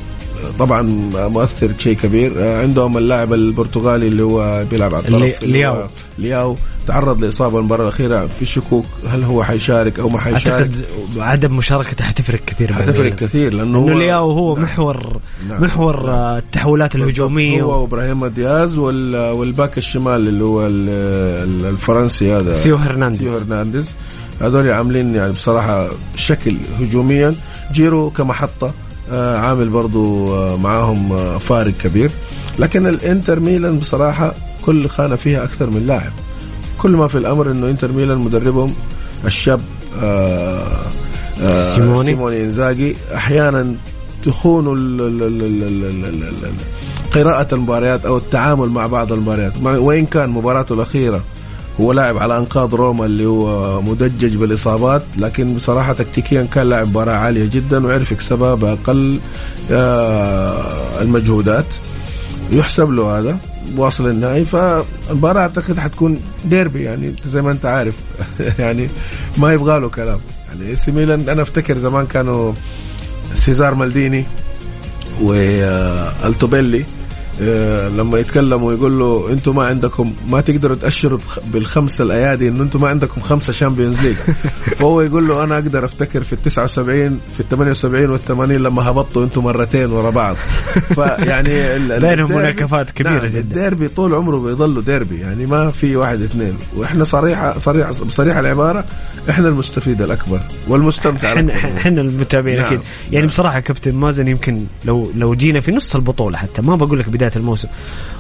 طبعا 0.59 0.83
مؤثر 1.29 1.73
شيء 1.79 1.97
كبير 1.97 2.33
آه، 2.39 2.63
عندهم 2.63 2.99
اللاعب 2.99 3.33
البرتغالي 3.33 4.09
اللي 4.09 4.23
هو 4.23 4.65
بيلعب 4.71 4.95
على 4.95 5.05
الطرف 5.09 5.43
لياو. 5.43 5.77
لياو 6.19 6.57
تعرض 6.87 7.25
لإصابة 7.25 7.59
المباراة 7.59 7.83
الأخيرة 7.83 8.27
في 8.27 8.45
شكوك 8.47 8.87
هل 9.09 9.25
هو 9.25 9.43
حيشارك 9.45 9.99
أو 10.01 10.09
ما 10.09 10.21
حيشارك 10.21 10.53
اعتقد 10.61 10.85
عدم 11.19 11.57
مشاركته 11.57 12.05
حتفرق 12.05 12.41
كثير 12.47 12.73
حتفرق. 12.73 13.15
كثير 13.15 13.55
لأنه 13.55 13.79
انه 13.79 13.79
هو 13.79 13.99
لياو 13.99 14.31
هو 14.31 14.55
نعم. 14.55 14.65
محور 14.65 15.21
نعم. 15.49 15.63
محور 15.63 16.07
نعم. 16.07 16.15
آه، 16.15 16.39
التحولات 16.39 16.95
الهجومية 16.97 17.63
هو 17.63 17.81
وإبراهيم 17.83 18.27
دياز 18.27 18.79
وال- 18.79 19.31
والباك 19.33 19.79
الشمال 19.79 20.29
اللي 20.29 20.45
هو 20.45 20.67
ال- 20.67 20.89
ال- 21.49 21.67
الفرنسي 21.67 22.33
هذا 22.33 22.59
ثيو 22.61 22.77
هرنانديز 22.77 23.29
ثيو 23.29 23.39
هرنانديز 23.39 23.95
هذول 24.41 24.71
عاملين 24.71 25.15
يعني 25.15 25.33
بصراحة 25.33 25.89
شكل 26.17 26.57
هجوميا 26.81 27.35
جيرو 27.73 28.11
كمحطة 28.11 28.71
آه، 29.13 29.39
عامل 29.39 29.69
برضو 29.69 30.35
آه، 30.35 30.57
معاهم 30.57 31.13
آه، 31.13 31.39
فارق 31.39 31.73
كبير. 31.73 32.11
لكن 32.59 32.87
الإنتر 32.87 33.41
ميلان 33.41 33.79
بصراحة 33.79 34.35
كل 34.65 34.89
خانة 34.89 35.17
فيها 35.17 35.45
أكثر 35.45 35.71
من 35.71 35.87
لاعب. 35.87 36.13
كل 36.79 36.91
ما 36.91 37.09
في 37.09 37.19
الأمر 37.19 37.51
إنه 37.51 37.69
إنتر 37.69 37.93
ميلان 37.93 38.19
مدربهم 38.19 38.75
الشاب 39.25 39.61
سيموني. 41.75 42.05
سيموني 42.05 42.43
إنزاجي 42.43 42.97
أحيانا 43.15 43.75
تخون 44.25 44.67
قراءة 47.15 47.55
المباريات 47.55 48.07
أو 48.07 48.17
التعامل 48.17 48.69
مع 48.69 48.87
بعض 48.87 49.13
المباريات. 49.13 49.53
وإن 49.63 50.07
كان 50.07 50.31
مباراته 50.31 50.75
الأخيرة 50.75 51.21
هو 51.81 51.93
لاعب 51.93 52.19
على 52.19 52.39
أنقاض 52.39 52.75
روما 52.75 53.05
اللي 53.05 53.27
هو 53.27 53.83
مدجج 53.83 54.37
بالإصابات 54.37 55.03
لكن 55.19 55.55
بصراحة 55.55 55.93
تكتيكيا 55.93 56.43
كان 56.43 56.69
لاعب 56.69 56.89
مباراة 56.89 57.15
عالية 57.15 57.45
جدا 57.45 57.87
وعرف 57.87 58.13
يكسبها 58.13 58.55
بأقل 58.55 59.19
آه، 59.71 61.03
المجهودات. 61.03 61.67
يحسب 62.51 62.91
له 62.91 63.19
هذا 63.19 63.39
واصل 63.77 64.11
النهائي. 64.11 64.45
فالمباراة 64.45 65.41
أعتقد 65.41 65.79
حتكون 65.79 66.21
ديربي 66.45 66.83
يعني 66.83 67.15
زي 67.25 67.43
ما 67.43 67.51
أنت 67.51 67.67
عارف. 67.67 67.95
يعني 68.59 68.89
ما 69.37 69.53
يبغى 69.53 69.81
له 69.81 69.89
كلام. 69.89 70.19
يعني 70.49 70.71
إي 70.71 70.77
سي 70.77 70.93
ميلان 70.93 71.29
أنا 71.29 71.43
أفتكر 71.43 71.79
زمان 71.79 72.07
كانوا 72.07 72.53
سيزار 73.35 73.75
مالديني 73.75 74.25
والتوبيلي 75.23 76.81
آه، 76.81 77.06
لما 77.41 78.19
يتكلموا 78.19 78.73
يقول 78.73 78.99
له 78.99 79.33
أنتم 79.33 79.57
ما 79.57 79.65
عندكم 79.65 80.13
ما 80.31 80.41
تقدروا 80.41 80.77
تأشروا 80.77 81.19
بالخمسة 81.53 82.05
الأيادي 82.05 82.49
إنه 82.49 82.63
أنتم 82.63 82.81
ما 82.81 82.89
عندكم 82.89 83.21
خمسة 83.21 83.53
Champions 83.53 84.01
League 84.01 84.17
فهو 84.79 85.01
يقول 85.01 85.29
له 85.29 85.45
أنا 85.45 85.55
أقدر 85.55 85.85
أفتكر 85.85 86.23
في 86.23 86.33
ال 86.33 86.43
79 86.43 87.21
في 87.35 87.41
ال 87.41 87.49
78 87.49 88.11
وال 88.11 88.25
80 88.25 88.57
لما 88.57 88.91
هبطوا 88.91 89.25
أنتم 89.25 89.45
مرتين 89.45 89.93
ورا 89.93 90.11
بعض 90.11 90.37
فيعني 90.95 91.79
بينهم 92.01 92.33
مناكفات 92.33 92.91
كبيرة 92.91 93.13
نعم 93.13 93.27
جدا. 93.27 93.39
الديربي 93.39 93.89
طول 93.89 94.15
عمره 94.15 94.37
بيظل 94.37 94.85
ديربي 94.85 95.21
يعني 95.21 95.47
ما 95.47 95.71
في 95.71 95.97
واحد 95.97 96.23
اثنين 96.23 96.57
وإحنا 96.77 97.05
صريحه 97.05 97.59
صريحه 97.59 97.91
بصريحه 97.91 98.41
العبارة 98.41 98.85
إحنا 99.31 99.49
المستفيد 99.49 100.03
الأكبر 100.03 100.41
والمستمتع 100.69 101.33
إحنا. 101.33 101.55
إحنا 101.55 102.01
المتابعين 102.01 102.59
نعم. 102.59 102.67
أكيد 102.67 102.81
يعني 103.05 103.19
نعم. 103.19 103.27
بصراحة 103.27 103.61
كابتن 103.61 103.95
مازن 103.95 104.29
يمكن 104.29 104.61
لو 104.85 105.11
لو 105.15 105.35
جينا 105.35 105.61
في 105.61 105.73
نص 105.73 105.95
البطولة 105.95 106.39
حتى 106.39 106.63
ما 106.63 106.77
بقول 106.77 106.99
لك 106.99 107.09
بداية 107.09 107.26
الموسم. 107.37 107.69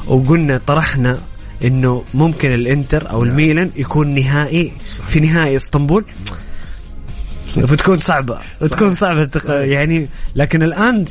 وقلنا 0.07 0.61
طرحنا 0.67 1.19
إنه 1.65 2.05
ممكن 2.15 2.55
الإنتر 2.55 3.11
أو 3.11 3.23
الميلان 3.23 3.71
يكون 3.77 4.15
نهائي 4.15 4.73
في 5.09 5.21
نهائي 5.21 5.57
إسطنبول. 5.57 6.05
بتكون 7.57 7.99
صعبة. 7.99 8.39
بتكون 8.63 8.95
صعبة 8.95 9.31
يعني 9.49 10.09
لكن 10.35 10.63
الآن 10.63 11.05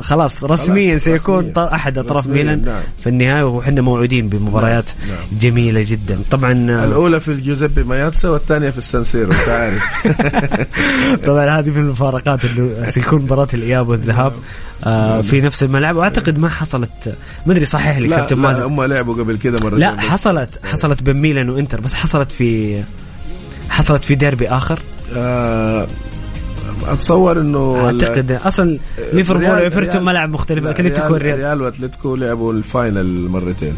خلاص 0.00 0.44
رسميا 0.44 0.90
خلاص، 0.90 1.02
سيكون 1.04 1.50
رسمياً. 1.50 1.74
أحد 1.74 1.98
أطراف 1.98 2.26
ميلان. 2.26 2.64
نعم. 2.64 2.82
في 3.02 3.08
النهائي 3.08 3.42
وحنا 3.42 3.80
موعودين 3.80 4.28
بمباريات 4.28 4.90
نعم. 5.08 5.38
جميلة 5.40 5.82
جدا. 5.82 6.18
طبعا 6.30 6.52
الأولى 6.84 7.20
في 7.20 7.28
الجوزيبي 7.28 7.84
ماياتسا 7.84 8.28
والثانية 8.28 8.70
في 8.70 8.78
السانسيرو 8.78 9.32
انت 9.40 9.48
عارف 9.48 9.82
طبعا 11.26 11.58
هذه 11.58 11.70
من 11.70 11.78
المفارقات 11.78 12.44
اللي 12.44 12.90
سيكون 12.90 13.22
مباراة 13.22 13.48
الإياب 13.54 13.88
والذهاب 13.88 14.32
آه 14.84 15.20
في 15.20 15.40
نفس 15.40 15.62
الملعب. 15.62 15.96
وأعتقد 15.96 16.38
ما 16.38 16.48
حصلت 16.48 17.16
ما 17.46 17.52
أدري 17.52 17.64
صحيح 17.64 17.98
لي 17.98 18.08
كابتن 18.08 18.36
لا 18.36 18.42
مازن. 18.42 18.62
هم 18.62 18.82
لعبوا 18.82 19.14
قبل 19.14 19.36
كده 19.36 19.58
مرتين 19.64 19.78
لا. 19.78 20.00
حصلت 20.00 20.60
حصلت 20.66 21.02
بين 21.02 21.16
ميلان 21.16 21.50
وإنتر 21.50 21.80
بس 21.80 21.94
حصلت 21.94 22.32
في 22.32 22.82
حصلت 23.68 24.04
في 24.04 24.14
ديربي 24.14 24.48
آخر. 24.48 24.78
آه 25.16 25.86
أتصور 26.86 27.40
إنه 27.40 27.84
أعتقد 27.86 28.32
أصلا 28.32 28.78
ليفربول 29.12 29.72
ريال- 29.72 30.04
ملعب 30.04 30.30
مختلف 30.30 30.64
لا، 30.64 30.70
أتلتيكو 30.70 31.12
والريال. 31.12 31.38
ريال 31.38 31.62
وأتلتيكو 31.62 32.16
لعبوا 32.16 32.52
ال 32.52 32.65
final 32.65 33.28
مرتين. 33.28 33.72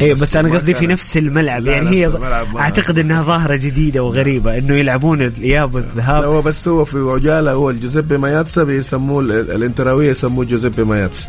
إيه 0.00 0.14
بس 0.14 0.36
أنا 0.36 0.48
ما 0.48 0.54
قصدي 0.54 0.74
في 0.74 0.86
نفس 0.86 1.16
الملعب 1.16 1.66
يعني 1.66 1.90
هي 1.90 2.12
أعتقد 2.58 2.98
إنها 2.98 3.22
ظاهرة 3.22 3.56
جديدة 3.56 4.02
وغريبة 4.02 4.58
إنه 4.58 4.74
يلعبون 4.74 5.22
الإياب 5.22 5.76
لا 5.76 5.82
والذهاب 5.84 6.24
هو 6.24 6.42
بس 6.42 6.68
هو 6.68 6.84
في 6.84 6.98
عجالة 6.98 7.52
هو 7.52 7.70
الجوزيبي 7.70 8.18
ماياتسا 8.18 8.62
بيسموه 8.64 9.20
ال- 9.20 9.32
الانتراويه 9.50 10.10
يسموه 10.10 10.44
جوزيبي 10.44 10.84
ماياتسا. 10.84 11.28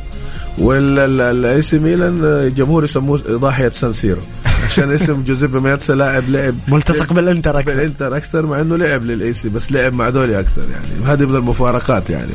والاي 0.58 1.62
سي 1.62 1.80
ميلان 1.80 2.20
الجمهور 2.24 2.84
يسموه 2.84 3.20
ضاحيه 3.30 3.70
سان 3.70 3.94
سيرو. 3.94 4.22
عشان 4.70 4.92
اسم 4.92 5.24
جوزيبي 5.24 5.60
ماياتسا 5.60 5.94
لاعب 5.94 6.24
لعب 6.30 6.56
ملتصق 6.68 7.14
بالإنتر 7.14 7.60
أكثر. 7.60 7.76
بالإنتر 7.76 8.18
أكثر 8.18 8.46
مع 8.46 8.62
إنه 8.62 8.76
لعب 8.76 9.04
للاي 9.04 9.34
سي 9.34 9.50
بس 9.50 9.72
لعب 9.72 9.94
مع 9.94 10.10
دولي 10.10 10.40
أكثر 10.40 10.62
يعني. 10.62 11.06
هذه 11.06 11.26
من 11.26 11.36
المفارقات 11.36 12.10
يعني. 12.10 12.32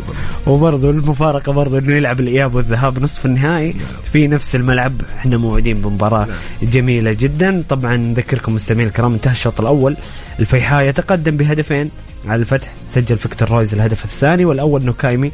وبرضه 0.46 0.90
المفارقة 0.90 1.52
برضه 1.52 1.78
إنه 1.78 1.92
يلعب 1.92 2.20
الإياب 2.20 2.54
والذهاب 2.54 3.02
نصف 3.02 3.26
النهائي. 3.26 3.74
في 4.12 4.26
نفس 4.26 4.56
الملعب 4.56 4.92
إحنا 5.18 5.36
موعودين 5.36 5.76
بمباراة 5.76 6.28
جميلة 6.62 7.12
جدا. 7.12 7.62
طبعا 7.68 7.96
نذكركم 7.96 8.54
مستمعين 8.54 8.86
الكرام 8.86 9.12
انتهى 9.12 9.32
الشوط 9.32 9.60
الأول. 9.60 9.96
الفيحاء 10.40 10.84
يتقدم 10.88 11.36
بهدفين. 11.36 11.90
على 12.28 12.40
الفتح 12.40 12.74
سجل 12.88 13.16
فيكتور 13.16 13.50
رويز 13.50 13.74
الهدف 13.74 14.04
الثاني 14.04 14.44
والأول 14.44 14.84
نوكايمي 14.84 15.32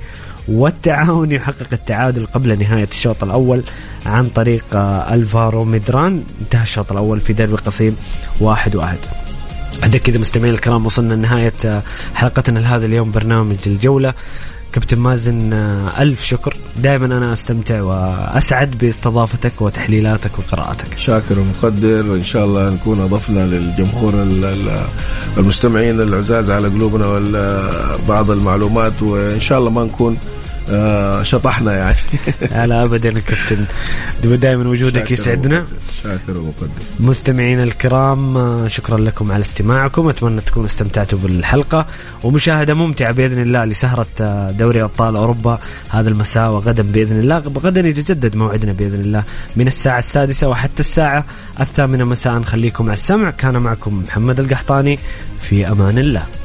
والتعاون 0.48 1.32
يحقق 1.32 1.68
التعادل 1.72 2.26
قبل 2.26 2.58
نهاية 2.58 2.88
الشوط 2.90 3.24
الأول 3.24 3.62
عن 4.06 4.28
طريق 4.28 4.64
آه، 4.72 5.14
ألفارو 5.14 5.64
ميدران. 5.64 6.24
انتهى 6.40 6.62
الشوط 6.62 6.92
الأول 6.92 7.20
في 7.20 7.32
ديربي 7.32 7.56
قصيم 7.56 7.96
واحد 8.40 8.76
واحد. 8.76 8.98
عندك 9.82 10.00
كذا 10.00 10.18
مستمعين 10.18 10.54
الكرام 10.54 10.86
وصلنا 10.86 11.14
لنهاية 11.14 11.52
آه، 11.64 11.82
حلقتنا 12.14 12.58
لهذا 12.58 12.86
اليوم 12.86 13.10
برنامج 13.10 13.56
الجولة. 13.66 14.14
كابتن 14.72 14.98
مازن 14.98 15.52
آه، 15.52 16.02
ألف 16.02 16.24
شكر. 16.24 16.56
دائما 16.76 17.06
أنا 17.06 17.32
أستمتع 17.32 17.82
وأسعد 17.82 18.70
باستضافتك 18.70 19.52
وتحليلاتك 19.60 20.30
وقراءتك 20.38 20.98
شاكر 20.98 21.38
ومقدر 21.38 22.10
وإن 22.10 22.22
شاء 22.22 22.44
الله 22.44 22.70
نكون 22.70 23.01
أضفنا 23.01 23.40
للجمهور 23.47 24.14
ال- 24.22 24.44
ال- 24.44 24.84
المستمعين 25.38 26.01
العزاز 26.01 26.51
على 26.51 26.68
قلوبنا 26.68 27.20
بعض 28.09 28.30
المعلومات 28.30 29.02
وإن 29.02 29.40
شاء 29.40 29.59
الله 29.59 29.70
ما 29.70 29.84
نكون 29.84 30.16
آه 30.70 31.22
شطحنا 31.22 31.76
يعني. 31.76 31.97
لا 32.68 32.82
ابدا 32.82 33.12
كابتن. 33.20 33.64
دائما 34.24 34.68
وجودك 34.68 35.10
يسعدنا. 35.10 35.66
شاكر 36.02 36.38
ومقدر 36.38 36.68
مستمعينا 37.01 37.62
الكرام 37.62 38.36
آه، 38.36 38.68
شكرا 38.68 38.98
لكم 38.98 39.32
على 39.32 39.40
استماعكم. 39.40 40.09
أتمنى 40.09 40.40
تكونوا 40.40 40.68
استمتعتوا 40.68 41.18
بالحلقة. 41.18 41.86
ومشاهدة 42.22 42.74
ممتعة 42.74 43.12
بإذن 43.12 43.42
الله 43.42 43.64
لسهرة 43.64 44.06
آه، 44.20 44.51
دوري 44.51 44.82
أبطال 44.82 45.16
أوروبا 45.16 45.59
هذا 45.88 46.09
المساء 46.09 46.51
وغدا 46.51 46.82
بإذن 46.82 47.20
الله. 47.20 47.38
غدا 47.38 47.80
يتجدد 47.80 48.36
موعدنا 48.36 48.72
بإذن 48.72 49.01
الله 49.01 49.22
من 49.56 49.66
الساعة 49.66 49.98
السادسة 49.98 50.48
وحتى 50.48 50.80
الساعة 50.80 51.24
الثامنة 51.60 52.05
مساء. 52.05 52.42
خليكم 52.42 52.84
على 52.84 52.92
السمع. 52.92 53.30
كان 53.30 53.56
معكم 53.56 54.02
محمد 54.09 54.40
القحطاني. 54.40 54.98
في 55.42 55.68
أمان 55.68 55.98
الله. 55.98 56.39